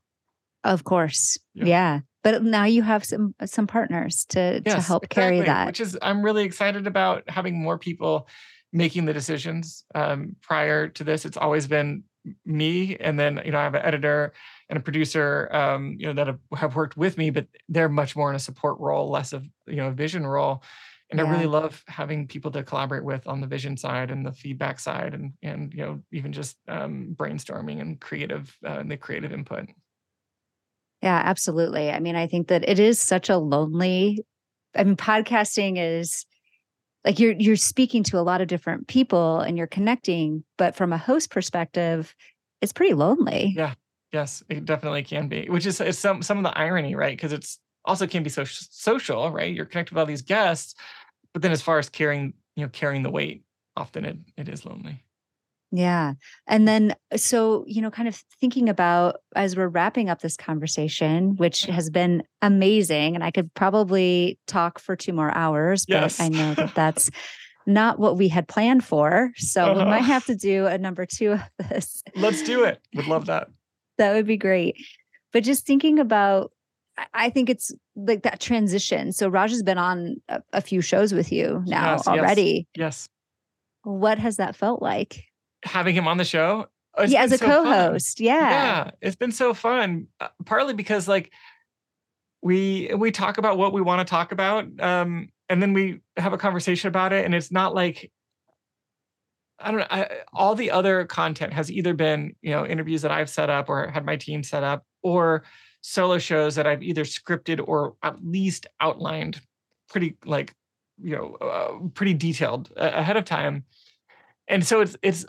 Of 0.64 0.84
course, 0.84 1.38
yeah. 1.54 1.64
yeah. 1.64 2.00
But 2.24 2.42
now 2.42 2.64
you 2.64 2.82
have 2.82 3.04
some 3.04 3.34
some 3.46 3.66
partners 3.66 4.26
to 4.30 4.62
yes, 4.64 4.74
to 4.74 4.80
help 4.80 5.04
exactly. 5.04 5.36
carry 5.36 5.46
that, 5.46 5.66
which 5.66 5.80
is 5.80 5.96
I'm 6.02 6.22
really 6.22 6.44
excited 6.44 6.86
about 6.86 7.28
having 7.30 7.58
more 7.58 7.78
people 7.78 8.28
making 8.72 9.04
the 9.06 9.14
decisions. 9.14 9.84
Um, 9.94 10.36
prior 10.42 10.88
to 10.88 11.04
this, 11.04 11.24
it's 11.24 11.38
always 11.38 11.66
been 11.66 12.04
me, 12.44 12.96
and 12.96 13.18
then 13.18 13.40
you 13.44 13.52
know 13.52 13.58
I 13.58 13.64
have 13.64 13.74
an 13.74 13.84
editor 13.84 14.32
and 14.70 14.78
a 14.78 14.80
producer, 14.80 15.48
um, 15.52 15.96
you 15.98 16.06
know, 16.06 16.12
that 16.12 16.28
have, 16.28 16.38
have 16.56 16.76
worked 16.76 16.96
with 16.96 17.18
me, 17.18 17.30
but 17.30 17.46
they're 17.68 17.88
much 17.88 18.14
more 18.14 18.30
in 18.30 18.36
a 18.36 18.40
support 18.40 18.78
role, 18.78 19.10
less 19.10 19.32
of 19.32 19.44
you 19.66 19.76
know 19.76 19.88
a 19.88 19.92
vision 19.92 20.26
role. 20.26 20.62
And 21.10 21.18
yeah. 21.18 21.26
I 21.26 21.30
really 21.30 21.46
love 21.46 21.82
having 21.88 22.28
people 22.28 22.52
to 22.52 22.62
collaborate 22.62 23.02
with 23.02 23.26
on 23.26 23.40
the 23.40 23.48
vision 23.48 23.76
side 23.76 24.12
and 24.12 24.24
the 24.24 24.32
feedback 24.32 24.78
side, 24.78 25.12
and 25.12 25.32
and 25.42 25.74
you 25.74 25.80
know 25.80 26.00
even 26.12 26.32
just 26.32 26.56
um, 26.68 27.16
brainstorming 27.18 27.80
and 27.80 28.00
creative 28.00 28.56
uh, 28.64 28.78
and 28.78 28.90
the 28.90 28.96
creative 28.96 29.32
input. 29.32 29.68
Yeah, 31.02 31.20
absolutely. 31.24 31.90
I 31.90 31.98
mean, 31.98 32.14
I 32.14 32.28
think 32.28 32.48
that 32.48 32.68
it 32.68 32.78
is 32.78 33.00
such 33.00 33.28
a 33.28 33.38
lonely. 33.38 34.24
I 34.76 34.84
mean, 34.84 34.96
podcasting 34.96 35.78
is 35.78 36.26
like 37.04 37.18
you're 37.18 37.32
you're 37.32 37.56
speaking 37.56 38.04
to 38.04 38.20
a 38.20 38.22
lot 38.22 38.40
of 38.40 38.46
different 38.46 38.86
people 38.86 39.40
and 39.40 39.58
you're 39.58 39.66
connecting, 39.66 40.44
but 40.56 40.76
from 40.76 40.92
a 40.92 40.98
host 40.98 41.30
perspective, 41.30 42.14
it's 42.60 42.72
pretty 42.72 42.94
lonely. 42.94 43.52
Yeah, 43.56 43.74
Yes, 44.12 44.42
it 44.48 44.64
definitely 44.64 45.04
can 45.04 45.28
be, 45.28 45.46
which 45.48 45.66
is 45.66 45.80
it's 45.80 45.98
some 45.98 46.22
some 46.22 46.38
of 46.38 46.44
the 46.44 46.56
irony, 46.58 46.94
right? 46.94 47.16
Because 47.16 47.32
it's 47.32 47.58
also 47.84 48.06
can 48.06 48.22
be 48.22 48.30
so 48.30 48.44
social, 48.44 49.30
right? 49.30 49.54
You're 49.54 49.66
connected 49.66 49.94
with 49.94 50.00
all 50.00 50.06
these 50.06 50.22
guests, 50.22 50.74
but 51.32 51.42
then 51.42 51.52
as 51.52 51.62
far 51.62 51.78
as 51.78 51.88
carrying, 51.88 52.34
you 52.56 52.64
know, 52.64 52.70
carrying 52.70 53.02
the 53.02 53.10
weight, 53.10 53.44
often 53.76 54.04
it 54.04 54.18
it 54.36 54.48
is 54.48 54.64
lonely. 54.64 55.04
Yeah. 55.72 56.14
And 56.48 56.66
then, 56.66 56.96
so, 57.14 57.64
you 57.68 57.80
know, 57.80 57.92
kind 57.92 58.08
of 58.08 58.16
thinking 58.40 58.68
about 58.68 59.20
as 59.36 59.56
we're 59.56 59.68
wrapping 59.68 60.10
up 60.10 60.20
this 60.20 60.36
conversation, 60.36 61.36
which 61.36 61.62
has 61.62 61.90
been 61.90 62.24
amazing, 62.42 63.14
and 63.14 63.22
I 63.22 63.30
could 63.30 63.54
probably 63.54 64.38
talk 64.46 64.80
for 64.80 64.96
two 64.96 65.12
more 65.12 65.32
hours, 65.32 65.86
but 65.86 66.00
yes. 66.00 66.20
I 66.20 66.28
know 66.28 66.54
that 66.54 66.74
that's 66.74 67.10
not 67.66 68.00
what 68.00 68.16
we 68.16 68.26
had 68.28 68.48
planned 68.48 68.84
for. 68.84 69.32
So 69.36 69.62
uh-huh. 69.62 69.74
we 69.74 69.84
might 69.84 69.98
uh-huh. 69.98 70.12
have 70.12 70.26
to 70.26 70.34
do 70.34 70.66
a 70.66 70.76
number 70.76 71.06
two 71.06 71.32
of 71.32 71.42
this. 71.68 72.02
Let's 72.16 72.42
do 72.42 72.64
it. 72.64 72.80
Would 72.94 73.06
love 73.06 73.26
that. 73.26 73.48
That 74.00 74.14
would 74.14 74.26
be 74.26 74.36
great. 74.36 74.76
But 75.32 75.44
just 75.44 75.64
thinking 75.64 76.00
about, 76.00 76.50
I 77.14 77.30
think 77.30 77.48
it's 77.48 77.72
like 77.94 78.24
that 78.24 78.40
transition. 78.40 79.12
So 79.12 79.28
Raj 79.28 79.50
has 79.50 79.62
been 79.62 79.78
on 79.78 80.16
a, 80.28 80.42
a 80.52 80.60
few 80.60 80.80
shows 80.80 81.14
with 81.14 81.30
you 81.30 81.62
now 81.66 81.92
yes, 81.92 82.08
already. 82.08 82.66
Yes. 82.74 83.08
yes. 83.08 83.08
What 83.84 84.18
has 84.18 84.36
that 84.36 84.56
felt 84.56 84.82
like? 84.82 85.24
having 85.64 85.94
him 85.94 86.08
on 86.08 86.16
the 86.16 86.24
show. 86.24 86.66
yeah, 87.06 87.22
as 87.22 87.32
a 87.32 87.38
so 87.38 87.46
co-host. 87.46 88.18
Fun. 88.18 88.26
Yeah. 88.26 88.50
Yeah. 88.50 88.90
It's 89.00 89.16
been 89.16 89.32
so 89.32 89.54
fun. 89.54 90.06
Uh, 90.20 90.28
partly 90.44 90.74
because 90.74 91.08
like 91.08 91.32
we 92.42 92.90
we 92.96 93.10
talk 93.10 93.38
about 93.38 93.58
what 93.58 93.72
we 93.72 93.80
want 93.80 94.06
to 94.06 94.10
talk 94.10 94.32
about. 94.32 94.66
Um, 94.80 95.28
and 95.48 95.62
then 95.62 95.72
we 95.72 96.00
have 96.16 96.32
a 96.32 96.38
conversation 96.38 96.88
about 96.88 97.12
it. 97.12 97.24
And 97.24 97.34
it's 97.34 97.52
not 97.52 97.74
like 97.74 98.10
I 99.60 99.70
don't 99.70 99.80
know. 99.80 99.86
I, 99.90 100.08
all 100.32 100.54
the 100.54 100.70
other 100.70 101.04
content 101.04 101.52
has 101.52 101.70
either 101.70 101.94
been, 101.94 102.34
you 102.42 102.50
know, 102.50 102.66
interviews 102.66 103.02
that 103.02 103.10
I've 103.10 103.30
set 103.30 103.50
up 103.50 103.68
or 103.68 103.88
had 103.88 104.04
my 104.04 104.16
team 104.16 104.42
set 104.42 104.64
up, 104.64 104.84
or 105.02 105.44
solo 105.82 106.18
shows 106.18 106.54
that 106.56 106.66
I've 106.66 106.82
either 106.82 107.04
scripted 107.04 107.66
or 107.66 107.94
at 108.02 108.24
least 108.24 108.66
outlined 108.80 109.40
pretty 109.88 110.16
like, 110.24 110.54
you 111.02 111.16
know, 111.16 111.34
uh, 111.40 111.88
pretty 111.94 112.14
detailed 112.14 112.70
uh, 112.76 112.90
ahead 112.92 113.16
of 113.16 113.24
time. 113.24 113.64
And 114.48 114.66
so 114.66 114.80
it's 114.80 114.96
it's 115.02 115.24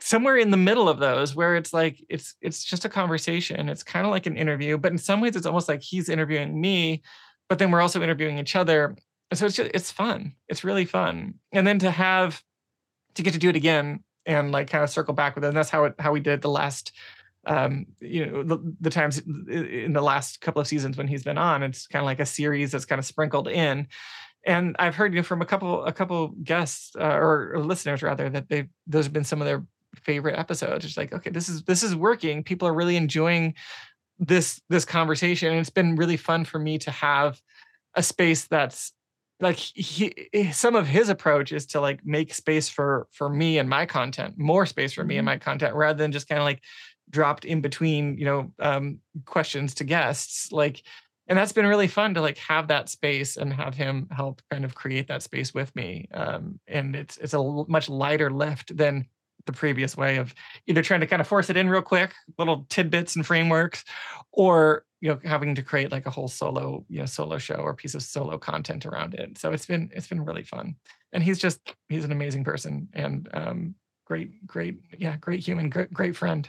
somewhere 0.00 0.36
in 0.36 0.50
the 0.50 0.56
middle 0.56 0.88
of 0.88 0.98
those 0.98 1.34
where 1.34 1.54
it's 1.56 1.72
like 1.72 2.04
it's 2.08 2.34
it's 2.40 2.64
just 2.64 2.84
a 2.84 2.88
conversation. 2.88 3.68
It's 3.68 3.84
kind 3.84 4.04
of 4.04 4.10
like 4.10 4.26
an 4.26 4.36
interview 4.36 4.76
but 4.78 4.92
in 4.92 4.98
some 4.98 5.20
ways 5.20 5.36
it's 5.36 5.46
almost 5.46 5.68
like 5.68 5.80
he's 5.80 6.08
interviewing 6.08 6.60
me 6.60 7.02
but 7.48 7.58
then 7.58 7.70
we're 7.70 7.80
also 7.80 8.02
interviewing 8.02 8.38
each 8.38 8.56
other. 8.56 8.96
So 9.32 9.46
it's 9.46 9.56
just 9.56 9.70
it's 9.74 9.90
fun. 9.90 10.34
It's 10.48 10.64
really 10.64 10.84
fun. 10.84 11.34
And 11.52 11.66
then 11.66 11.78
to 11.80 11.90
have 11.90 12.42
to 13.18 13.22
get 13.22 13.34
to 13.34 13.38
do 13.38 13.50
it 13.50 13.56
again 13.56 14.02
and 14.26 14.50
like 14.50 14.70
kind 14.70 14.82
of 14.82 14.90
circle 14.90 15.14
back 15.14 15.34
with 15.34 15.44
it 15.44 15.48
and 15.48 15.56
that's 15.56 15.70
how 15.70 15.84
it 15.84 15.94
how 15.98 16.12
we 16.12 16.20
did 16.20 16.40
the 16.40 16.48
last 16.48 16.92
um 17.46 17.86
you 18.00 18.26
know 18.26 18.42
the, 18.42 18.74
the 18.80 18.90
times 18.90 19.18
in 19.18 19.92
the 19.92 20.02
last 20.02 20.40
couple 20.40 20.60
of 20.60 20.66
seasons 20.66 20.96
when 20.96 21.06
he's 21.06 21.22
been 21.22 21.38
on 21.38 21.62
it's 21.62 21.86
kind 21.86 22.02
of 22.02 22.06
like 22.06 22.20
a 22.20 22.26
series 22.26 22.72
that's 22.72 22.84
kind 22.84 22.98
of 22.98 23.04
sprinkled 23.04 23.48
in 23.48 23.86
and 24.46 24.76
I've 24.78 24.94
heard 24.94 25.12
you 25.12 25.20
know, 25.20 25.24
from 25.24 25.42
a 25.42 25.46
couple 25.46 25.84
a 25.84 25.92
couple 25.92 26.28
guests 26.42 26.92
uh, 26.98 27.04
or, 27.04 27.52
or, 27.54 27.64
listeners 27.64 28.02
rather 28.02 28.30
that 28.30 28.48
they 28.48 28.68
those 28.86 29.04
have 29.04 29.12
been 29.12 29.24
some 29.24 29.42
of 29.42 29.46
their 29.46 29.64
favorite 29.96 30.38
episodes. 30.38 30.84
It's 30.84 30.96
like 30.96 31.12
okay, 31.12 31.30
this 31.30 31.48
is 31.48 31.64
this 31.64 31.82
is 31.82 31.94
working. 31.94 32.42
People 32.42 32.68
are 32.68 32.74
really 32.74 32.96
enjoying 32.96 33.54
this 34.18 34.60
this 34.68 34.84
conversation, 34.84 35.50
and 35.50 35.60
it's 35.60 35.70
been 35.70 35.96
really 35.96 36.16
fun 36.16 36.44
for 36.44 36.58
me 36.58 36.78
to 36.78 36.90
have 36.90 37.40
a 37.94 38.02
space 38.02 38.46
that's 38.46 38.92
like 39.40 39.56
he 39.56 40.50
some 40.52 40.74
of 40.74 40.86
his 40.86 41.08
approach 41.08 41.52
is 41.52 41.66
to 41.66 41.80
like 41.80 42.04
make 42.04 42.34
space 42.34 42.68
for 42.68 43.06
for 43.12 43.28
me 43.28 43.58
and 43.58 43.68
my 43.68 43.86
content 43.86 44.36
more 44.36 44.66
space 44.66 44.92
for 44.92 45.04
me 45.04 45.16
and 45.16 45.26
mm-hmm. 45.26 45.34
my 45.34 45.38
content 45.38 45.74
rather 45.74 45.98
than 45.98 46.12
just 46.12 46.28
kind 46.28 46.40
of 46.40 46.44
like 46.44 46.62
dropped 47.10 47.44
in 47.44 47.60
between 47.60 48.18
you 48.18 48.24
know 48.24 48.52
um 48.58 48.98
questions 49.24 49.74
to 49.74 49.84
guests 49.84 50.52
like 50.52 50.82
and 51.28 51.38
that's 51.38 51.52
been 51.52 51.66
really 51.66 51.86
fun 51.86 52.14
to 52.14 52.20
like 52.20 52.38
have 52.38 52.68
that 52.68 52.88
space 52.88 53.36
and 53.36 53.52
have 53.52 53.74
him 53.74 54.08
help 54.10 54.42
kind 54.50 54.64
of 54.64 54.74
create 54.74 55.08
that 55.08 55.22
space 55.22 55.54
with 55.54 55.74
me 55.76 56.08
um, 56.14 56.58
and 56.66 56.96
it's 56.96 57.16
it's 57.18 57.34
a 57.34 57.64
much 57.68 57.88
lighter 57.88 58.30
lift 58.30 58.76
than 58.76 59.06
the 59.46 59.52
previous 59.52 59.96
way 59.96 60.16
of 60.16 60.34
either 60.66 60.82
trying 60.82 61.00
to 61.00 61.06
kind 61.06 61.20
of 61.20 61.28
force 61.28 61.48
it 61.48 61.56
in 61.56 61.68
real 61.68 61.82
quick 61.82 62.12
little 62.38 62.66
tidbits 62.68 63.16
and 63.16 63.26
frameworks 63.26 63.84
or 64.32 64.84
you 65.00 65.08
know 65.08 65.18
having 65.24 65.54
to 65.54 65.62
create 65.62 65.92
like 65.92 66.06
a 66.06 66.10
whole 66.10 66.28
solo 66.28 66.84
you 66.88 66.98
know 66.98 67.06
solo 67.06 67.38
show 67.38 67.56
or 67.56 67.74
piece 67.74 67.94
of 67.94 68.02
solo 68.02 68.38
content 68.38 68.86
around 68.86 69.14
it 69.14 69.38
so 69.38 69.52
it's 69.52 69.66
been 69.66 69.90
it's 69.92 70.08
been 70.08 70.24
really 70.24 70.42
fun 70.42 70.74
and 71.12 71.22
he's 71.22 71.38
just 71.38 71.60
he's 71.88 72.04
an 72.04 72.12
amazing 72.12 72.44
person 72.44 72.88
and 72.92 73.28
um 73.32 73.74
great 74.06 74.46
great 74.46 74.78
yeah 74.98 75.16
great 75.16 75.40
human 75.40 75.68
great, 75.70 75.92
great 75.92 76.16
friend 76.16 76.48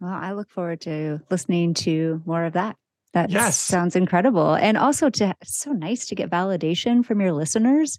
well 0.00 0.12
i 0.12 0.32
look 0.32 0.50
forward 0.50 0.80
to 0.80 1.20
listening 1.30 1.74
to 1.74 2.22
more 2.26 2.44
of 2.44 2.54
that 2.54 2.76
that 3.16 3.30
yes. 3.30 3.58
sounds 3.58 3.96
incredible. 3.96 4.54
And 4.54 4.76
also 4.76 5.08
to 5.08 5.34
so 5.42 5.72
nice 5.72 6.04
to 6.08 6.14
get 6.14 6.28
validation 6.28 7.02
from 7.02 7.18
your 7.22 7.32
listeners. 7.32 7.98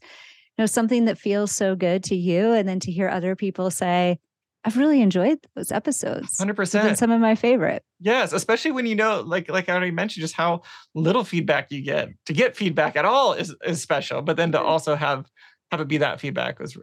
You 0.56 0.62
know, 0.62 0.65
something 0.67 1.06
that 1.06 1.17
feels 1.17 1.52
so 1.52 1.76
good 1.76 2.04
to 2.06 2.15
you 2.15 2.54
and 2.54 2.70
then 2.70 2.80
to 2.82 2.91
hear 2.91 3.10
other 3.10 3.36
people 3.36 3.72
say, 3.72 4.20
I've 4.67 4.75
really 4.75 5.01
enjoyed 5.01 5.39
those 5.56 5.71
episodes. 5.71 6.38
100%. 6.38 6.97
some 6.97 7.10
of 7.10 7.21
my 7.21 7.36
favorite. 7.36 7.84
Yes, 8.01 8.34
especially 8.34 8.71
when 8.71 8.86
you 8.86 8.95
know 8.95 9.21
like 9.21 9.49
like 9.49 9.69
I 9.69 9.71
already 9.71 9.91
mentioned 9.91 10.21
just 10.21 10.34
how 10.34 10.63
little 10.93 11.23
feedback 11.23 11.71
you 11.71 11.82
get. 11.82 12.10
To 12.25 12.34
get 12.34 12.58
feedback 12.58 12.97
at 12.97 13.06
all 13.06 13.32
is 13.32 13.56
is 13.65 13.82
special, 13.82 14.21
but 14.21 14.36
then 14.36 14.51
to 14.51 14.60
also 14.60 14.95
have 14.95 15.25
have 15.71 15.80
it 15.80 15.88
be 15.88 15.97
that 15.99 16.19
feedback 16.19 16.60
was 16.60 16.77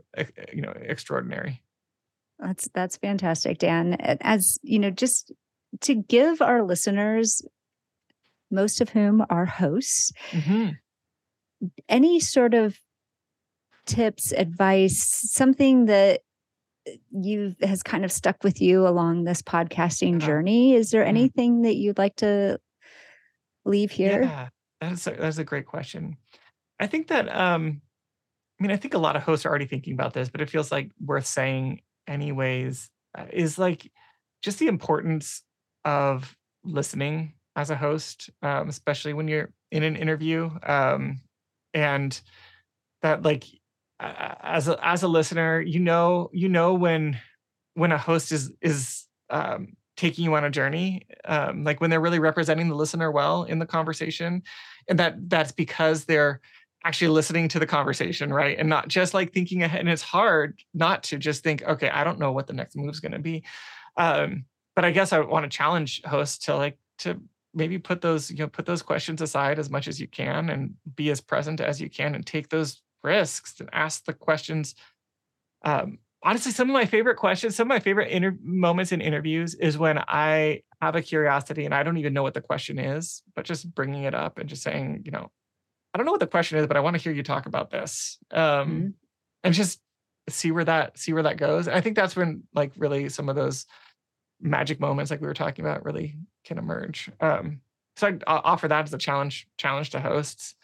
you 0.51 0.63
know 0.63 0.73
extraordinary. 0.81 1.63
That's 2.39 2.71
that's 2.73 2.97
fantastic, 2.97 3.59
Dan. 3.59 3.95
As 4.23 4.59
you 4.63 4.79
know, 4.79 4.91
just 4.91 5.31
to 5.83 5.95
give 5.95 6.41
our 6.41 6.63
listeners 6.63 7.43
most 8.51 8.81
of 8.81 8.89
whom 8.89 9.25
are 9.29 9.45
hosts. 9.45 10.11
Mm-hmm. 10.31 10.71
Any 11.89 12.21
sort 12.21 12.55
of 12.55 12.79
tips, 13.85 14.33
advice, 14.33 15.03
something 15.31 15.85
that 15.87 16.23
you 17.11 17.55
has 17.63 17.83
kind 17.83 18.05
of 18.05 18.13
stuck 18.13 18.43
with 18.45 18.61
you 18.61 18.87
along 18.87 19.25
this 19.25 19.43
podcasting 19.43 20.17
uh-huh. 20.17 20.27
journey? 20.27 20.75
Is 20.75 20.91
there 20.91 21.03
mm-hmm. 21.03 21.09
anything 21.09 21.63
that 21.63 21.77
you'd 21.77 21.99
like 21.99 22.17
to 22.17 22.59
leave 23.65 23.91
here? 23.91 24.23
Yeah, 24.23 24.49
that's 24.81 25.07
a, 25.07 25.13
that's 25.13 25.39
a 25.39 25.45
great 25.45 25.67
question. 25.67 26.17
I 26.81 26.87
think 26.87 27.09
that 27.09 27.35
um, 27.35 27.81
I 28.59 28.63
mean, 28.63 28.71
I 28.71 28.77
think 28.77 28.95
a 28.95 28.99
lot 28.99 29.17
of 29.17 29.23
hosts 29.23 29.47
are 29.47 29.51
already 29.51 29.67
thinking 29.67 29.95
about 29.95 30.13
this, 30.13 30.29
but 30.29 30.41
it 30.41 30.51
feels 30.51 30.71
like 30.71 30.91
worth 31.05 31.27
saying 31.27 31.83
anyways. 32.07 32.91
Uh, 33.17 33.27
is 33.33 33.59
like 33.59 33.91
just 34.43 34.59
the 34.59 34.67
importance 34.67 35.43
of 35.85 36.37
listening 36.65 37.35
as 37.55 37.71
a 37.71 37.77
host, 37.77 38.29
um, 38.43 38.69
especially 38.69 39.13
when 39.13 39.29
you're 39.29 39.51
in 39.71 39.85
an 39.85 39.95
interview. 39.95 40.51
Um, 40.65 41.21
and 41.73 42.21
that 43.03 43.23
like 43.23 43.45
as 44.01 44.69
a 44.69 44.79
as 44.87 45.03
a 45.03 45.09
listener, 45.09 45.61
you 45.61 45.81
know, 45.81 46.31
you 46.33 46.49
know 46.49 46.75
when 46.75 47.19
when 47.75 47.93
a 47.93 47.99
host 47.99 48.33
is 48.33 48.53
is 48.61 49.05
um, 49.31 49.77
taking 49.97 50.25
you 50.25 50.35
on 50.35 50.45
a 50.45 50.51
journey, 50.51 51.07
um, 51.25 51.65
like 51.65 51.81
when 51.81 51.91
they're 51.91 52.01
really 52.01 52.19
representing 52.19 52.69
the 52.69 52.75
listener 52.75 53.11
well 53.11 53.45
in 53.45 53.59
the 53.59 53.67
conversation, 53.67 54.43
and 54.89 54.99
that 54.99 55.29
that's 55.29 55.53
because 55.53 56.05
they're 56.05 56.41
actually 56.85 57.09
listening 57.09 57.49
to 57.49 57.59
the 57.59 57.67
conversation, 57.67 58.33
right? 58.33 58.59
And 58.59 58.69
not 58.69 58.89
just 58.89 59.15
like 59.15 59.33
thinking 59.33 59.63
ahead. 59.63 59.81
And 59.81 59.89
it's 59.89 60.03
hard 60.03 60.61
not 60.75 61.03
to 61.05 61.19
just 61.19 61.43
think, 61.43 61.63
okay, 61.63 61.89
I 61.89 62.05
don't 62.05 62.19
know 62.19 62.33
what 62.33 62.47
the 62.47 62.53
next 62.53 62.77
move 62.77 62.91
is 62.91 63.01
going 63.01 63.13
to 63.13 63.19
be. 63.19 63.43
Um, 63.97 64.45
but 64.77 64.85
I 64.85 64.91
guess 64.91 65.13
I 65.13 65.21
want 65.21 65.51
to 65.51 65.57
challenge 65.57 66.03
hosts 66.05 66.45
to 66.47 66.57
like 66.57 66.79
to 66.99 67.21
maybe 67.55 67.79
put 67.79 68.01
those 68.01 68.31
you 68.31 68.39
know 68.39 68.49
put 68.49 68.67
those 68.67 68.83
questions 68.83 69.23
aside 69.23 69.59
as 69.59 69.71
much 69.71 69.87
as 69.89 70.01
you 70.01 70.09
can 70.09 70.51
and 70.51 70.75
be 70.97 71.11
as 71.11 71.21
present 71.21 71.61
as 71.61 71.81
you 71.81 71.89
can 71.89 72.15
and 72.15 72.27
take 72.27 72.49
those 72.49 72.83
risks 73.05 73.61
and 73.61 73.69
ask 73.73 74.05
the 74.05 74.13
questions 74.13 74.75
um, 75.65 75.99
honestly 76.23 76.53
some 76.53 76.69
of 76.69 76.75
my 76.75 76.87
favorite 76.87 77.17
questions 77.17 77.55
some 77.55 77.67
of 77.67 77.69
my 77.69 77.81
favorite 77.81 78.11
inter- 78.11 78.37
moments 78.43 78.93
in 78.93 79.01
interviews 79.01 79.55
is 79.55 79.79
when 79.79 79.99
i 80.09 80.61
have 80.81 80.97
a 80.97 81.03
curiosity 81.03 81.65
and 81.65 81.75
i 81.75 81.83
don't 81.83 81.99
even 81.99 82.13
know 82.13 82.23
what 82.23 82.35
the 82.35 82.41
question 82.41 82.79
is 82.79 83.23
but 83.37 83.45
just 83.45 83.73
bringing 83.75 84.05
it 84.05 84.15
up 84.15 84.39
and 84.39 84.49
just 84.49 84.63
saying 84.63 85.03
you 85.05 85.11
know 85.11 85.31
i 85.93 85.99
don't 85.99 86.07
know 86.07 86.13
what 86.13 86.21
the 86.21 86.27
question 86.27 86.59
is 86.59 86.67
but 86.67 86.77
i 86.77 86.81
want 86.81 86.97
to 86.97 87.03
hear 87.03 87.13
you 87.13 87.23
talk 87.23 87.47
about 87.47 87.71
this 87.71 88.19
um, 88.33 88.41
mm-hmm. 88.41 88.89
and 89.45 89.55
just 89.55 89.81
see 90.31 90.51
where 90.51 90.65
that 90.65 90.99
see 90.99 91.13
where 91.13 91.23
that 91.23 91.37
goes 91.37 91.67
and 91.67 91.77
i 91.77 91.81
think 91.81 91.95
that's 91.95 92.17
when 92.17 92.43
like 92.55 92.73
really 92.77 93.09
some 93.09 93.29
of 93.29 93.37
those 93.37 93.67
magic 94.41 94.81
moments 94.81 95.11
like 95.11 95.21
we 95.21 95.27
were 95.27 95.35
talking 95.35 95.65
about 95.65 95.85
really 95.85 96.17
can 96.45 96.59
emerge. 96.59 97.11
Um, 97.21 97.61
so 97.97 98.19
I 98.27 98.37
offer 98.45 98.69
that 98.69 98.85
as 98.85 98.95
a 98.95 98.99
challenge 98.99 99.47
challenge 99.57 99.91
to 99.91 100.01
hosts. 100.01 100.55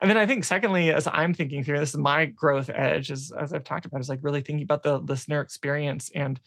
And 0.00 0.08
then 0.08 0.16
I 0.16 0.26
think 0.26 0.44
secondly, 0.44 0.92
as 0.92 1.08
I'm 1.10 1.34
thinking 1.34 1.64
through 1.64 1.80
this 1.80 1.90
is 1.90 1.96
my 1.96 2.26
growth 2.26 2.70
edge, 2.72 3.10
as 3.10 3.32
as 3.38 3.52
I've 3.52 3.64
talked 3.64 3.84
about, 3.84 4.00
is 4.00 4.08
like 4.08 4.20
really 4.22 4.42
thinking 4.42 4.62
about 4.62 4.82
the 4.82 4.98
listener 4.98 5.40
experience 5.40 6.10
and 6.14 6.40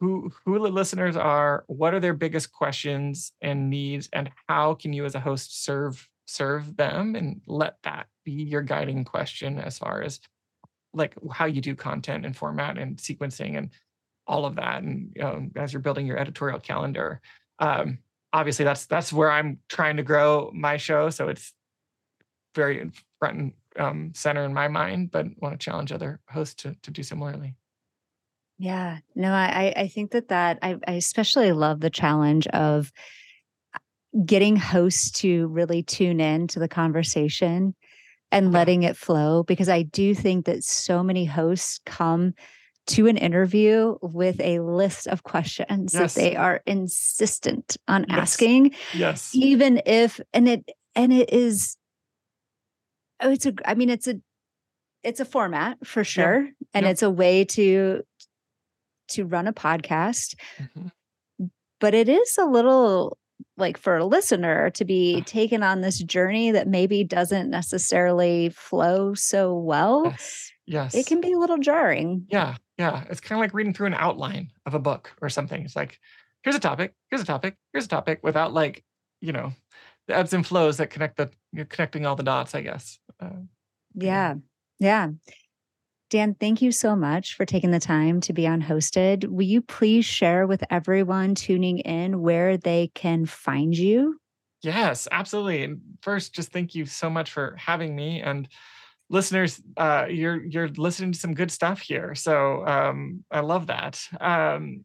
who 0.00 0.30
who 0.44 0.58
the 0.58 0.68
listeners 0.68 1.16
are, 1.16 1.64
what 1.66 1.94
are 1.94 2.00
their 2.00 2.14
biggest 2.14 2.52
questions 2.52 3.32
and 3.40 3.70
needs, 3.70 4.08
and 4.12 4.30
how 4.48 4.74
can 4.74 4.92
you 4.92 5.06
as 5.06 5.14
a 5.14 5.20
host 5.20 5.64
serve 5.64 6.08
serve 6.26 6.76
them 6.76 7.14
and 7.14 7.40
let 7.46 7.76
that 7.84 8.06
be 8.24 8.32
your 8.32 8.60
guiding 8.60 9.02
question 9.02 9.58
as 9.58 9.78
far 9.78 10.02
as 10.02 10.20
like 10.92 11.14
how 11.32 11.46
you 11.46 11.62
do 11.62 11.74
content 11.74 12.26
and 12.26 12.36
format 12.36 12.76
and 12.76 12.98
sequencing 12.98 13.56
and 13.56 13.70
all 14.26 14.44
of 14.44 14.56
that 14.56 14.82
and 14.82 15.10
you 15.16 15.22
know, 15.22 15.48
as 15.56 15.72
you're 15.72 15.80
building 15.80 16.06
your 16.06 16.18
editorial 16.18 16.60
calendar. 16.60 17.22
Um, 17.60 17.98
obviously 18.32 18.64
that's 18.64 18.86
that's 18.86 19.12
where 19.12 19.30
i'm 19.30 19.58
trying 19.68 19.96
to 19.96 20.02
grow 20.02 20.50
my 20.54 20.76
show 20.76 21.10
so 21.10 21.28
it's 21.28 21.52
very 22.58 22.90
front 23.18 23.38
and 23.38 23.52
um, 23.78 24.12
center 24.14 24.44
in 24.44 24.52
my 24.52 24.68
mind 24.68 25.10
but 25.10 25.26
want 25.40 25.58
to 25.58 25.64
challenge 25.64 25.92
other 25.92 26.20
hosts 26.28 26.62
to, 26.62 26.76
to 26.82 26.90
do 26.90 27.02
similarly 27.02 27.54
Yeah, 28.58 28.98
no, 29.14 29.32
I 29.32 29.72
I 29.76 29.88
think 29.88 30.10
that 30.10 30.28
that 30.28 30.58
I, 30.62 30.76
I 30.86 30.94
especially 30.94 31.52
love 31.52 31.78
the 31.78 31.90
challenge 31.90 32.48
of 32.48 32.90
uh, 33.72 33.78
getting 34.24 34.56
hosts 34.56 35.12
to 35.20 35.46
really 35.46 35.84
tune 35.84 36.20
in 36.20 36.48
to 36.48 36.58
the 36.58 36.66
conversation 36.66 37.76
and 38.32 38.52
letting 38.52 38.82
it 38.82 38.96
flow 38.96 39.42
because 39.44 39.68
I 39.68 39.82
do 39.82 40.14
think 40.14 40.46
that 40.46 40.64
so 40.64 41.02
many 41.02 41.24
hosts 41.24 41.80
come 41.86 42.34
to 42.88 43.06
an 43.06 43.16
interview 43.16 43.96
with 44.02 44.40
a 44.40 44.58
list 44.60 45.06
of 45.06 45.22
questions 45.22 45.94
yes. 45.94 46.14
that 46.14 46.20
they 46.20 46.36
are 46.36 46.60
insistent 46.66 47.76
on 47.86 48.06
yes. 48.08 48.18
asking. 48.18 48.74
Yes. 48.94 49.30
Even 49.34 49.80
if 49.86 50.20
and 50.32 50.48
it 50.48 50.68
and 50.94 51.12
it 51.12 51.32
is 51.32 51.76
oh 53.20 53.30
it's 53.30 53.46
a 53.46 53.54
I 53.64 53.74
mean 53.74 53.90
it's 53.90 54.06
a 54.06 54.16
it's 55.02 55.20
a 55.20 55.24
format 55.24 55.78
for 55.86 56.04
sure 56.04 56.42
yep. 56.42 56.54
and 56.74 56.84
yep. 56.84 56.92
it's 56.92 57.02
a 57.02 57.10
way 57.10 57.44
to 57.44 58.02
to 59.08 59.24
run 59.24 59.46
a 59.46 59.52
podcast. 59.52 60.34
Mm-hmm. 60.58 61.46
But 61.80 61.94
it 61.94 62.08
is 62.08 62.36
a 62.38 62.44
little 62.44 63.16
like 63.56 63.78
for 63.78 63.96
a 63.96 64.04
listener 64.04 64.70
to 64.70 64.84
be 64.84 65.22
taken 65.22 65.62
on 65.62 65.80
this 65.80 65.98
journey 65.98 66.50
that 66.50 66.66
maybe 66.68 67.04
doesn't 67.04 67.50
necessarily 67.50 68.50
flow 68.50 69.14
so 69.14 69.54
well. 69.54 70.04
Yes. 70.06 70.52
yes. 70.66 70.94
It 70.94 71.06
can 71.06 71.20
be 71.20 71.32
a 71.32 71.38
little 71.38 71.58
jarring. 71.58 72.26
Yeah. 72.28 72.56
Yeah. 72.78 73.04
It's 73.08 73.20
kind 73.20 73.38
of 73.38 73.42
like 73.42 73.54
reading 73.54 73.74
through 73.74 73.88
an 73.88 73.94
outline 73.94 74.50
of 74.66 74.74
a 74.74 74.78
book 74.78 75.12
or 75.22 75.28
something. 75.28 75.64
It's 75.64 75.76
like, 75.76 75.98
here's 76.42 76.56
a 76.56 76.60
topic, 76.60 76.94
here's 77.10 77.22
a 77.22 77.26
topic, 77.26 77.54
here's 77.72 77.84
a 77.84 77.88
topic 77.88 78.20
without 78.22 78.52
like, 78.52 78.84
you 79.20 79.32
know, 79.32 79.52
the 80.08 80.16
ebbs 80.16 80.32
and 80.32 80.44
flows 80.44 80.78
that 80.78 80.90
connect 80.90 81.16
the 81.16 81.30
you 81.52 81.60
know, 81.60 81.66
connecting 81.68 82.04
all 82.04 82.16
the 82.16 82.22
dots, 82.22 82.54
I 82.54 82.62
guess. 82.62 82.98
Uh, 83.20 83.42
yeah. 83.94 84.34
Yeah. 84.80 85.10
Dan, 86.10 86.34
thank 86.40 86.62
you 86.62 86.72
so 86.72 86.96
much 86.96 87.34
for 87.34 87.44
taking 87.44 87.70
the 87.70 87.78
time 87.78 88.20
to 88.22 88.32
be 88.32 88.46
on 88.46 88.62
hosted. 88.62 89.26
Will 89.26 89.44
you 89.44 89.60
please 89.60 90.06
share 90.06 90.46
with 90.46 90.64
everyone 90.70 91.34
tuning 91.34 91.80
in 91.80 92.22
where 92.22 92.56
they 92.56 92.90
can 92.94 93.26
find 93.26 93.76
you? 93.76 94.18
Yes, 94.62 95.06
absolutely. 95.12 95.64
And 95.64 95.80
first, 96.00 96.34
just 96.34 96.50
thank 96.50 96.74
you 96.74 96.86
so 96.86 97.10
much 97.10 97.30
for 97.30 97.54
having 97.58 97.94
me. 97.94 98.22
And 98.22 98.48
listeners, 99.10 99.60
uh, 99.76 100.06
you're 100.08 100.42
you're 100.42 100.68
listening 100.68 101.12
to 101.12 101.18
some 101.18 101.34
good 101.34 101.50
stuff 101.50 101.80
here. 101.80 102.14
So 102.14 102.66
um, 102.66 103.24
I 103.30 103.40
love 103.40 103.66
that. 103.66 104.00
Um, 104.18 104.84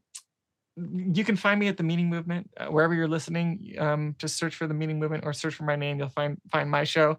you 0.75 1.23
can 1.23 1.35
find 1.35 1.59
me 1.59 1.67
at 1.67 1.77
the 1.77 1.83
Meaning 1.83 2.09
Movement 2.09 2.49
uh, 2.57 2.65
wherever 2.67 2.93
you're 2.93 3.07
listening. 3.07 3.75
Um, 3.77 4.15
just 4.17 4.37
search 4.37 4.55
for 4.55 4.67
the 4.67 4.73
Meaning 4.73 4.99
Movement 4.99 5.25
or 5.25 5.33
search 5.33 5.55
for 5.55 5.63
my 5.63 5.75
name. 5.75 5.99
You'll 5.99 6.09
find 6.09 6.39
find 6.51 6.69
my 6.69 6.83
show 6.83 7.17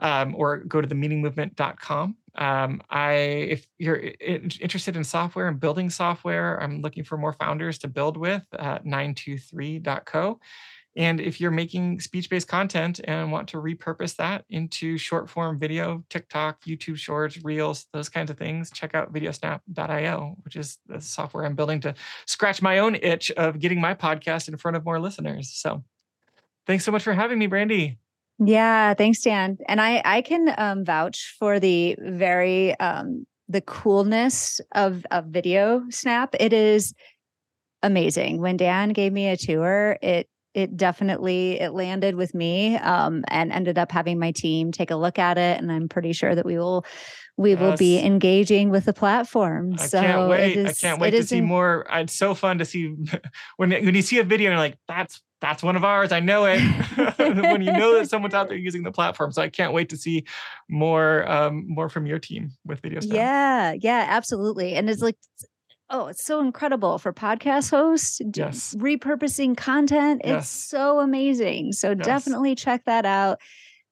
um, 0.00 0.34
or 0.36 0.58
go 0.58 0.80
to 0.80 0.88
themeaningmovement.com. 0.88 2.16
Um, 2.36 2.82
I, 2.88 3.12
if 3.12 3.66
you're 3.78 4.00
interested 4.20 4.96
in 4.96 5.04
software 5.04 5.48
and 5.48 5.58
building 5.58 5.90
software, 5.90 6.62
I'm 6.62 6.82
looking 6.82 7.04
for 7.04 7.18
more 7.18 7.32
founders 7.32 7.78
to 7.78 7.88
build 7.88 8.16
with 8.16 8.44
at 8.52 8.84
923.co. 8.84 10.38
And 10.96 11.20
if 11.20 11.40
you're 11.40 11.50
making 11.50 12.00
speech-based 12.00 12.48
content 12.48 13.00
and 13.04 13.30
want 13.30 13.48
to 13.50 13.58
repurpose 13.58 14.16
that 14.16 14.44
into 14.50 14.98
short 14.98 15.30
form 15.30 15.58
video, 15.58 16.02
TikTok, 16.10 16.62
YouTube 16.62 16.96
Shorts, 16.96 17.42
Reels, 17.44 17.86
those 17.92 18.08
kinds 18.08 18.30
of 18.30 18.38
things, 18.38 18.70
check 18.70 18.94
out 18.94 19.12
videosnap.io, 19.12 20.36
which 20.42 20.56
is 20.56 20.78
the 20.86 21.00
software 21.00 21.44
I'm 21.44 21.54
building 21.54 21.80
to 21.82 21.94
scratch 22.26 22.60
my 22.62 22.78
own 22.78 22.96
itch 22.96 23.30
of 23.32 23.60
getting 23.60 23.80
my 23.80 23.94
podcast 23.94 24.48
in 24.48 24.56
front 24.56 24.76
of 24.76 24.84
more 24.84 24.98
listeners. 24.98 25.52
So 25.54 25.84
thanks 26.66 26.84
so 26.84 26.90
much 26.90 27.04
for 27.04 27.12
having 27.12 27.38
me, 27.38 27.46
Brandy. 27.46 27.98
Yeah, 28.38 28.94
thanks, 28.94 29.20
Dan. 29.20 29.58
And 29.66 29.80
I 29.80 30.00
I 30.04 30.22
can 30.22 30.54
um, 30.58 30.84
vouch 30.84 31.34
for 31.38 31.58
the 31.58 31.96
very 32.00 32.78
um, 32.78 33.26
the 33.48 33.60
coolness 33.60 34.60
of 34.72 35.04
of 35.10 35.26
video 35.26 35.82
snap. 35.90 36.34
It 36.38 36.52
is 36.52 36.94
amazing. 37.82 38.40
When 38.40 38.56
Dan 38.56 38.90
gave 38.90 39.12
me 39.12 39.28
a 39.28 39.36
tour, 39.36 39.98
it 40.02 40.28
it 40.54 40.76
definitely 40.76 41.60
it 41.60 41.72
landed 41.72 42.14
with 42.14 42.34
me 42.34 42.76
um, 42.78 43.24
and 43.28 43.52
ended 43.52 43.78
up 43.78 43.92
having 43.92 44.18
my 44.18 44.32
team 44.32 44.72
take 44.72 44.90
a 44.90 44.96
look 44.96 45.18
at 45.18 45.38
it 45.38 45.60
and 45.60 45.70
i'm 45.70 45.88
pretty 45.88 46.12
sure 46.12 46.34
that 46.34 46.46
we 46.46 46.58
will 46.58 46.84
we 47.36 47.50
yes. 47.50 47.60
will 47.60 47.76
be 47.76 47.98
engaging 47.98 48.70
with 48.70 48.84
the 48.84 48.92
platform 48.92 49.74
I 49.78 49.86
so 49.86 50.00
can't 50.00 50.28
wait 50.28 50.56
is, 50.56 50.66
i 50.66 50.72
can't 50.72 51.00
wait 51.00 51.12
to 51.12 51.24
see 51.24 51.40
more 51.40 51.86
it's 51.90 52.14
so 52.14 52.34
fun 52.34 52.58
to 52.58 52.64
see 52.64 52.94
when 53.56 53.70
when 53.70 53.94
you 53.94 54.02
see 54.02 54.18
a 54.18 54.24
video 54.24 54.50
and 54.50 54.54
you're 54.54 54.58
like 54.58 54.78
that's 54.88 55.20
that's 55.40 55.62
one 55.62 55.76
of 55.76 55.84
ours. 55.84 56.12
I 56.12 56.20
know 56.20 56.46
it. 56.46 56.60
when 57.16 57.62
you 57.62 57.72
know 57.72 57.98
that 57.98 58.10
someone's 58.10 58.34
out 58.34 58.48
there 58.48 58.56
using 58.56 58.82
the 58.82 58.90
platform, 58.90 59.32
so 59.32 59.42
I 59.42 59.48
can't 59.48 59.72
wait 59.72 59.88
to 59.90 59.96
see 59.96 60.24
more 60.68 61.30
um, 61.30 61.64
more 61.68 61.88
from 61.88 62.06
your 62.06 62.18
team 62.18 62.50
with 62.64 62.80
video 62.80 63.00
stuff. 63.00 63.14
Yeah, 63.14 63.72
yeah, 63.78 64.06
absolutely. 64.08 64.74
And 64.74 64.90
it's 64.90 65.02
like, 65.02 65.16
oh, 65.90 66.06
it's 66.06 66.24
so 66.24 66.40
incredible 66.40 66.98
for 66.98 67.12
podcast 67.12 67.70
hosts. 67.70 68.20
Yes, 68.34 68.74
repurposing 68.78 69.56
content. 69.56 70.22
It's 70.24 70.30
yes. 70.30 70.50
so 70.50 71.00
amazing. 71.00 71.72
So 71.72 71.90
yes. 71.90 72.04
definitely 72.04 72.54
check 72.54 72.84
that 72.84 73.06
out. 73.06 73.40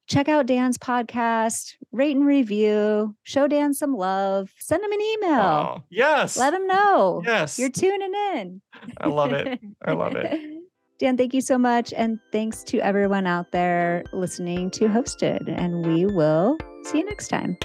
Check 0.09 0.29
out 0.29 0.47
Dan's 0.47 0.79
podcast, 0.79 1.75
rate 1.91 2.17
and 2.17 2.25
review, 2.25 3.17
show 3.25 3.49
Dan 3.49 3.75
some 3.75 3.97
love, 3.97 4.51
send 4.61 4.85
him 4.85 4.93
an 4.93 5.01
email. 5.01 5.41
Oh, 5.41 5.85
yes. 5.91 6.37
Let 6.37 6.55
him 6.55 6.65
know. 6.69 7.23
Yes. 7.25 7.59
You're 7.59 7.71
tuning 7.71 8.13
in. 8.35 8.63
I 8.99 9.09
love 9.09 9.33
it. 9.33 9.59
I 9.85 9.93
love 9.93 10.15
it. 10.15 10.63
Dan, 10.99 11.17
thank 11.17 11.35
you 11.35 11.41
so 11.41 11.59
much. 11.59 11.93
And 11.93 12.21
thanks 12.33 12.63
to 12.65 12.79
everyone 12.79 13.27
out 13.27 13.51
there 13.51 14.05
listening 14.13 14.71
to 14.73 14.87
Hosted. 14.87 15.43
And 15.49 15.85
we 15.85 16.07
will 16.07 16.57
see 16.85 16.99
you 16.99 17.05
next 17.05 17.29
time. 17.29 17.59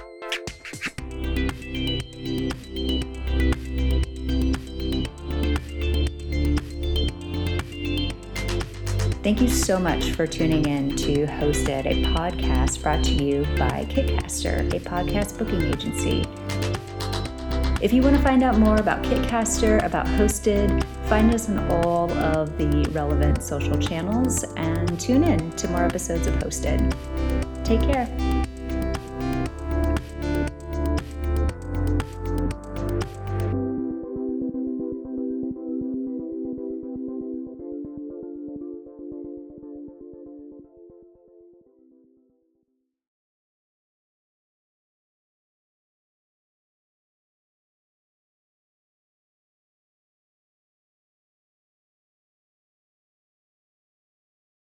Thank 9.24 9.40
you 9.40 9.50
so 9.50 9.78
much 9.78 10.14
for 10.14 10.26
tuning 10.26 10.66
in 10.66 10.96
to 10.96 11.28
Hosted, 11.28 11.86
a 11.86 12.04
podcast 12.12 12.82
brought 12.82 13.04
to 13.04 13.14
you 13.14 13.44
by 13.56 13.86
Kitcaster, 13.88 14.68
a 14.74 14.80
podcast 14.80 15.38
booking 15.38 15.62
agency. 15.62 16.26
If 17.84 17.94
you 17.94 18.02
want 18.02 18.16
to 18.16 18.22
find 18.24 18.42
out 18.42 18.58
more 18.58 18.78
about 18.78 19.04
Kitcaster, 19.04 19.86
about 19.86 20.08
Hosted, 20.08 20.84
find 21.08 21.32
us 21.36 21.50
on 21.50 21.60
all 21.84 22.12
of 22.14 22.58
the 22.58 22.90
relevant 22.94 23.44
social 23.44 23.78
channels 23.78 24.44
and 24.58 25.00
tune 25.00 25.24
in 25.24 25.52
to 25.52 25.68
more 25.68 25.84
episodes 25.84 26.26
of 26.26 26.34
Hosted. 26.36 26.82
Take 27.64 27.82
care. 27.82 28.08